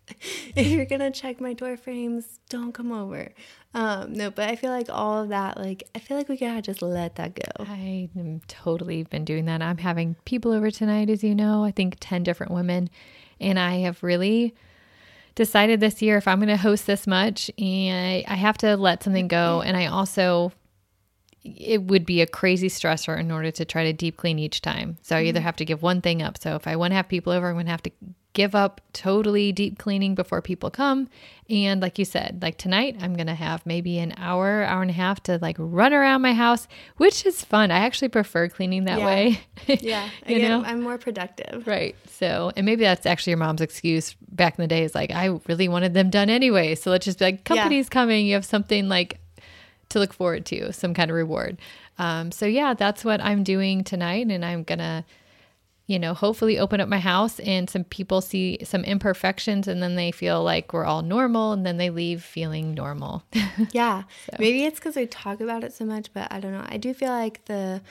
if 0.57 0.67
you're 0.67 0.87
going 0.87 1.01
to 1.01 1.11
check 1.11 1.41
my 1.41 1.53
door 1.53 1.77
frames, 1.77 2.41
don't 2.49 2.73
come 2.73 2.93
over. 2.93 3.33
Um, 3.73 4.13
no, 4.15 4.31
but 4.31 4.49
I 4.49 4.57
feel 4.57 4.71
like 4.71 4.89
all 4.91 5.23
of 5.23 5.29
that, 5.29 5.57
like, 5.57 5.85
I 5.95 6.01
feel 6.01 6.17
like 6.17 6.29
we 6.29 6.37
gotta 6.37 6.61
just 6.61 6.83
let 6.83 7.15
that 7.17 7.37
go. 7.37 7.65
I 7.65 8.09
am 8.19 8.41
totally 8.49 9.05
been 9.05 9.25
doing 9.25 9.45
that. 9.45 9.63
I'm 9.63 9.79
having 9.79 10.17
people 10.25 10.51
over 10.51 10.73
tonight, 10.73 11.09
as 11.09 11.23
you 11.23 11.37
know, 11.37 11.63
I 11.63 11.71
think 11.71 11.97
10 12.01 12.25
different 12.25 12.51
women. 12.51 12.91
And 13.41 13.61
I 13.61 13.77
have 13.79 14.03
really 14.03 14.57
decided 15.41 15.81
this 15.81 16.03
year 16.03 16.19
if 16.19 16.29
I'm 16.29 16.39
going 16.39 16.49
to 16.49 16.59
host 16.59 16.87
this 16.87 17.07
much 17.07 17.51
and 17.57 18.23
I 18.29 18.35
have 18.35 18.59
to 18.59 18.77
let 18.77 19.03
something 19.03 19.27
go. 19.27 19.63
And 19.63 19.75
I 19.75 19.87
also, 19.87 20.53
it 21.43 21.83
would 21.85 22.05
be 22.05 22.21
a 22.21 22.27
crazy 22.27 22.69
stressor 22.69 23.19
in 23.19 23.31
order 23.31 23.51
to 23.51 23.65
try 23.65 23.85
to 23.85 23.93
deep 23.93 24.17
clean 24.17 24.39
each 24.39 24.61
time. 24.61 24.99
So 25.03 25.17
I 25.17 25.23
either 25.23 25.39
mm-hmm. 25.39 25.45
have 25.47 25.57
to 25.57 25.65
give 25.65 25.83
one 25.83 26.01
thing 26.01 26.23
up. 26.23 26.39
So 26.39 26.55
if 26.55 26.67
I 26.67 26.77
want 26.77 26.91
to 26.93 26.97
have 26.97 27.09
people 27.09 27.33
over, 27.33 27.49
I'm 27.49 27.55
going 27.55 27.67
to 27.67 27.71
have 27.71 27.83
to 27.85 27.93
give 28.33 28.55
up 28.55 28.81
totally 28.93 29.51
deep 29.51 29.79
cleaning 29.79 30.15
before 30.15 30.41
people 30.41 30.71
come. 30.71 31.09
And 31.49 31.83
like 31.83 31.99
you 31.99 32.05
said, 32.05 32.39
like 32.43 32.59
tonight, 32.59 32.97
I'm 33.01 33.15
going 33.15 33.27
to 33.27 33.35
have 33.35 33.67
maybe 33.67 33.99
an 33.99 34.15
hour, 34.19 34.63
hour 34.63 34.83
and 34.83 34.91
a 34.91 34.95
half 34.95 35.21
to 35.25 35.39
like 35.43 35.57
run 35.59 35.93
around 35.93 36.23
my 36.23 36.33
house, 36.33 36.69
which 36.97 37.27
is 37.27 37.45
fun. 37.45 37.73
I 37.73 37.79
actually 37.79 38.09
prefer 38.09 38.49
cleaning 38.49 38.85
that 38.85 39.01
Yeah. 39.01 39.07
way. 39.07 39.41
Yeah, 39.81 40.09
you 40.27 40.39
get- 40.39 40.49
know? 40.49 40.63
I'm 40.65 40.83
more 40.83 40.99
productive. 40.99 41.67
Right. 41.67 41.97
So, 42.07 42.53
and 42.57 42.67
maybe 42.67 42.83
that's 42.83 43.07
actually 43.07 43.33
your 43.33 43.39
mom's 43.39 43.61
excuse 43.61 44.15
back 44.31 44.59
in 44.59 44.63
the 44.63 44.69
day 44.69 44.85
is 44.85 44.95
like, 44.95 45.11
I 45.11 45.39
really 45.49 45.69
wanted 45.69 45.95
them 45.95 46.11
done 46.11 46.31
anyway. 46.31 46.75
So 46.75 46.91
let's 46.91 47.05
just 47.05 47.19
be 47.19 47.25
like, 47.25 47.45
company's 47.45 47.89
coming. 47.89 48.27
You 48.27 48.35
have 48.35 48.45
something 48.45 48.89
like 48.89 49.21
to 49.91 49.99
look 49.99 50.13
forward 50.13 50.47
to, 50.47 50.73
some 50.73 50.95
kind 50.95 51.11
of 51.11 51.15
reward. 51.17 51.59
Um, 51.99 52.33
so, 52.33 52.47
yeah, 52.47 52.75
that's 52.75 53.05
what 53.05 53.21
I'm 53.21 53.45
doing 53.45 53.85
tonight. 53.85 54.27
And 54.31 54.45
I'm 54.45 54.63
going 54.65 54.79
to, 54.79 55.05
you 55.87 55.99
know, 55.99 56.15
hopefully 56.15 56.59
open 56.59 56.81
up 56.81 56.89
my 56.89 57.01
house 57.01 57.39
and 57.41 57.69
some 57.69 57.85
people 57.85 58.21
see 58.21 58.59
some 58.65 58.85
imperfections 58.85 59.67
and 59.69 59.83
then 59.83 59.97
they 59.97 60.11
feel 60.13 60.43
like 60.43 60.73
we're 60.73 60.85
all 60.85 61.03
normal 61.03 61.53
and 61.53 61.67
then 61.67 61.77
they 61.77 61.91
leave 61.91 62.23
feeling 62.23 62.73
normal. 62.75 63.25
Yeah, 63.73 64.05
maybe 64.39 64.65
it's 64.65 64.79
because 64.81 64.97
we 64.97 65.07
talk 65.07 65.41
about 65.41 65.65
it 65.65 65.73
so 65.75 65.85
much, 65.85 66.13
but 66.15 66.33
I 66.33 66.41
don't 66.41 66.53
know. 66.53 66.65
I 66.67 66.79
do 66.79 66.95
feel 66.95 67.11
like 67.11 67.45
the 67.45 67.83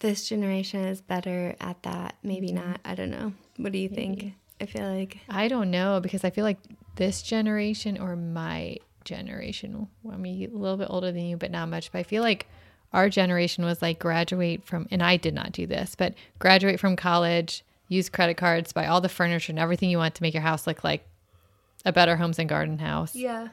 this 0.00 0.28
generation 0.28 0.80
is 0.84 1.00
better 1.00 1.54
at 1.60 1.82
that. 1.84 2.16
Maybe 2.22 2.48
Mm-hmm. 2.48 2.56
not. 2.70 2.80
I 2.84 2.94
don't 2.94 3.10
know. 3.10 3.32
What 3.56 3.72
do 3.72 3.78
you 3.78 3.88
think? 3.88 4.34
I 4.60 4.66
feel 4.66 4.86
like 4.92 5.18
I 5.28 5.48
don't 5.48 5.70
know 5.70 6.00
because 6.00 6.24
I 6.24 6.30
feel 6.30 6.44
like 6.44 6.58
this 6.96 7.22
generation 7.22 7.98
or 7.98 8.14
my 8.16 8.76
generation, 9.04 9.88
well, 10.02 10.14
I 10.14 10.18
mean, 10.18 10.50
a 10.52 10.56
little 10.56 10.76
bit 10.76 10.88
older 10.90 11.12
than 11.12 11.24
you, 11.24 11.36
but 11.36 11.50
not 11.50 11.68
much. 11.68 11.92
But 11.92 11.98
I 11.98 12.02
feel 12.02 12.22
like 12.22 12.46
our 12.92 13.08
generation 13.08 13.64
was 13.64 13.82
like 13.82 13.98
graduate 13.98 14.64
from, 14.64 14.86
and 14.90 15.02
I 15.02 15.16
did 15.16 15.34
not 15.34 15.52
do 15.52 15.66
this, 15.66 15.94
but 15.94 16.14
graduate 16.38 16.80
from 16.80 16.96
college, 16.96 17.64
use 17.88 18.08
credit 18.08 18.36
cards, 18.36 18.72
buy 18.72 18.86
all 18.86 19.00
the 19.00 19.08
furniture 19.08 19.52
and 19.52 19.58
everything 19.58 19.90
you 19.90 19.98
want 19.98 20.14
to 20.14 20.22
make 20.22 20.34
your 20.34 20.42
house 20.42 20.66
look 20.66 20.84
like 20.84 21.06
a 21.84 21.92
better 21.92 22.16
homes 22.16 22.38
and 22.38 22.48
garden 22.48 22.78
house. 22.78 23.14
yeah, 23.14 23.48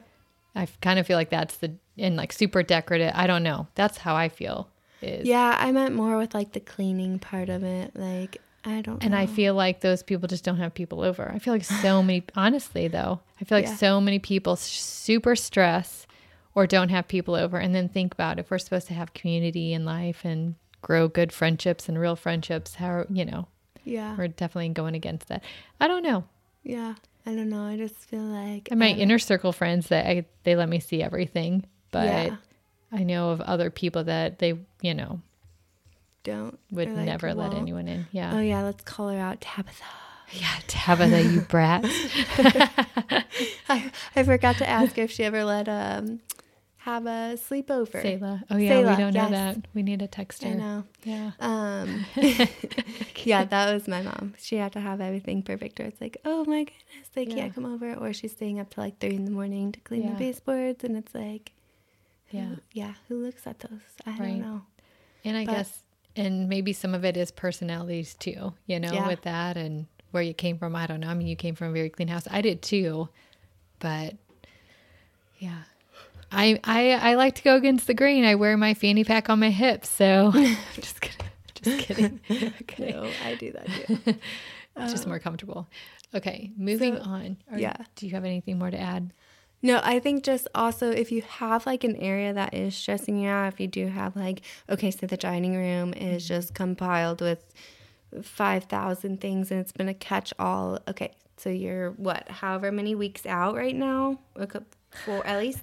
I 0.54 0.68
kind 0.80 0.98
of 0.98 1.06
feel 1.06 1.16
like 1.16 1.30
that's 1.30 1.56
the, 1.58 1.72
and 1.98 2.16
like 2.16 2.32
super 2.32 2.62
decorative. 2.62 3.12
I 3.14 3.26
don't 3.26 3.42
know. 3.42 3.66
That's 3.74 3.98
how 3.98 4.14
I 4.14 4.28
feel. 4.28 4.68
Is. 5.00 5.26
yeah. 5.26 5.56
I 5.58 5.72
meant 5.72 5.94
more 5.94 6.16
with 6.16 6.34
like 6.34 6.52
the 6.52 6.60
cleaning 6.60 7.18
part 7.18 7.48
of 7.48 7.64
it. 7.64 7.96
Like 7.96 8.40
I 8.64 8.80
don't. 8.80 8.94
Know. 8.94 8.98
And 9.02 9.10
know. 9.12 9.18
I 9.18 9.26
feel 9.26 9.54
like 9.54 9.80
those 9.80 10.02
people 10.02 10.28
just 10.28 10.44
don't 10.44 10.58
have 10.58 10.72
people 10.74 11.02
over. 11.02 11.30
I 11.34 11.38
feel 11.38 11.52
like 11.54 11.64
so 11.64 12.02
many, 12.04 12.24
honestly, 12.36 12.88
though, 12.88 13.20
I 13.40 13.44
feel 13.44 13.58
like 13.58 13.66
Yeah. 13.66 13.76
so 13.76 14.00
many 14.00 14.18
people 14.18 14.56
super 14.56 15.34
stress 15.36 16.06
or 16.54 16.66
don't 16.66 16.90
have 16.90 17.08
people 17.08 17.34
over. 17.34 17.58
And 17.58 17.74
then 17.74 17.88
think 17.88 18.14
about 18.14 18.38
if 18.38 18.50
we're 18.50 18.58
supposed 18.58 18.86
to 18.88 18.94
have 18.94 19.14
community 19.14 19.72
in 19.72 19.84
life 19.84 20.24
and 20.24 20.54
grow 20.80 21.08
good 21.08 21.32
friendships 21.32 21.88
and 21.88 21.98
real 21.98 22.16
friendships, 22.16 22.76
how, 22.76 23.04
you 23.10 23.24
know, 23.24 23.48
yeah, 23.84 24.16
we're 24.16 24.28
definitely 24.28 24.68
going 24.68 24.94
against 24.94 25.28
that. 25.28 25.42
I 25.80 25.88
don't 25.88 26.02
know. 26.02 26.24
yeah. 26.62 26.94
I 27.24 27.36
don't 27.36 27.50
know. 27.50 27.62
I 27.64 27.76
just 27.76 27.94
feel 27.94 28.20
like 28.22 28.66
And 28.72 28.80
my 28.80 28.88
inner 28.90 29.20
circle 29.20 29.52
friends 29.52 29.86
that 29.88 30.06
I, 30.08 30.24
they 30.42 30.56
let 30.56 30.68
me 30.68 30.80
see 30.80 31.02
everything, 31.04 31.64
but 31.92 32.06
Yeah. 32.06 32.36
I 32.90 33.04
know 33.04 33.30
of 33.30 33.40
other 33.40 33.70
people 33.70 34.02
that 34.04 34.40
they, 34.40 34.58
you 34.80 34.92
know, 34.92 35.20
don't 36.24 36.58
would 36.70 36.88
like, 36.88 37.06
never 37.06 37.34
let 37.34 37.48
won't. 37.50 37.62
anyone 37.62 37.88
in. 37.88 38.06
Yeah. 38.12 38.32
Oh 38.34 38.40
yeah, 38.40 38.62
let's 38.62 38.82
call 38.84 39.08
her 39.08 39.18
out, 39.18 39.40
Tabitha. 39.40 39.84
yeah. 40.32 40.54
Tabitha, 40.68 41.22
you 41.22 41.40
brat. 41.48 41.84
I, 43.68 43.90
I 44.16 44.22
forgot 44.22 44.56
to 44.58 44.68
ask 44.68 44.98
if 44.98 45.10
she 45.10 45.24
ever 45.24 45.44
let 45.44 45.68
um 45.68 46.20
have 46.78 47.06
a 47.06 47.36
sleepover. 47.36 48.02
Selah. 48.02 48.42
Oh 48.50 48.56
yeah, 48.56 48.70
Selah, 48.80 48.90
we 48.90 48.96
don't 48.96 49.14
know 49.14 49.28
yes. 49.28 49.30
that. 49.56 49.66
We 49.74 49.82
need 49.82 50.02
a 50.02 50.08
text 50.08 50.42
her. 50.42 50.50
I 50.50 50.54
know. 50.54 50.84
Yeah. 51.04 51.30
Um, 51.38 52.04
yeah, 53.24 53.44
that 53.44 53.72
was 53.72 53.86
my 53.86 54.02
mom. 54.02 54.34
She 54.38 54.56
had 54.56 54.72
to 54.72 54.80
have 54.80 55.00
everything 55.00 55.42
perfect, 55.42 55.78
or 55.78 55.84
it's 55.84 56.00
like, 56.00 56.16
oh 56.24 56.44
my 56.44 56.64
goodness, 56.64 57.08
they 57.14 57.24
Yeah. 57.24 57.34
can't 57.36 57.54
come 57.54 57.66
over, 57.66 57.94
or 57.94 58.12
she's 58.12 58.32
staying 58.32 58.58
up 58.58 58.70
to 58.74 58.80
like 58.80 58.98
three 58.98 59.14
in 59.14 59.24
the 59.26 59.30
morning 59.30 59.70
to 59.72 59.80
clean 59.80 60.02
Yeah. 60.02 60.10
the 60.14 60.16
baseboards, 60.18 60.82
and 60.82 60.96
it's 60.96 61.14
like, 61.14 61.52
who- 62.30 62.38
Yeah. 62.38 62.54
yeah, 62.72 62.94
who 63.08 63.22
looks 63.22 63.46
at 63.46 63.60
those? 63.60 63.80
I 64.04 64.10
Right. 64.10 64.18
don't 64.18 64.40
know. 64.40 64.62
And 65.24 65.36
I 65.36 65.44
But- 65.44 65.52
guess 65.52 65.78
and 66.16 66.48
maybe 66.48 66.72
some 66.72 66.94
of 66.94 67.04
it 67.04 67.16
is 67.16 67.30
personalities 67.30 68.14
too, 68.14 68.52
you 68.66 68.78
know, 68.80 68.92
Yeah. 68.92 69.06
with 69.08 69.22
that 69.22 69.56
and 69.56 69.86
where 70.10 70.22
you 70.22 70.34
came 70.34 70.58
from. 70.58 70.76
I 70.76 70.86
don't 70.86 71.00
know. 71.00 71.08
I 71.08 71.14
mean, 71.14 71.26
you 71.26 71.36
came 71.36 71.54
from 71.54 71.68
a 71.68 71.72
very 71.72 71.88
clean 71.90 72.08
house. 72.08 72.26
I 72.30 72.40
did 72.42 72.60
too. 72.62 73.08
But 73.78 74.14
yeah. 75.38 75.62
I 76.30 76.58
I 76.64 76.92
I 76.92 77.14
like 77.14 77.34
to 77.36 77.42
go 77.42 77.56
against 77.56 77.86
the 77.86 77.94
grain. 77.94 78.24
I 78.24 78.34
wear 78.36 78.56
my 78.56 78.74
fanny 78.74 79.04
pack 79.04 79.28
on 79.28 79.40
my 79.40 79.50
hips, 79.50 79.88
so 79.88 80.32
just 80.74 81.00
kidding. 81.00 81.26
Just 81.54 81.78
kidding. 81.86 82.20
Okay. 82.62 82.90
No, 82.92 83.10
I 83.24 83.34
do 83.34 83.52
that 83.52 83.66
too. 83.66 83.98
It's 84.76 84.92
just 84.92 85.04
uh, 85.04 85.08
more 85.08 85.18
comfortable. 85.18 85.68
Okay, 86.14 86.50
moving 86.56 86.96
so- 86.96 87.02
on. 87.02 87.36
Are- 87.50 87.58
yeah. 87.58 87.76
Do 87.96 88.06
you 88.06 88.12
have 88.14 88.24
anything 88.24 88.58
more 88.58 88.70
to 88.70 88.78
add? 88.78 89.12
No, 89.62 89.80
I 89.82 90.00
think 90.00 90.24
just 90.24 90.48
also 90.54 90.90
if 90.90 91.12
you 91.12 91.22
have 91.22 91.66
like 91.66 91.84
an 91.84 91.96
area 91.96 92.32
that 92.32 92.52
is 92.52 92.74
stressing 92.74 93.16
you 93.16 93.28
out, 93.28 93.52
if 93.52 93.60
you 93.60 93.68
do 93.68 93.86
have 93.86 94.16
like, 94.16 94.42
okay, 94.68 94.90
so 94.90 95.06
the 95.06 95.16
dining 95.16 95.56
room 95.56 95.94
is 95.94 96.24
mm-hmm. 96.24 96.34
just 96.34 96.54
compiled 96.54 97.20
with 97.20 97.44
5,000 98.20 99.20
things 99.20 99.50
and 99.50 99.60
it's 99.60 99.72
been 99.72 99.88
a 99.88 99.94
catch 99.94 100.34
all. 100.38 100.80
Okay, 100.88 101.12
so 101.36 101.48
you're 101.48 101.92
what, 101.92 102.28
however 102.28 102.72
many 102.72 102.94
weeks 102.94 103.24
out 103.24 103.54
right 103.54 103.74
now? 103.74 104.18
Four, 105.04 105.24
at 105.26 105.38
least 105.38 105.60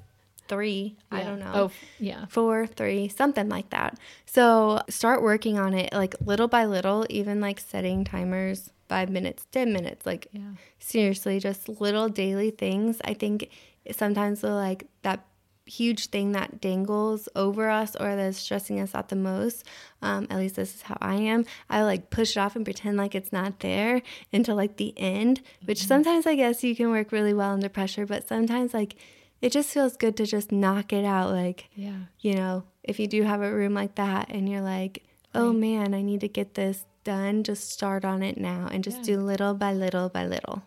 three. 0.48 0.96
I 1.12 1.24
don't 1.24 1.40
know. 1.40 1.52
Oh, 1.54 1.72
yeah. 2.00 2.26
four, 2.28 2.68
three, 2.68 3.08
something 3.08 3.50
like 3.50 3.70
that. 3.70 3.98
So 4.26 4.82
start 4.90 5.22
working 5.22 5.60
on 5.60 5.74
it 5.74 5.94
like 5.94 6.16
little 6.26 6.48
by 6.48 6.66
little, 6.66 7.06
even 7.10 7.40
like 7.40 7.60
setting 7.60 8.04
timers, 8.04 8.72
five 8.90 9.10
minutes, 9.10 9.46
10 9.52 9.72
minutes, 9.72 10.06
like 10.06 10.28
Yeah. 10.32 10.54
seriously, 10.80 11.40
just 11.40 11.70
little 11.70 12.10
daily 12.10 12.50
things. 12.50 13.00
I 13.06 13.14
think 13.14 13.50
sometimes 13.92 14.42
the 14.42 14.52
like 14.52 14.88
that 15.04 15.26
huge 15.66 16.08
thing 16.08 16.32
that 16.32 16.60
dangles 16.60 17.30
over 17.36 17.70
us 17.70 17.96
or 17.96 18.16
that's 18.16 18.40
stressing 18.40 18.80
us 18.80 18.96
out 18.96 19.10
the 19.10 19.16
most. 19.16 19.64
Um, 20.02 20.26
at 20.32 20.38
least 20.38 20.56
this 20.56 20.74
is 20.76 20.82
how 20.82 20.98
I 21.00 21.16
am. 21.16 21.46
I 21.70 21.84
like 21.84 22.10
push 22.10 22.36
it 22.36 22.40
off 22.40 22.56
and 22.56 22.66
pretend 22.66 22.98
like 22.98 23.14
it's 23.14 23.32
not 23.32 23.60
there 23.60 24.02
until 24.34 24.56
like 24.56 24.78
the 24.78 24.94
end, 24.98 25.42
which 25.66 25.86
sometimes 25.86 26.26
I 26.26 26.36
guess 26.36 26.64
you 26.64 26.76
can 26.76 26.90
work 26.90 27.12
really 27.12 27.34
well 27.36 27.52
under 27.52 27.70
pressure, 27.70 28.08
but 28.08 28.28
sometimes 28.28 28.74
like 28.74 28.96
it 29.42 29.52
just 29.52 29.70
feels 29.70 29.96
good 29.96 30.18
to 30.18 30.26
just 30.26 30.52
knock 30.52 30.92
it 30.92 31.06
out. 31.06 31.30
Like, 31.32 31.70
Yeah. 31.76 32.00
you 32.20 32.34
know, 32.34 32.64
if 32.84 33.00
you 33.00 33.06
do 33.08 33.22
have 33.24 33.42
a 33.44 33.54
room 33.54 33.74
like 33.76 33.94
that 33.96 34.30
and 34.30 34.50
you're 34.50 34.62
like, 34.62 35.04
oh 35.36 35.54
man, 35.54 35.94
I 35.94 36.02
need 36.02 36.22
to 36.22 36.28
get 36.28 36.56
this 36.56 36.86
done, 37.04 37.44
just 37.44 37.70
start 37.72 38.04
on 38.04 38.24
it 38.24 38.38
now 38.40 38.68
and 38.72 38.84
just 38.84 38.98
Yeah. 39.00 39.04
do 39.16 39.20
little 39.22 39.54
by 39.54 39.74
little 39.74 40.10
by 40.10 40.26
little. 40.26 40.64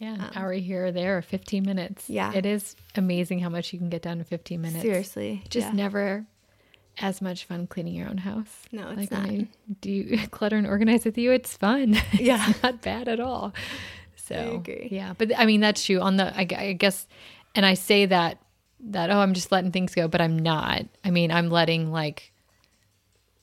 Yeah, 0.00 0.14
an 0.14 0.30
hour 0.34 0.52
here 0.54 0.86
or 0.86 0.92
there 0.92 1.18
or 1.18 1.22
15 1.22 1.62
minutes. 1.62 2.08
Um, 2.08 2.16
Yeah. 2.16 2.32
It 2.34 2.46
is 2.46 2.74
amazing 2.96 3.40
how 3.40 3.50
much 3.50 3.72
you 3.72 3.78
can 3.78 3.90
get 3.90 4.00
done 4.00 4.18
in 4.18 4.24
15 4.24 4.60
minutes. 4.60 4.80
Seriously. 4.80 5.44
Just 5.50 5.68
yeah. 5.68 5.72
never 5.74 6.26
as 6.98 7.20
much 7.20 7.44
fun 7.44 7.66
cleaning 7.66 7.94
your 7.94 8.08
own 8.08 8.16
house. 8.16 8.48
No, 8.72 8.88
it's 8.88 8.98
like, 8.98 9.10
not. 9.10 9.28
I 9.28 9.46
do 9.82 9.90
you 9.90 10.26
clutter 10.30 10.56
and 10.56 10.66
organize 10.66 11.04
with 11.04 11.18
you? 11.18 11.32
It's 11.32 11.54
fun. 11.54 11.98
Yeah. 12.14 12.48
it's 12.48 12.62
not 12.62 12.80
bad 12.80 13.08
at 13.08 13.20
all. 13.20 13.52
So, 14.16 14.56
agree. 14.56 14.88
yeah. 14.90 15.12
But 15.18 15.38
I 15.38 15.44
mean, 15.44 15.60
that's 15.60 15.84
true 15.84 16.00
on 16.00 16.16
the, 16.16 16.34
I, 16.34 16.46
I 16.56 16.72
guess, 16.72 17.06
and 17.54 17.66
I 17.66 17.74
say 17.74 18.06
that, 18.06 18.38
that, 18.80 19.10
oh, 19.10 19.18
I'm 19.18 19.34
just 19.34 19.52
letting 19.52 19.70
things 19.70 19.94
go, 19.94 20.08
but 20.08 20.22
I'm 20.22 20.38
not. 20.38 20.86
I 21.04 21.10
mean, 21.10 21.30
I'm 21.30 21.50
letting 21.50 21.92
like, 21.92 22.32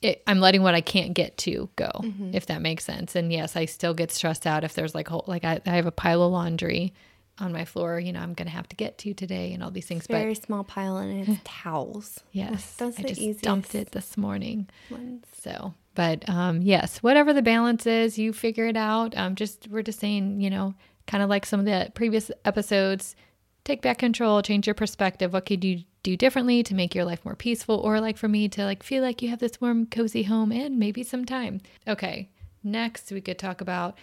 it, 0.02 0.22
I'm 0.26 0.38
letting 0.40 0.62
what 0.62 0.74
I 0.74 0.80
can't 0.80 1.14
get 1.14 1.36
to 1.38 1.68
go, 1.76 1.90
Mm-hmm. 2.02 2.30
if 2.34 2.46
that 2.46 2.62
makes 2.62 2.84
sense. 2.84 3.16
And 3.16 3.32
yes, 3.32 3.56
I 3.56 3.64
still 3.64 3.94
get 3.94 4.12
stressed 4.12 4.46
out 4.46 4.64
if 4.64 4.74
there's 4.74 4.94
like 4.94 5.08
whole, 5.08 5.24
like 5.26 5.44
I, 5.44 5.60
I 5.66 5.70
have 5.70 5.86
a 5.86 5.90
pile 5.92 6.22
of 6.22 6.30
laundry 6.32 6.94
on 7.40 7.52
my 7.52 7.64
floor. 7.64 7.98
You 7.98 8.12
know, 8.12 8.20
I'm 8.20 8.34
gonna 8.34 8.50
have 8.50 8.68
to 8.68 8.76
get 8.76 8.98
to 8.98 9.14
today 9.14 9.52
and 9.52 9.62
all 9.62 9.70
these 9.70 9.86
things. 9.86 10.06
Very 10.06 10.34
but 10.34 10.42
small 10.44 10.64
pile 10.64 10.96
and 10.98 11.28
it's 11.28 11.40
towels. 11.44 12.20
yes, 12.32 12.74
Those 12.78 12.98
I 12.98 13.02
just 13.02 13.42
dumped 13.42 13.74
it 13.74 13.92
this 13.92 14.16
morning. 14.16 14.68
ones. 14.90 15.24
So, 15.40 15.74
but 15.94 16.28
um, 16.28 16.62
yes, 16.62 16.98
whatever 17.02 17.32
the 17.32 17.42
balance 17.42 17.86
is, 17.86 18.18
you 18.18 18.32
figure 18.32 18.66
it 18.66 18.76
out. 18.76 19.16
Um, 19.16 19.34
just 19.34 19.66
we're 19.68 19.82
just 19.82 19.98
saying, 20.00 20.40
you 20.40 20.50
know, 20.50 20.74
kind 21.08 21.22
of 21.24 21.28
like 21.30 21.44
some 21.46 21.58
of 21.60 21.66
the 21.66 21.90
previous 21.94 22.30
episodes, 22.44 23.16
take 23.68 23.82
back 23.82 23.98
control, 23.98 24.42
change 24.42 24.66
your 24.66 24.74
perspective. 24.74 25.32
What 25.32 25.46
could 25.46 25.62
you 25.62 25.84
do 26.02 26.16
differently 26.16 26.62
to 26.62 26.74
make 26.74 26.94
your 26.94 27.04
life 27.04 27.24
more 27.24 27.34
peaceful, 27.34 27.76
or 27.76 28.00
like 28.00 28.16
for 28.16 28.28
me 28.28 28.48
to 28.48 28.64
like 28.64 28.82
feel 28.82 29.02
like 29.02 29.20
you 29.20 29.28
have 29.28 29.40
this 29.40 29.60
warm, 29.60 29.86
cozy 29.86 30.22
home 30.22 30.52
and 30.52 30.78
maybe 30.78 31.02
some 31.02 31.24
time. 31.24 31.60
Okay, 31.86 32.30
next 32.62 33.12
we 33.12 33.20
could 33.20 33.38
talk 33.38 33.60
about 33.60 33.98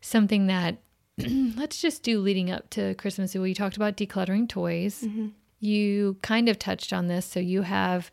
something 0.00 0.48
that 0.48 0.78
let's 1.18 1.80
just 1.80 2.02
do 2.02 2.20
leading 2.20 2.50
up 2.50 2.68
to 2.70 2.94
Christmas. 2.94 3.34
We 3.34 3.54
talked 3.54 3.76
about 3.76 3.96
decluttering 3.96 4.48
toys. 4.48 5.02
Mm-hmm. 5.02 5.28
You 5.60 6.16
kind 6.22 6.48
of 6.48 6.58
touched 6.58 6.92
on 6.92 7.06
this, 7.06 7.24
so 7.24 7.40
you 7.40 7.62
have 7.62 8.10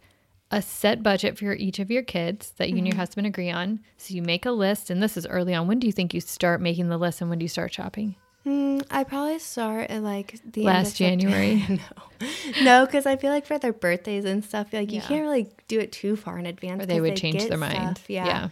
a 0.52 0.62
set 0.62 1.02
budget 1.02 1.38
for 1.38 1.54
each 1.54 1.80
of 1.80 1.90
your 1.90 2.04
kids 2.04 2.52
that 2.58 2.70
you 2.70 2.78
and 2.78 2.86
your 2.86 2.94
mm-hmm. 2.94 3.00
husband 3.00 3.26
agree 3.26 3.50
on. 3.50 3.80
So 3.98 4.14
you 4.14 4.22
make 4.22 4.46
a 4.46 4.52
list, 4.52 4.90
and 4.90 5.02
this 5.02 5.18
is 5.18 5.26
early 5.26 5.56
on. 5.56 5.68
When 5.68 5.80
do 5.80 5.88
you 5.88 5.94
think 5.94 6.14
you 6.14 6.22
start 6.22 6.62
making 6.62 6.90
the 6.90 6.98
list 6.98 7.22
and 7.22 7.30
when 7.30 7.40
do 7.40 7.44
you 7.46 7.50
start 7.50 7.74
shopping? 7.74 8.16
Mm, 8.46 8.84
I 8.90 9.04
probably 9.04 9.38
start 9.40 9.90
at 9.92 10.02
like 10.02 10.40
the 10.52 10.64
Last 10.64 11.00
end 11.02 11.22
of 11.24 11.30
January. 11.30 11.80
No, 12.22 12.64
no, 12.64 12.86
because 12.86 13.06
I 13.08 13.16
feel 13.16 13.32
like 13.32 13.46
for 13.48 13.58
their 13.58 13.74
birthdays 13.74 14.26
and 14.26 14.44
stuff, 14.46 14.74
like 14.74 14.92
you 14.92 15.02
can't 15.02 15.22
really 15.24 15.50
do 15.68 15.80
it 15.80 15.92
too 15.92 16.16
far 16.16 16.38
in 16.38 16.46
advance. 16.46 16.84
Or 16.84 16.86
they 16.86 17.02
would 17.02 17.16
change 17.16 17.48
their 17.48 17.58
mind. 17.58 17.98
stuff, 17.98 18.10
Yeah. 18.10 18.26
Yeah. 18.26 18.50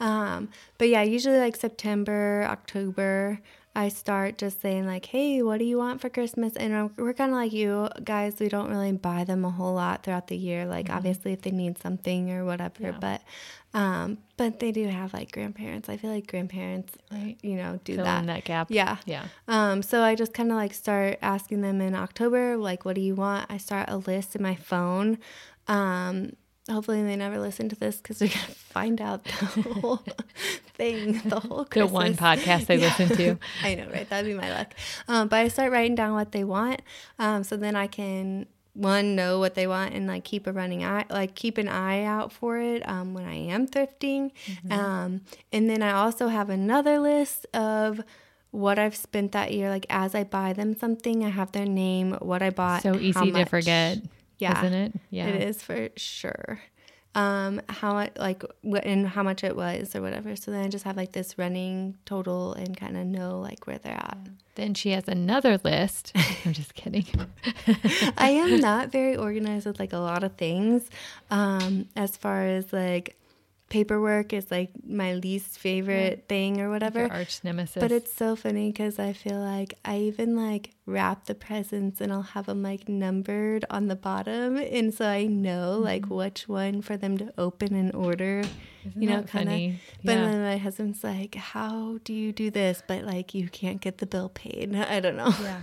Um, 0.00 0.48
but 0.78 0.88
yeah, 0.88 1.02
usually 1.02 1.38
like 1.38 1.56
September, 1.56 2.46
October, 2.48 3.40
I 3.74 3.88
start 3.88 4.38
just 4.38 4.60
saying 4.60 4.86
like, 4.86 5.06
"Hey, 5.06 5.42
what 5.42 5.58
do 5.58 5.64
you 5.64 5.78
want 5.78 6.00
for 6.00 6.08
Christmas?" 6.08 6.54
And 6.54 6.72
I'm- 6.74 6.90
we're 6.96 7.12
kind 7.12 7.32
of 7.32 7.36
like 7.36 7.52
you 7.52 7.88
guys. 8.04 8.34
We 8.38 8.48
don't 8.48 8.70
really 8.70 8.92
buy 8.92 9.24
them 9.24 9.44
a 9.44 9.50
whole 9.50 9.74
lot 9.74 10.04
throughout 10.04 10.28
the 10.28 10.36
year. 10.36 10.64
Like 10.66 10.88
obviously, 10.90 11.32
if 11.32 11.42
they 11.42 11.50
need 11.50 11.78
something 11.78 12.30
or 12.30 12.44
whatever, 12.44 12.74
Mm-hmm. 12.74 12.84
Yeah. 12.86 12.98
but 13.00 13.22
um, 13.74 14.18
but 14.36 14.60
they 14.60 14.72
do 14.72 14.86
have 14.88 15.12
like 15.12 15.30
grandparents. 15.32 15.88
I 15.88 15.96
feel 15.96 16.10
like 16.10 16.26
grandparents, 16.26 16.94
you 17.42 17.56
know, 17.56 17.78
do 17.84 17.96
Fill 17.96 18.04
that. 18.04 18.20
in 18.20 18.26
that 18.26 18.44
gap. 18.44 18.68
Yeah. 18.70 18.96
Yeah. 19.04 19.26
Um, 19.46 19.82
so 19.82 20.02
I 20.02 20.14
just 20.14 20.32
kind 20.32 20.50
of 20.50 20.56
like 20.56 20.72
start 20.74 21.18
asking 21.22 21.60
them 21.60 21.80
in 21.80 21.94
October, 21.94 22.56
like, 22.56 22.84
what 22.84 22.94
do 22.94 23.00
you 23.00 23.14
want? 23.14 23.46
I 23.50 23.58
start 23.58 23.88
a 23.90 23.96
list 23.98 24.34
in 24.36 24.42
my 24.42 24.54
phone. 24.54 25.18
Um, 25.66 26.32
hopefully 26.70 27.02
they 27.02 27.16
never 27.16 27.38
listen 27.38 27.68
to 27.68 27.76
this 27.76 27.96
because 27.98 28.18
they're 28.18 28.28
gonna 28.28 28.40
find 28.48 29.00
out 29.00 29.24
the 29.24 29.30
whole 29.80 30.02
thing, 30.74 31.20
the 31.26 31.40
whole 31.48 31.64
The 31.70 31.86
one 31.86 32.14
podcast 32.14 32.66
they 32.66 32.78
listen 32.78 33.08
to. 33.16 33.38
I 33.62 33.74
know, 33.74 33.88
right? 33.92 34.08
That'd 34.08 34.30
be 34.30 34.38
my 34.38 34.50
luck. 34.50 34.72
Um, 35.08 35.28
but 35.28 35.36
I 35.40 35.48
start 35.48 35.72
writing 35.72 35.94
down 35.94 36.14
what 36.14 36.32
they 36.32 36.44
want, 36.44 36.80
um, 37.18 37.44
so 37.44 37.56
then 37.56 37.76
I 37.76 37.86
can 37.86 38.46
one 38.78 39.16
know 39.16 39.40
what 39.40 39.54
they 39.54 39.66
want 39.66 39.92
and 39.92 40.06
like 40.06 40.24
keep 40.24 40.46
a 40.46 40.52
running 40.52 40.84
eye, 40.84 41.04
like 41.10 41.34
keep 41.34 41.58
an 41.58 41.68
eye 41.68 42.04
out 42.04 42.32
for 42.32 42.58
it 42.58 42.88
um, 42.88 43.12
when 43.12 43.24
I 43.24 43.34
am 43.34 43.66
thrifting. 43.66 44.30
Mm-hmm. 44.46 44.72
Um, 44.72 45.20
and 45.52 45.68
then 45.68 45.82
I 45.82 45.92
also 45.92 46.28
have 46.28 46.48
another 46.48 46.98
list 47.00 47.46
of 47.52 48.00
what 48.52 48.78
I've 48.78 48.94
spent 48.94 49.32
that 49.32 49.52
year. 49.52 49.68
Like 49.68 49.86
as 49.90 50.14
I 50.14 50.24
buy 50.24 50.52
them 50.52 50.76
something, 50.76 51.24
I 51.24 51.28
have 51.28 51.52
their 51.52 51.66
name, 51.66 52.12
what 52.20 52.40
I 52.40 52.50
bought, 52.50 52.82
So 52.82 52.94
easy 52.96 53.32
to 53.32 53.44
forget. 53.46 53.98
Yeah, 54.38 54.64
Isn't 54.64 54.72
it? 54.72 54.92
Yeah. 55.10 55.26
it 55.26 55.42
is 55.42 55.62
for 55.62 55.88
sure. 55.96 56.60
Um, 57.14 57.60
how 57.68 57.94
much, 57.94 58.12
like, 58.16 58.44
what 58.62 58.84
and 58.84 59.08
how 59.08 59.22
much 59.22 59.42
it 59.42 59.56
was 59.56 59.96
or 59.96 60.02
whatever. 60.02 60.36
So 60.36 60.50
then 60.50 60.64
I 60.64 60.68
just 60.68 60.84
have 60.84 60.96
like 60.96 61.12
this 61.12 61.36
running 61.36 61.96
total 62.04 62.52
and 62.54 62.76
kind 62.76 62.96
of 62.96 63.06
know 63.06 63.40
like 63.40 63.66
where 63.66 63.78
they're 63.78 63.92
at. 63.94 64.18
Then 64.54 64.74
she 64.74 64.90
has 64.90 65.08
another 65.08 65.58
list. 65.64 66.12
I'm 66.44 66.52
just 66.52 66.74
kidding. 66.74 67.06
I 68.16 68.30
am 68.30 68.60
not 68.60 68.90
very 68.90 69.16
organized 69.16 69.66
with 69.66 69.78
like 69.78 69.92
a 69.92 69.98
lot 69.98 70.22
of 70.24 70.36
things. 70.36 70.88
Um, 71.30 71.86
as 71.96 72.16
far 72.16 72.46
as 72.46 72.72
like 72.72 73.16
paperwork 73.68 74.32
is 74.32 74.50
like 74.50 74.70
my 74.86 75.14
least 75.14 75.58
favorite 75.58 76.24
thing 76.28 76.60
or 76.60 76.70
whatever. 76.70 77.00
Your 77.00 77.12
arch 77.12 77.40
nemesis. 77.44 77.80
But 77.80 77.92
it's 77.92 78.12
so 78.12 78.34
funny 78.36 78.70
because 78.72 78.98
I 78.98 79.12
feel 79.12 79.38
like 79.40 79.74
I 79.84 79.98
even 79.98 80.36
like 80.36 80.70
wrap 80.86 81.26
the 81.26 81.34
presents 81.34 82.00
and 82.00 82.12
I'll 82.12 82.22
have 82.22 82.46
them 82.46 82.62
like 82.62 82.88
numbered 82.88 83.64
on 83.68 83.88
the 83.88 83.96
bottom, 83.96 84.56
and 84.56 84.92
so 84.94 85.06
I 85.06 85.26
know 85.26 85.78
like 85.78 86.06
which 86.06 86.48
one 86.48 86.80
for 86.82 86.96
them 86.96 87.18
to 87.18 87.32
open 87.36 87.74
and 87.74 87.94
order. 87.94 88.42
Mm-hmm. 88.42 88.88
Isn't 88.88 89.02
you 89.02 89.08
know, 89.10 89.16
that 89.20 89.28
kind 89.28 89.48
of. 89.48 89.52
funny? 89.54 89.80
But 90.04 90.12
Yeah. 90.12 90.24
then 90.30 90.42
my 90.42 90.56
husband's 90.56 91.04
like, 91.04 91.34
"How 91.34 91.98
do 92.04 92.14
you 92.14 92.32
do 92.32 92.50
this?" 92.50 92.82
But 92.86 93.04
like, 93.04 93.34
you 93.34 93.48
can't 93.48 93.80
get 93.80 93.98
the 93.98 94.06
bill 94.06 94.30
paid. 94.30 94.74
I 94.96 95.00
don't 95.00 95.16
know. 95.16 95.34
Yeah. 95.42 95.60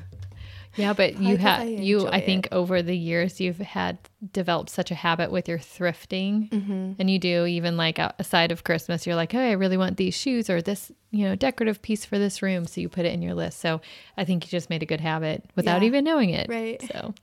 Yeah, 0.78 0.94
but 0.94 1.20
you 1.22 1.38
have 1.38 1.68
you 1.68 2.08
I 2.08 2.20
think 2.22 2.48
it. 2.48 2.54
over 2.54 2.82
the 2.82 2.96
years 2.98 3.40
you've 3.40 3.60
had 3.60 3.98
developed 4.34 4.70
such 4.70 4.92
a 4.92 4.96
habit 4.96 5.32
with 5.32 5.48
your 5.48 5.60
thrifting. 5.60 6.50
Mm-hmm. 6.50 6.92
And 7.00 7.10
you 7.10 7.18
do 7.20 7.46
even 7.46 7.78
like 7.78 7.98
aside 8.20 8.52
of 8.52 8.64
Christmas, 8.64 9.06
you're 9.06 9.16
like, 9.16 9.32
"Hey, 9.32 9.50
I 9.50 9.54
really 9.54 9.78
want 9.78 9.98
these 9.98 10.16
shoes 10.16 10.50
or 10.50 10.62
this, 10.62 10.92
you 11.12 11.26
know, 11.26 11.36
decorative 11.36 11.82
piece 11.82 12.06
for 12.06 12.18
this 12.20 12.42
room." 12.42 12.66
So 12.66 12.82
you 12.82 12.90
put 12.90 13.06
it 13.06 13.14
in 13.14 13.22
your 13.22 13.34
list. 13.36 13.60
So 13.60 13.82
I 14.18 14.26
think 14.26 14.44
you 14.46 14.50
just 14.50 14.70
made 14.70 14.84
a 14.84 14.86
good 14.86 15.02
habit 15.02 15.44
without 15.56 15.82
Yeah. 15.82 15.88
even 15.88 16.04
knowing 16.04 16.32
it. 16.32 16.48
Right. 16.50 16.82
So 16.92 17.14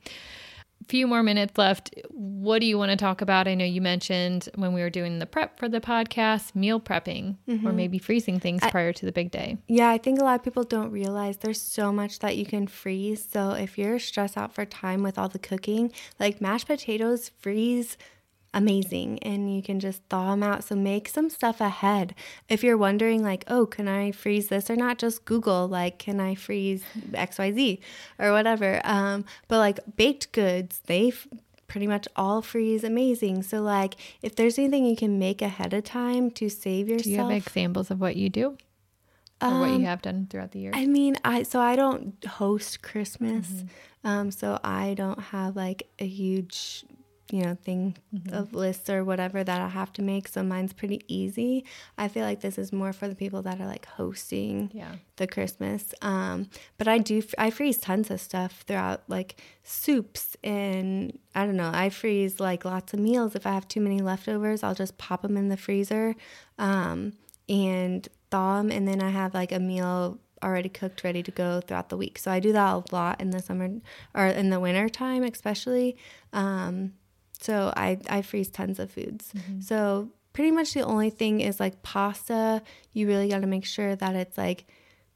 few 0.89 1.07
more 1.07 1.23
minutes 1.23 1.57
left. 1.59 1.95
What 2.11 2.61
do 2.61 2.67
you 2.67 2.77
want 2.79 2.91
to 2.91 2.97
talk 2.97 3.21
about? 3.21 3.47
I 3.49 3.55
know 3.55 3.65
you 3.65 3.81
mentioned 3.81 4.49
when 4.57 4.73
we 4.73 4.81
were 4.81 4.91
doing 4.91 5.19
the 5.19 5.27
prep 5.27 5.59
for 5.59 5.69
the 5.69 5.81
podcast, 5.81 6.55
meal 6.55 6.81
prepping 6.81 7.37
Mm-hmm. 7.49 7.67
or 7.67 7.73
maybe 7.73 7.99
freezing 7.99 8.41
things 8.41 8.63
prior 8.71 8.93
to 8.93 9.05
the 9.07 9.13
big 9.13 9.31
day. 9.31 9.59
Yeah, 9.69 9.91
I 9.91 9.99
think 9.99 10.21
a 10.21 10.25
lot 10.25 10.37
of 10.41 10.45
people 10.45 10.65
don't 10.65 10.91
realize 10.91 11.39
there's 11.39 11.61
so 11.61 11.93
much 11.93 12.19
that 12.21 12.37
you 12.37 12.47
can 12.47 12.67
freeze. 12.67 13.27
So 13.31 13.51
if 13.53 13.77
you're 13.79 13.99
stressed 13.99 14.37
out 14.37 14.55
for 14.55 14.65
time 14.65 15.03
with 15.03 15.19
all 15.19 15.29
the 15.29 15.39
cooking, 15.39 15.93
like 16.19 16.41
mashed 16.41 16.67
potatoes 16.67 17.31
freeze 17.41 17.97
amazing 18.55 19.19
and 19.21 19.55
you 19.55 19.63
can 19.63 19.81
just 19.81 20.03
thaw 20.11 20.31
them 20.31 20.43
out. 20.43 20.65
So 20.65 20.75
make 20.75 21.09
some 21.09 21.31
stuff 21.31 21.61
ahead. 21.61 22.15
If 22.49 22.63
you're 22.63 22.77
wondering 22.77 23.23
like, 23.23 23.45
"Oh, 23.49 23.67
can 23.67 23.89
I 23.89 24.13
freeze 24.13 24.49
this 24.49 24.69
or 24.71 24.77
not?" 24.77 24.99
just 24.99 25.25
Google 25.25 25.67
like, 25.69 25.99
"Can 25.99 26.21
I 26.21 26.35
freeze 26.35 26.85
XYZ?" 27.13 27.79
or 28.19 28.33
whatever. 28.33 28.81
Um, 28.85 29.25
but 29.49 29.59
like 29.59 29.81
baked 29.97 30.33
goods, 30.33 30.81
they 30.87 31.09
f- 31.09 31.27
pretty 31.67 31.87
much 31.87 32.07
all 32.17 32.43
freeze 32.43 32.85
amazing. 32.85 33.43
So 33.43 33.63
like 33.63 33.95
if 34.21 34.37
there's 34.37 34.59
anything 34.59 34.85
you 34.85 34.97
can 34.97 35.19
make 35.19 35.41
ahead 35.41 35.73
of 35.73 35.85
time 35.85 36.31
to 36.33 36.49
save 36.51 36.89
yourself 36.89 37.05
Do 37.05 37.11
you 37.11 37.17
have 37.19 37.31
examples 37.31 37.91
of 37.91 38.01
what 38.01 38.17
you 38.17 38.29
do? 38.29 38.57
Or 39.41 39.59
what 39.61 39.71
Um, 39.71 39.81
you 39.81 39.87
have 39.87 40.03
done 40.03 40.27
throughout 40.31 40.53
the 40.53 40.61
year? 40.61 40.71
I 40.75 40.87
mean, 40.87 41.17
I 41.25 41.43
so 41.45 41.59
I 41.61 41.75
don't 41.75 42.23
host 42.25 42.83
Christmas, 42.83 43.65
um, 44.05 44.31
so 44.31 44.61
I 44.63 44.95
don't 44.95 45.19
have 45.19 45.57
like 45.57 45.89
a 45.99 46.07
huge, 46.07 46.85
you 47.33 47.43
know, 47.43 47.55
thing 47.65 47.97
of 48.31 48.53
lists 48.53 48.91
or 48.91 49.05
whatever 49.05 49.43
that 49.43 49.61
I 49.61 49.69
have 49.69 49.91
to 49.95 50.03
make. 50.03 50.29
So 50.29 50.43
mine's 50.43 50.75
pretty 50.75 51.01
easy. 51.09 51.65
I 51.97 52.09
feel 52.09 52.25
like 52.25 52.41
this 52.43 52.59
is 52.59 52.73
more 52.73 52.93
for 52.93 53.09
the 53.09 53.15
people 53.15 53.41
that 53.43 53.59
are 53.59 53.67
like 53.67 53.87
hosting 53.87 54.71
Yeah. 54.75 54.97
the 55.17 55.27
Christmas. 55.27 55.95
Um, 56.03 56.51
but 56.77 56.89
I 56.89 56.99
do 56.99 57.23
I 57.39 57.49
freeze 57.51 57.79
tons 57.79 58.11
of 58.11 58.21
stuff 58.21 58.65
throughout 58.67 59.01
like 59.09 59.41
soups 59.65 60.37
and 60.45 61.19
I 61.35 61.47
don't 61.47 61.57
know. 61.57 61.71
I 61.73 61.89
freeze 61.89 62.39
like 62.39 62.67
lots 62.67 62.93
of 62.93 63.01
meals. 63.01 63.35
If 63.35 63.47
I 63.47 63.53
have 63.55 63.67
too 63.67 63.81
many 63.81 64.01
leftovers, 64.03 64.63
I'll 64.63 64.75
just 64.75 64.99
pop 64.99 65.23
them 65.23 65.39
in 65.39 65.49
the 65.49 65.57
freezer 65.57 66.15
um, 66.59 67.15
and 67.49 68.07
them, 68.29 68.71
and 68.71 68.87
then 68.87 69.03
I 69.03 69.09
have 69.11 69.33
like 69.33 69.53
a 69.53 69.59
meal 69.59 70.19
already 70.43 70.69
cooked, 70.69 71.05
ready 71.05 71.23
to 71.23 71.31
go 71.31 71.61
throughout 71.61 71.89
the 71.89 71.97
week. 71.97 72.19
So 72.19 72.31
I 72.31 72.41
do 72.41 72.53
that 72.53 72.73
a 72.75 72.95
lot 72.95 73.21
in 73.23 73.31
the 73.31 73.41
summer 73.41 73.71
or 74.15 74.27
in 74.27 74.51
the 74.51 74.61
winter 74.61 74.89
time, 74.89 75.23
especially. 75.23 75.97
Um, 76.33 76.93
so 77.43 77.73
I 77.77 77.99
I 78.09 78.23
freeze 78.23 78.49
tons 78.49 78.79
of 78.79 78.91
foods. 78.91 79.33
So 79.61 80.09
pretty 80.33 80.51
much 80.51 80.73
the 80.75 80.83
only 80.83 81.11
thing 81.11 81.41
is 81.41 81.61
like 81.61 81.83
pasta. 81.83 82.63
You 82.93 83.07
really 83.07 83.29
got 83.29 83.41
to 83.43 83.47
make 83.47 83.65
sure 83.67 83.95
that 83.97 84.15
it's 84.17 84.39
like 84.39 84.65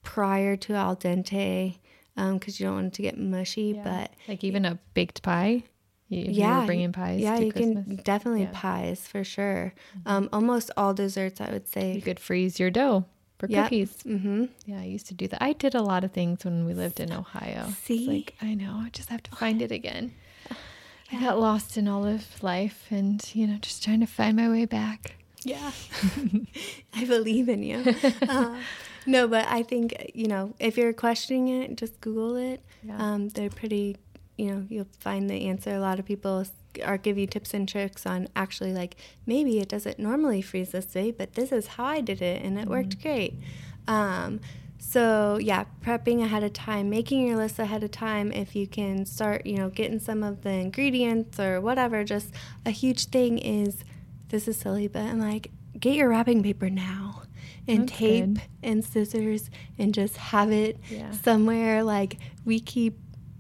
prior 0.03 0.57
to 0.57 0.75
al 0.75 0.97
dente 0.97 1.79
because 2.17 2.59
you 2.61 2.67
don't 2.67 2.75
want 2.75 2.87
it 2.89 2.93
to 2.95 3.03
get 3.03 3.19
mushy. 3.19 3.73
But 3.73 4.13
like 4.29 4.45
even 4.45 4.65
a 4.65 4.79
baked 4.95 5.23
pie. 5.23 5.65
You, 6.09 6.21
if 6.21 6.27
you 6.29 6.33
yeah, 6.35 6.65
bringing 6.67 6.93
pies. 6.93 7.21
Yeah, 7.21 7.37
to 7.37 7.45
you 7.47 7.53
Christmas. 7.53 7.85
can 7.85 7.97
definitely 7.97 8.43
Yeah. 8.43 8.47
Mm-hmm. 8.47 8.55
pies 8.55 9.09
for 9.09 9.25
sure. 9.25 9.75
Um, 10.07 10.29
almost 10.33 10.71
all 10.77 10.95
desserts, 10.95 11.41
I 11.41 11.51
would 11.51 11.67
say. 11.67 11.95
You 11.95 12.01
could 12.03 12.21
freeze 12.21 12.61
your 12.61 12.71
dough 12.71 13.07
for 13.41 13.49
Yep. 13.49 13.65
cookies. 13.65 13.99
Mm-hmm. 14.05 14.45
Yeah, 14.67 14.81
I 14.81 14.85
used 14.85 15.09
to 15.09 15.15
do 15.15 15.27
that. 15.27 15.43
I 15.43 15.53
did 15.53 15.75
a 15.75 15.83
lot 15.83 16.05
of 16.05 16.13
things 16.13 16.45
when 16.45 16.65
we 16.65 16.75
lived 16.75 17.01
in 17.01 17.13
Ohio. 17.13 17.73
See? 17.83 18.07
like 18.07 18.35
I 18.41 18.55
know, 18.55 18.83
I 18.87 18.91
just 18.91 19.09
have 19.09 19.23
to 19.25 19.31
find 19.33 19.61
it 19.61 19.73
again. 19.73 20.15
I 21.13 21.21
got 21.21 21.39
lost 21.39 21.77
in 21.77 21.87
all 21.87 22.05
of 22.05 22.43
life, 22.43 22.87
and 22.91 23.23
you 23.35 23.47
know, 23.47 23.59
just 23.61 23.85
trying 23.85 24.01
to 24.01 24.07
find 24.07 24.37
my 24.37 24.49
way 24.49 24.65
back. 24.65 25.17
Yeah. 25.45 25.71
I 26.95 27.05
believe 27.05 27.49
in 27.49 27.63
you. 27.63 27.85
Uh, 28.29 28.57
no, 29.09 29.29
but 29.29 29.47
I 29.47 29.63
think, 29.63 30.11
you 30.15 30.27
know, 30.27 30.55
if 30.59 30.77
you're 30.77 30.93
questioning 30.93 31.47
it, 31.47 31.77
just 31.77 32.01
Google 32.01 32.35
it. 32.35 32.61
Yeah. 32.83 32.97
Um, 32.99 33.29
they're 33.29 33.51
pretty, 33.51 33.97
you 34.37 34.51
know, 34.51 34.67
you'll 34.69 34.89
find 34.99 35.31
the 35.31 35.47
answer. 35.47 35.71
A 35.71 35.79
lot 35.79 36.01
of 36.01 36.05
people 36.05 36.45
are 36.85 36.99
give 36.99 37.17
you 37.17 37.29
tips 37.29 37.55
and 37.55 37.69
tricks 37.69 38.05
on 38.05 38.27
actually 38.35 38.73
like 38.73 38.97
maybe 39.25 39.61
it 39.61 39.69
doesn't 39.69 40.01
normally 40.01 40.43
freeze 40.43 40.73
this 40.73 40.93
way, 40.93 41.13
but 41.13 41.35
this 41.35 41.53
is 41.53 41.69
how 41.69 41.85
I 41.85 42.01
did 42.01 42.21
it 42.21 42.43
and 42.43 42.59
it 42.59 42.67
worked 42.67 43.01
great. 43.01 43.35
Um, 43.87 44.41
so 44.79 45.39
yeah, 45.41 45.65
prepping 45.83 46.23
ahead 46.23 46.43
of 46.43 46.53
time, 46.53 46.89
making 46.91 47.27
your 47.27 47.37
list 47.37 47.59
ahead 47.59 47.83
of 47.83 47.91
time. 47.91 48.31
If 48.33 48.55
you 48.55 48.67
can 48.67 49.07
start, 49.07 49.47
you 49.47 49.57
know, 49.57 49.69
getting 49.71 49.99
some 49.99 50.23
of 50.23 50.43
the 50.43 50.51
ingredients 50.51 51.41
or 51.41 51.61
whatever. 51.61 52.05
Just 52.05 52.29
a 52.65 52.71
huge 52.71 53.07
thing 53.07 53.39
is, 53.39 53.85
this 54.29 54.47
is 54.49 54.57
silly, 54.57 54.89
but 54.89 55.03
I'm 55.03 55.19
like, 55.21 55.51
get 55.79 55.95
your 55.95 56.09
wrapping 56.09 56.43
paper 56.43 56.69
now, 56.71 57.23
and 57.69 57.89
That's 57.89 57.99
tape 57.99 58.25
good. 58.35 58.43
and 58.63 58.85
scissors, 58.85 59.51
and 59.79 59.93
just 59.95 60.17
have 60.17 60.51
it 60.53 60.79
Yeah. 60.91 61.11
somewhere. 61.13 61.83
Like 61.83 62.19
we 62.45 62.61
keep. 62.61 62.99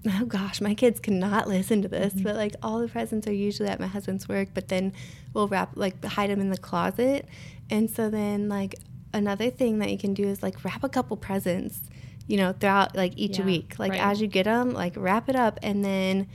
Oh 0.08 0.24
gosh, 0.24 0.60
my 0.60 0.72
kids 0.74 1.00
cannot 1.00 1.48
listen 1.48 1.82
to 1.82 1.88
Mm-hmm. 1.88 2.02
this, 2.02 2.14
but 2.22 2.36
like 2.36 2.54
all 2.62 2.78
the 2.78 2.86
presents 2.86 3.26
are 3.26 3.32
usually 3.32 3.68
at 3.68 3.80
my 3.80 3.88
husband's 3.88 4.28
work, 4.28 4.50
but 4.54 4.68
then 4.68 4.92
we'll 5.34 5.48
wrap 5.48 5.70
like 5.74 6.02
hide 6.04 6.30
them 6.30 6.40
in 6.40 6.50
the 6.50 6.56
closet, 6.58 7.26
and 7.70 7.90
so 7.90 8.08
then 8.08 8.48
like 8.48 8.76
another 9.12 9.50
thing 9.50 9.78
that 9.80 9.90
you 9.90 9.98
can 9.98 10.14
do 10.14 10.24
is 10.24 10.42
like 10.42 10.64
wrap 10.64 10.82
a 10.84 10.88
couple 10.88 11.16
presents, 11.16 11.80
you 12.26 12.36
know, 12.36 12.52
throughout 12.52 12.94
like 12.96 13.12
each 13.16 13.38
Yeah, 13.38 13.44
week. 13.46 13.78
Like 13.78 13.92
right. 13.92 14.00
as 14.00 14.20
you 14.20 14.26
get 14.26 14.44
them, 14.44 14.70
like 14.72 14.94
wrap 14.96 15.28
it 15.28 15.36
up, 15.36 15.58
and 15.62 15.84
then 15.84 16.26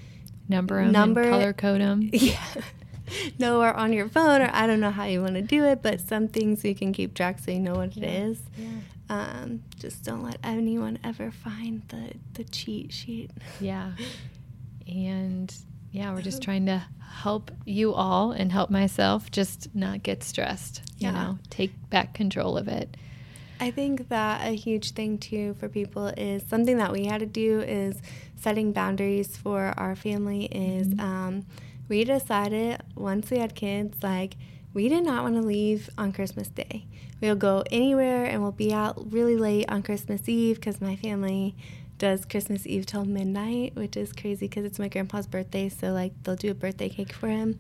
Number 0.50 0.84
them, 0.84 0.92
Number- 0.92 1.30
color 1.30 1.54
code 1.54 1.82
them. 1.82 2.10
yeah. 2.14 2.44
no, 3.40 3.62
or 3.62 3.74
on 3.74 3.94
your 3.94 4.10
phone, 4.10 4.42
or 4.42 4.50
I 4.54 4.68
don't 4.68 4.80
know 4.80 4.92
how 4.92 5.06
you 5.06 5.22
want 5.22 5.36
to 5.36 5.42
do 5.42 5.64
it, 5.66 5.82
but 5.82 6.02
some 6.02 6.28
things 6.28 6.64
you 6.66 6.76
can 6.76 6.92
keep 6.94 7.14
track 7.14 7.40
so 7.40 7.52
you 7.52 7.60
know 7.60 7.74
what 7.76 7.96
it 7.98 8.04
is. 8.04 8.40
Yeah. 8.58 8.68
Um, 9.10 9.64
just 9.78 10.04
don't 10.04 10.24
let 10.24 10.38
anyone 10.44 10.98
ever 11.04 11.32
find 11.32 11.82
the 11.90 12.14
the 12.34 12.44
cheat 12.46 12.92
sheet. 12.94 13.32
Yeah. 13.60 13.92
And 14.88 15.56
yeah, 15.92 16.14
we're 16.14 16.22
just 16.22 16.42
trying 16.42 16.66
to 16.68 16.84
help 17.02 17.52
you 17.66 17.94
all 17.94 18.32
and 18.32 18.52
help 18.52 18.70
myself 18.70 19.30
just 19.32 19.74
not 19.76 20.02
get 20.04 20.24
stressed, 20.24 20.82
Yeah. 20.98 21.08
you 21.08 21.14
know, 21.14 21.40
take 21.50 21.72
back 21.90 22.14
control 22.14 22.58
of 22.58 22.68
it. 22.68 22.96
I 23.60 23.70
think 23.70 24.10
that 24.10 24.48
a 24.48 24.56
huge 24.56 24.92
thing 24.92 25.18
too 25.20 25.54
for 25.60 25.70
people 25.70 26.08
is 26.18 26.44
something 26.50 26.78
that 26.78 26.92
we 26.92 27.06
had 27.06 27.20
to 27.20 27.28
do 27.28 27.60
is 27.62 28.02
setting 28.36 28.72
boundaries 28.72 29.38
for 29.38 29.74
our 29.78 29.96
family. 29.96 30.46
Is 30.46 30.88
Mhm. 30.88 31.00
um, 31.00 31.46
we 31.88 32.04
decided 32.04 32.82
once 32.96 33.30
we 33.30 33.38
had 33.38 33.54
kids, 33.54 33.98
like 34.02 34.36
we 34.74 34.90
did 34.90 35.04
not 35.04 35.22
want 35.24 35.36
to 35.36 35.42
leave 35.42 35.90
on 35.98 36.12
Christmas 36.12 36.48
Day. 36.48 36.86
We'll 37.22 37.36
go 37.36 37.64
anywhere 37.70 38.26
and 38.26 38.42
we'll 38.42 38.52
be 38.54 38.74
out 38.74 39.12
really 39.12 39.36
late 39.38 39.70
on 39.70 39.84
Christmas 39.84 40.28
Eve 40.28 40.56
because 40.56 40.82
my 40.82 40.96
family 40.96 41.54
does 42.02 42.26
Christmas 42.26 42.66
Eve 42.66 42.88
till 42.88 43.06
midnight, 43.06 43.76
which 43.76 43.96
is 43.96 44.12
crazy 44.12 44.48
because 44.48 44.66
it's 44.66 44.80
my 44.80 44.88
grandpa's 44.88 45.28
birthday. 45.28 45.70
So 45.70 45.92
like 45.92 46.12
they'll 46.24 46.36
do 46.36 46.50
a 46.50 46.56
birthday 46.56 46.90
cake 46.90 47.14
for 47.14 47.30
him. 47.30 47.60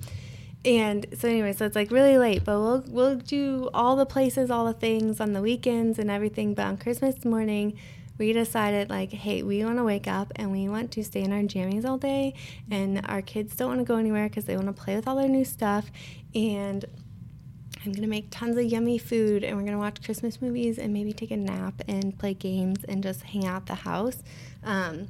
And 0.66 1.06
so 1.16 1.30
anyway, 1.30 1.54
so 1.54 1.68
it's 1.68 1.76
like 1.76 1.92
really 1.92 2.18
late, 2.18 2.44
but 2.44 2.60
we'll 2.60 2.84
we'll 2.88 3.16
do 3.18 3.70
all 3.72 3.96
the 3.96 4.06
places, 4.08 4.50
all 4.50 4.66
the 4.66 4.74
things 4.74 5.20
on 5.20 5.34
the 5.34 5.42
weekends 5.42 6.00
and 6.00 6.10
everything. 6.10 6.56
But 6.56 6.66
on 6.66 6.78
Christmas 6.78 7.24
morning, 7.24 7.78
we 8.18 8.34
decided 8.34 8.90
like, 8.90 9.12
hey, 9.12 9.44
we 9.44 9.64
want 9.64 9.78
to 9.78 9.84
wake 9.84 10.08
up 10.08 10.34
and 10.36 10.52
we 10.52 10.68
want 10.68 10.92
to 10.94 11.04
stay 11.04 11.22
in 11.22 11.32
our 11.32 11.42
jammies 11.42 11.86
all 11.86 12.00
day, 12.00 12.34
and 12.72 13.06
our 13.06 13.22
kids 13.22 13.56
don't 13.56 13.68
want 13.70 13.80
to 13.80 13.86
go 13.86 13.98
anywhere 13.98 14.28
because 14.28 14.46
they 14.46 14.56
want 14.56 14.76
to 14.76 14.84
play 14.84 14.96
with 14.96 15.08
all 15.08 15.18
their 15.18 15.30
new 15.30 15.46
stuff, 15.46 15.92
and 16.34 16.86
I'm 17.86 17.92
gonna 17.94 18.08
make 18.08 18.28
tons 18.30 18.58
of 18.58 18.64
yummy 18.64 18.98
food, 18.98 19.44
and 19.44 19.58
we're 19.58 19.64
gonna 19.64 19.80
watch 19.80 20.04
Christmas 20.04 20.42
movies 20.42 20.78
and 20.78 20.94
maybe 20.94 21.14
take 21.14 21.32
a 21.32 21.38
nap 21.38 21.82
and 21.88 22.18
play 22.18 22.34
games 22.34 22.84
and 22.86 23.02
just 23.02 23.24
hang 23.24 23.46
out 23.46 23.66
the 23.66 23.76
house. 23.76 24.24
Um, 24.64 25.08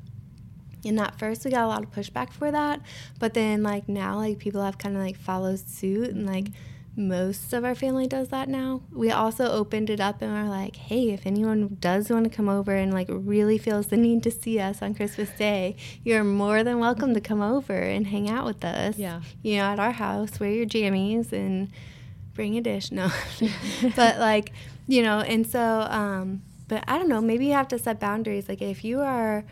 and 0.85 0.99
at 0.99 1.19
first 1.19 1.45
we 1.45 1.51
got 1.51 1.63
a 1.63 1.67
lot 1.67 1.83
of 1.83 1.91
pushback 1.91 2.31
for 2.31 2.49
that 2.49 2.81
but 3.19 3.35
then 3.35 3.61
like 3.61 3.87
now 3.87 4.17
like 4.17 4.39
people 4.39 4.63
have 4.63 4.79
kind 4.79 4.95
of 4.95 5.03
like 5.03 5.15
followed 5.15 5.59
suit 5.69 6.09
and 6.09 6.25
like 6.25 6.47
most 6.95 7.53
of 7.53 7.63
our 7.63 7.75
family 7.75 8.07
does 8.07 8.29
that 8.29 8.49
now 8.49 8.81
we 8.91 9.11
also 9.11 9.45
opened 9.51 9.91
it 9.91 9.99
up 9.99 10.23
and 10.23 10.33
we're 10.33 10.49
like 10.49 10.75
hey 10.75 11.11
if 11.11 11.27
anyone 11.27 11.77
does 11.79 12.09
want 12.09 12.23
to 12.23 12.35
come 12.35 12.49
over 12.49 12.71
and 12.75 12.91
like 12.95 13.07
really 13.11 13.59
feels 13.59 13.87
the 13.87 13.95
need 13.97 14.23
to 14.23 14.31
see 14.31 14.59
us 14.59 14.81
on 14.81 14.95
christmas 14.95 15.29
day 15.37 15.75
you're 16.03 16.23
more 16.23 16.63
than 16.63 16.79
welcome 16.79 17.13
to 17.13 17.21
come 17.21 17.41
over 17.43 17.73
and 17.77 18.07
hang 18.07 18.27
out 18.27 18.43
with 18.45 18.65
us 18.65 18.97
Yeah. 18.97 19.21
you 19.43 19.57
know 19.57 19.65
at 19.65 19.79
our 19.79 19.91
house 19.91 20.39
wear 20.39 20.49
your 20.49 20.65
jammies 20.65 21.31
and 21.31 21.69
bring 22.33 22.57
a 22.57 22.61
dish 22.61 22.91
no. 22.91 23.09
But 23.95 24.19
like 24.19 24.53
you 24.87 25.03
know 25.03 25.19
and 25.19 25.45
so 25.47 25.87
um 25.89 26.41
but 26.67 26.83
i 26.87 26.97
don't 26.97 27.07
know 27.07 27.21
maybe 27.21 27.45
you 27.45 27.53
have 27.53 27.67
to 27.69 27.79
set 27.79 27.99
boundaries 27.99 28.49
like 28.49 28.61
if 28.61 28.83
you 28.83 28.99
are 29.01 29.45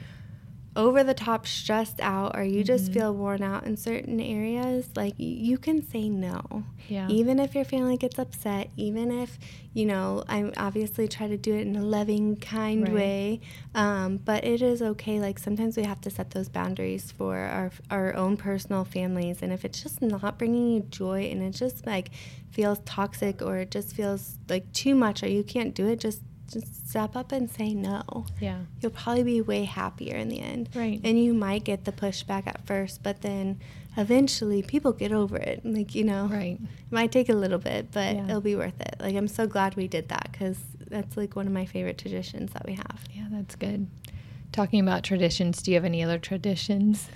over 0.80 1.04
the 1.04 1.14
top 1.14 1.46
stressed 1.46 2.00
out 2.00 2.32
or 2.38 2.44
you 2.44 2.64
just 2.64 2.90
Mhm. 2.90 2.94
feel 2.94 3.14
worn 3.14 3.44
out 3.44 3.66
in 3.66 3.76
certain 3.76 4.20
areas 4.22 4.90
like 4.96 5.14
you 5.18 5.58
can 5.58 5.82
say 5.92 6.08
no 6.10 6.42
Yeah. 6.88 7.08
even 7.10 7.38
if 7.40 7.54
your 7.54 7.66
family 7.66 7.98
gets 7.98 8.18
upset 8.18 8.70
even 8.78 9.12
if 9.12 9.38
you 9.74 9.86
know 9.86 10.24
i 10.30 10.38
obviously 10.58 11.08
try 11.08 11.28
to 11.28 11.38
do 11.38 11.54
it 11.54 11.68
in 11.68 11.76
a 11.76 11.84
loving 11.84 12.38
kind 12.38 12.84
Right. 12.84 12.94
way 12.94 13.40
um, 13.76 14.18
but 14.30 14.44
it 14.46 14.62
is 14.62 14.82
okay 14.82 15.20
like 15.20 15.38
sometimes 15.38 15.76
we 15.76 15.84
have 15.84 16.02
to 16.02 16.10
set 16.10 16.32
those 16.32 16.50
boundaries 16.50 17.12
for 17.12 17.36
our 17.38 17.72
our 17.92 18.16
own 18.16 18.38
personal 18.38 18.84
families 18.86 19.38
and 19.44 19.52
if 19.52 19.66
it's 19.66 19.84
just 19.84 20.02
not 20.02 20.38
bringing 20.40 20.68
you 20.76 20.82
joy 20.90 21.24
and 21.32 21.44
it 21.44 21.52
just 21.52 21.86
like 21.86 22.10
feels 22.50 22.80
toxic 22.86 23.42
or 23.42 23.58
it 23.58 23.70
just 23.78 23.90
feels 23.96 24.38
like 24.48 24.66
too 24.74 24.96
much 24.96 25.22
or 25.24 25.28
you 25.28 25.44
can't 25.44 25.74
do 25.76 25.86
it 25.88 26.00
just 26.00 26.22
just 26.52 26.90
step 26.90 27.16
up 27.16 27.32
and 27.32 27.50
say 27.50 27.74
no 27.74 28.26
yeah. 28.40 28.60
you'll 28.82 28.92
probably 28.92 29.24
be 29.24 29.42
way 29.42 29.64
happier 29.64 30.16
in 30.16 30.30
the 30.30 30.40
end. 30.40 30.70
Right. 30.76 31.00
And 31.04 31.24
you 31.24 31.34
might 31.34 31.64
get 31.64 31.86
the 31.86 31.92
pushback 31.92 32.48
at 32.48 32.66
first, 32.66 33.04
but 33.04 33.22
then 33.22 33.60
eventually 33.98 34.62
people 34.64 34.92
get 34.94 35.12
over 35.12 35.38
it. 35.38 35.62
Like, 35.64 35.94
you 35.96 36.04
know, 36.04 36.28
Right. 36.28 36.60
it 36.62 36.92
might 36.92 37.12
take 37.12 37.30
a 37.30 37.34
little 37.34 37.60
bit, 37.60 37.92
but 37.92 38.16
Yeah. 38.16 38.26
it'll 38.26 38.42
be 38.42 38.56
worth 38.56 38.80
it. 38.82 38.96
Like, 39.00 39.16
I'm 39.16 39.28
so 39.28 39.46
glad 39.48 39.76
we 39.76 39.88
did 39.88 40.10
that 40.10 40.30
because 40.32 40.58
that's 40.90 41.16
like 41.18 41.36
one 41.36 41.48
of 41.48 41.54
my 41.54 41.66
favorite 41.66 41.98
traditions 41.98 42.52
that 42.54 42.66
we 42.66 42.74
have. 42.74 43.00
Yeah, 43.14 43.28
that's 43.32 43.56
good. 43.56 43.88
Talking 44.52 44.80
about 44.80 45.04
traditions, 45.04 45.62
do 45.62 45.72
you 45.72 45.76
have 45.76 45.86
any 45.86 46.04
other 46.04 46.18
traditions? 46.18 47.08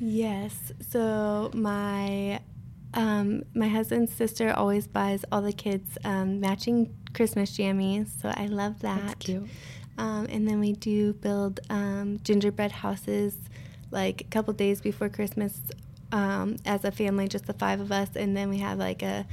Yes. 0.00 0.72
So 0.80 1.50
my 1.54 2.40
um, 2.94 3.42
my 3.54 3.68
husband's 3.68 4.12
sister 4.12 4.50
always 4.52 4.86
buys 4.86 5.24
all 5.30 5.42
the 5.42 5.52
kids 5.52 5.98
um, 6.04 6.40
matching 6.40 6.94
Christmas 7.18 7.50
jammies, 7.50 8.06
so 8.22 8.32
I 8.32 8.46
love 8.46 8.78
that. 8.82 9.02
That's 9.04 9.14
cute. 9.14 9.48
Um, 9.98 10.28
and 10.30 10.46
then 10.46 10.60
we 10.60 10.72
do 10.72 11.14
build 11.14 11.58
um, 11.68 12.20
gingerbread 12.22 12.70
houses 12.70 13.36
like 13.90 14.20
a 14.20 14.24
couple 14.24 14.54
days 14.54 14.80
before 14.80 15.08
Christmas 15.08 15.60
um, 16.12 16.58
as 16.64 16.84
a 16.84 16.92
family, 16.92 17.26
just 17.26 17.46
the 17.46 17.54
five 17.54 17.80
of 17.80 17.90
us. 17.90 18.10
And 18.14 18.36
then 18.36 18.48
we 18.48 18.58
have 18.58 18.78
like 18.78 19.02
a 19.02 19.26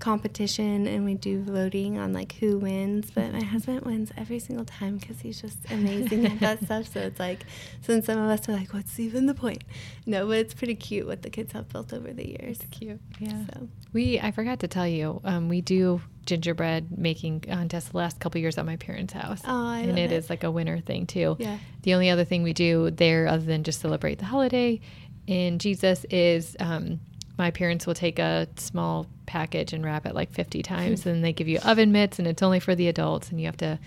competition 0.00 0.88
and 0.88 1.04
we 1.04 1.14
do 1.14 1.40
voting 1.44 1.98
on 1.98 2.12
like 2.12 2.32
who 2.32 2.58
wins. 2.58 3.12
But 3.12 3.30
my 3.32 3.44
husband 3.54 3.82
wins 3.82 4.10
every 4.16 4.40
single 4.40 4.64
time 4.64 4.96
because 4.96 5.20
he's 5.20 5.40
just 5.40 5.58
amazing 5.70 6.26
at 6.26 6.40
that 6.40 6.64
stuff. 6.64 6.92
So 6.92 6.98
it's 6.98 7.20
like, 7.20 7.44
so 7.82 7.92
then 7.92 8.02
some 8.02 8.18
of 8.18 8.28
us 8.28 8.48
are 8.48 8.52
like, 8.54 8.74
what's 8.74 8.98
even 8.98 9.26
the 9.26 9.34
point? 9.34 9.62
No, 10.04 10.26
but 10.26 10.38
it's 10.38 10.54
pretty 10.54 10.74
cute 10.74 11.06
what 11.06 11.22
the 11.22 11.30
kids 11.30 11.52
have 11.52 11.68
built 11.68 11.92
over 11.92 12.12
the 12.12 12.26
years. 12.26 12.58
It's 12.58 12.76
cute. 12.76 13.00
Yeah. 13.20 13.44
So. 13.54 13.68
We 13.92 14.18
I 14.18 14.32
forgot 14.32 14.58
to 14.60 14.66
tell 14.66 14.88
you, 14.88 15.20
um, 15.22 15.48
we 15.48 15.60
do 15.60 16.00
gingerbread 16.30 16.96
making 16.96 17.40
contests 17.40 17.88
the 17.88 17.96
last 17.96 18.20
couple 18.20 18.40
years 18.40 18.56
at 18.56 18.64
my 18.64 18.76
parents' 18.76 19.12
house. 19.12 19.40
Oh, 19.44 19.72
and 19.72 19.98
it 19.98 20.12
it. 20.12 20.12
is 20.12 20.30
like 20.30 20.44
a 20.44 20.50
winter 20.50 20.78
thing 20.78 21.06
too. 21.06 21.36
Yeah. 21.40 21.58
The 21.82 21.94
only 21.94 22.08
other 22.08 22.24
thing 22.24 22.44
we 22.44 22.52
do 22.52 22.90
there, 22.90 23.26
other 23.26 23.44
than 23.44 23.64
just 23.64 23.80
celebrate 23.80 24.18
the 24.18 24.26
holiday 24.26 24.80
in 25.26 25.58
Jesus, 25.58 26.06
is 26.08 26.56
um, 26.60 27.00
my 27.36 27.50
parents 27.50 27.84
will 27.84 27.94
take 27.94 28.20
a 28.20 28.46
small 28.56 29.06
package 29.26 29.72
and 29.72 29.84
wrap 29.84 30.06
it 30.06 30.14
like 30.14 30.30
50 30.30 30.62
times, 30.74 31.04
and 31.04 31.24
they 31.24 31.32
give 31.32 31.48
you 31.48 31.58
oven 31.64 31.90
mitts, 31.90 32.20
and 32.20 32.28
it's 32.28 32.42
only 32.42 32.60
for 32.60 32.76
the 32.76 32.86
adults, 32.86 33.30
and 33.30 33.40
you 33.40 33.46
have 33.46 33.56
to 33.58 33.78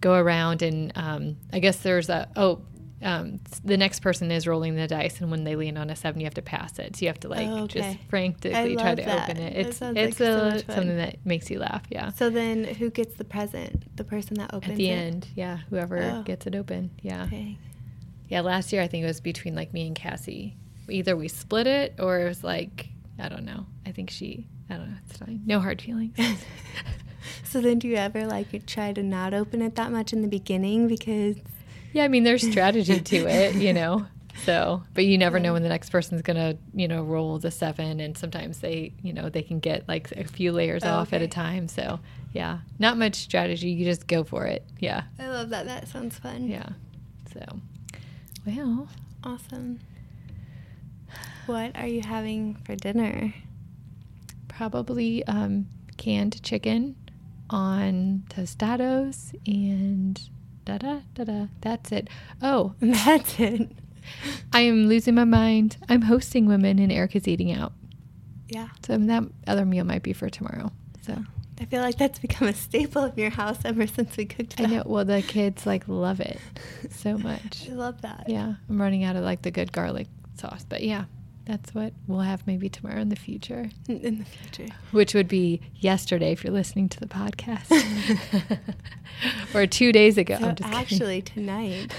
go 0.00 0.14
around 0.14 0.62
and 0.62 0.92
um, 0.96 1.36
I 1.52 1.58
guess 1.58 1.78
there's 1.78 2.08
a 2.08 2.28
oh. 2.36 2.60
Um, 3.02 3.40
the 3.64 3.78
next 3.78 4.00
person 4.00 4.30
is 4.30 4.46
rolling 4.46 4.76
the 4.76 4.86
dice, 4.86 5.20
and 5.22 5.30
when 5.30 5.44
they 5.44 5.56
land 5.56 5.78
on 5.78 5.88
a 5.88 5.96
seven, 5.96 6.20
you 6.20 6.26
have 6.26 6.34
to 6.34 6.42
pass 6.42 6.78
it. 6.78 6.96
So 6.96 7.00
you 7.02 7.08
have 7.08 7.20
to 7.20 7.28
like 7.28 7.48
Oh, 7.48 7.66
just 7.66 7.98
frantically 8.10 8.76
try 8.76 8.94
to 8.94 9.02
that. 9.02 9.30
open 9.30 9.42
it. 9.42 9.56
It's 9.56 9.80
it's 9.80 10.20
like 10.20 10.28
a, 10.28 10.50
fun. 10.50 10.74
something 10.74 10.96
that 10.98 11.16
makes 11.24 11.50
you 11.50 11.58
laugh. 11.60 11.82
Yeah. 11.88 12.10
So 12.12 12.28
then 12.28 12.64
who 12.64 12.90
gets 12.90 13.14
the 13.16 13.24
present? 13.24 13.96
The 13.96 14.04
person 14.04 14.34
that 14.36 14.52
opens 14.52 14.70
it? 14.70 14.72
At 14.72 14.76
the 14.76 14.88
it? 14.90 14.94
end, 14.94 15.28
yeah, 15.34 15.58
whoever 15.70 16.02
Oh. 16.02 16.22
gets 16.24 16.46
it 16.46 16.54
open, 16.54 16.90
yeah. 17.00 17.24
Okay. 17.24 17.56
Yeah, 18.28 18.42
last 18.42 18.72
year 18.72 18.82
I 18.82 18.86
think 18.86 19.04
it 19.04 19.06
was 19.08 19.20
between 19.20 19.54
like 19.54 19.72
me 19.72 19.86
and 19.86 19.96
Cassie. 19.96 20.56
Either 20.88 21.16
we 21.16 21.28
split 21.28 21.66
it 21.66 21.94
or 21.98 22.20
it 22.20 22.24
was 22.28 22.44
like 22.44 22.88
I 23.18 23.28
don't 23.30 23.44
know. 23.44 23.64
I 23.86 23.92
think 23.92 24.10
she 24.10 24.46
I 24.68 24.74
don't 24.76 24.90
know. 24.90 24.96
It's 25.08 25.16
fine. 25.16 25.40
No 25.46 25.58
hard 25.60 25.80
feelings. 25.80 26.16
So 27.44 27.60
then 27.60 27.78
do 27.80 27.88
you 27.88 27.96
ever 27.96 28.26
like 28.26 28.64
try 28.66 28.92
to 28.92 29.02
not 29.02 29.34
open 29.34 29.60
it 29.60 29.74
that 29.74 29.90
much 29.90 30.12
in 30.12 30.22
the 30.22 30.28
beginning 30.28 30.86
because 30.86 31.36
yeah, 31.92 32.04
I 32.04 32.08
mean 32.08 32.24
there's 32.24 32.48
strategy 32.48 33.00
to 33.00 33.16
it, 33.28 33.54
you 33.56 33.72
know. 33.72 34.06
So, 34.44 34.82
but 34.94 35.04
you 35.04 35.18
never 35.18 35.38
know 35.38 35.52
when 35.52 35.62
the 35.62 35.68
next 35.68 35.90
person's 35.90 36.22
gonna, 36.22 36.56
you 36.74 36.88
know, 36.88 37.02
roll 37.02 37.38
the 37.38 37.50
seven, 37.50 38.00
and 38.00 38.16
sometimes 38.16 38.60
they, 38.60 38.94
you 39.02 39.12
know, 39.12 39.28
they 39.28 39.42
can 39.42 39.58
get 39.60 39.86
like 39.86 40.10
a 40.12 40.24
few 40.24 40.52
layers 40.52 40.82
Oh, 40.84 40.88
off 40.90 41.12
at 41.12 41.20
a 41.20 41.28
time. 41.28 41.68
So, 41.68 42.00
yeah, 42.32 42.60
not 42.78 42.96
much 42.96 43.16
strategy. 43.16 43.68
You 43.70 43.84
just 43.84 44.06
go 44.06 44.24
for 44.24 44.46
it. 44.46 44.64
Yeah, 44.78 45.02
I 45.18 45.28
love 45.28 45.50
that. 45.50 45.66
That 45.66 45.88
sounds 45.88 46.18
fun. 46.18 46.48
yeah. 46.48 46.70
So, 47.34 47.44
well, 48.46 48.88
Awesome. 49.22 49.80
What 51.46 51.72
are 51.76 51.86
you 51.86 52.00
having 52.02 52.54
for 52.64 52.74
dinner? 52.76 53.34
probably 54.48 55.24
um, 55.26 55.66
canned 55.96 56.42
chicken 56.42 56.94
on 57.48 58.22
tostados 58.28 59.32
and 59.46 60.20
da 60.78 60.78
da 60.78 61.00
da 61.14 61.24
da. 61.24 61.46
That's 61.60 61.92
it. 61.92 62.08
Oh, 62.42 62.74
That's 62.80 63.38
it. 63.40 63.70
I 64.52 64.60
am 64.62 64.86
losing 64.86 65.14
my 65.14 65.24
mind. 65.24 65.76
I'm 65.88 66.02
hosting 66.02 66.46
women 66.46 66.78
and 66.78 66.90
Erica's 66.90 67.28
eating 67.28 67.52
out. 67.52 67.72
Yeah. 68.48 68.68
So 68.84 68.96
that 68.96 69.24
other 69.46 69.64
meal 69.64 69.84
might 69.84 70.02
be 70.02 70.12
for 70.12 70.28
tomorrow. 70.28 70.72
So 71.02 71.16
I 71.60 71.64
feel 71.66 71.82
like 71.82 71.98
that's 71.98 72.18
become 72.18 72.48
a 72.48 72.54
staple 72.54 73.02
of 73.04 73.16
your 73.18 73.30
house 73.30 73.58
ever 73.64 73.86
since 73.86 74.16
we 74.16 74.24
cooked 74.24 74.58
I 74.58 74.64
that. 74.64 74.70
know. 74.70 74.82
Well, 74.86 75.04
the 75.04 75.22
kids 75.22 75.66
like 75.66 75.84
love 75.86 76.20
it 76.20 76.38
so 76.90 77.18
much. 77.18 77.68
I 77.70 77.74
love 77.74 78.00
that. 78.02 78.24
Yeah, 78.28 78.54
I'm 78.68 78.80
running 78.80 79.04
out 79.04 79.14
of 79.16 79.22
like 79.24 79.42
the 79.42 79.50
good 79.50 79.70
garlic 79.72 80.08
sauce, 80.38 80.64
but 80.68 80.82
yeah, 80.82 81.04
that's 81.50 81.74
what 81.74 81.92
we'll 82.06 82.20
have 82.20 82.46
maybe 82.46 82.68
tomorrow 82.68 83.00
in 83.00 83.08
the 83.08 83.16
future, 83.16 83.70
In 83.88 84.18
the 84.18 84.24
future. 84.24 84.72
which 84.92 85.14
would 85.14 85.26
be 85.26 85.60
yesterday 85.76 86.30
if 86.32 86.44
you're 86.44 86.52
listening 86.52 86.88
to 86.90 87.00
the 87.00 87.06
podcast, 87.06 87.66
or 89.54 89.66
two 89.66 89.90
days 89.92 90.16
ago. 90.16 90.36
So 90.38 90.48
I'm 90.48 90.54
just 90.54 90.70
kidding. 90.70 90.80
actually 90.80 91.22
tonight, 91.22 91.92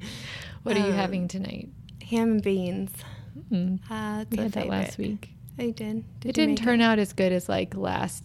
what 0.64 0.76
are 0.76 0.80
you 0.80 0.86
um, 0.86 0.92
having 0.94 1.28
tonight? 1.28 1.68
ham 2.02 2.32
and 2.32 2.42
beans. 2.42 2.90
Mm. 3.52 3.78
Uh, 3.90 4.24
We 4.30 4.38
had 4.38 4.52
that 4.52 4.66
last 4.68 4.98
week. 4.98 5.30
I 5.58 5.70
did. 5.70 6.04
Did 6.20 6.30
it 6.30 6.32
didn't 6.34 6.56
turn 6.58 6.80
out 6.80 6.98
as 6.98 7.12
good 7.12 7.32
as 7.32 7.48
like 7.48 7.76
last 7.76 8.24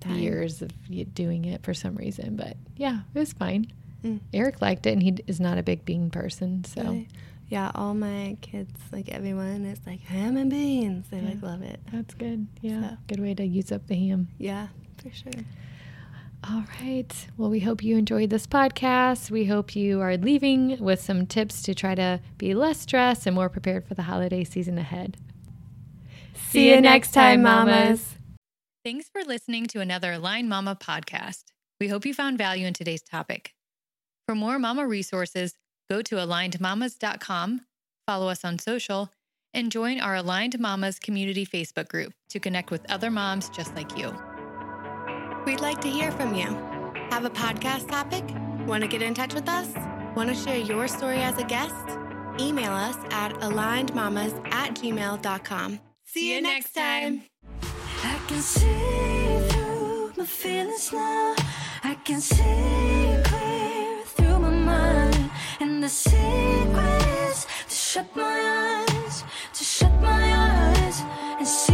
time. 0.00 0.16
years 0.18 0.62
of 0.62 0.70
doing 1.14 1.44
it 1.44 1.62
for 1.62 1.72
some 1.74 1.94
reason. 1.94 2.36
But 2.36 2.56
yeah, 2.76 3.00
it 3.14 3.18
was 3.18 3.32
fine. 3.32 3.72
Mm. 4.04 4.20
Eric 4.34 4.60
liked 4.60 4.86
it, 4.86 4.92
and 4.92 5.02
he 5.02 5.16
is 5.26 5.40
not 5.40 5.56
a 5.58 5.62
big 5.62 5.84
bean 5.84 6.10
person. 6.10 6.64
So? 6.64 7.04
Yeah, 7.48 7.70
all 7.74 7.94
my 7.94 8.36
kids, 8.40 8.72
like 8.90 9.08
everyone, 9.10 9.64
is 9.64 9.78
like 9.86 10.00
ham 10.00 10.36
and 10.36 10.50
beans. 10.50 11.06
They 11.10 11.20
like 11.20 11.42
love 11.42 11.62
it. 11.62 11.80
that's 11.92 12.14
good. 12.14 12.46
Yeah, 12.62 12.90
So- 12.90 12.96
good 13.08 13.20
way 13.20 13.34
to 13.34 13.44
use 13.44 13.70
up 13.70 13.86
the 13.86 13.94
ham. 13.94 14.28
Yeah, 14.38 14.68
for 15.02 15.10
sure. 15.12 15.32
All 16.46 16.64
right. 16.82 17.26
Well, 17.38 17.48
we 17.48 17.60
hope 17.60 17.82
you 17.82 17.96
enjoyed 17.96 18.28
this 18.30 18.46
podcast. 18.46 19.30
We 19.30 19.46
hope 19.46 19.74
you 19.74 20.00
are 20.02 20.16
leaving 20.18 20.78
with 20.78 21.00
some 21.00 21.26
tips 21.26 21.62
to 21.62 21.74
try 21.74 21.94
to 21.94 22.20
be 22.36 22.52
less 22.54 22.80
stressed 22.80 23.26
and 23.26 23.34
more 23.34 23.48
prepared 23.48 23.86
for 23.86 23.94
the 23.94 24.02
holiday 24.02 24.44
season 24.44 24.76
ahead. 24.76 25.16
See 26.50 26.70
you 26.70 26.80
next 26.80 27.12
time, 27.12 27.42
mamas. 27.42 28.16
Thanks 28.84 29.08
for 29.08 29.22
listening 29.22 29.66
to 29.68 29.80
another 29.80 30.12
Aligned 30.12 30.48
Momma 30.50 30.76
podcast. 30.76 31.44
We 31.80 31.88
hope 31.88 32.04
you 32.04 32.12
found 32.12 32.36
value 32.36 32.66
in 32.66 32.74
today's 32.74 33.02
topic. 33.02 33.54
For 34.28 34.34
more 34.34 34.58
mama 34.58 34.86
resources, 34.86 35.54
go 35.88 36.02
to 36.02 36.16
alignedmamas.com, 36.16 37.60
follow 38.06 38.28
us 38.28 38.44
on 38.44 38.58
social, 38.58 39.10
and 39.52 39.70
join 39.70 40.00
our 40.00 40.16
Aligned 40.16 40.58
Mommas 40.58 41.00
community 41.00 41.46
Facebook 41.46 41.88
group 41.88 42.12
to 42.30 42.40
connect 42.40 42.70
with 42.70 42.90
other 42.90 43.10
moms 43.10 43.48
just 43.48 43.74
like 43.76 43.96
you. 43.96 44.14
We'd 45.46 45.60
like 45.60 45.80
to 45.82 45.88
hear 45.88 46.10
from 46.10 46.34
you. 46.34 46.46
Have 47.10 47.24
a 47.24 47.30
podcast 47.30 47.88
topic? 47.88 48.24
Want 48.66 48.82
to 48.82 48.88
get 48.88 49.02
in 49.02 49.14
touch 49.14 49.34
with 49.34 49.48
us? 49.48 49.68
Want 50.16 50.28
to 50.30 50.34
share 50.34 50.58
your 50.58 50.88
story 50.88 51.18
as 51.18 51.38
a 51.38 51.44
guest? 51.44 51.74
Email 52.40 52.72
us 52.72 52.96
at 53.10 53.32
alignedmamas 53.40 54.52
at 54.52 54.74
gmail.com. 54.74 55.80
See 56.04 56.34
you 56.34 56.40
next 56.40 56.72
time. 56.72 57.22
I 58.02 58.18
can 58.26 58.40
see 58.40 59.48
through 59.50 60.12
my 60.16 60.24
feelings 60.24 60.92
now. 60.92 61.34
I 61.82 61.94
can 62.04 62.20
see 62.20 62.42
through 62.42 63.22
my 63.32 63.33
the 65.84 65.90
secrets 65.90 67.46
to 67.68 67.74
shut 67.74 68.16
my 68.16 68.84
eyes, 68.88 69.22
to 69.52 69.64
shut 69.64 69.92
my 70.00 70.22
eyes 70.34 71.02
and 71.38 71.46
see. 71.46 71.73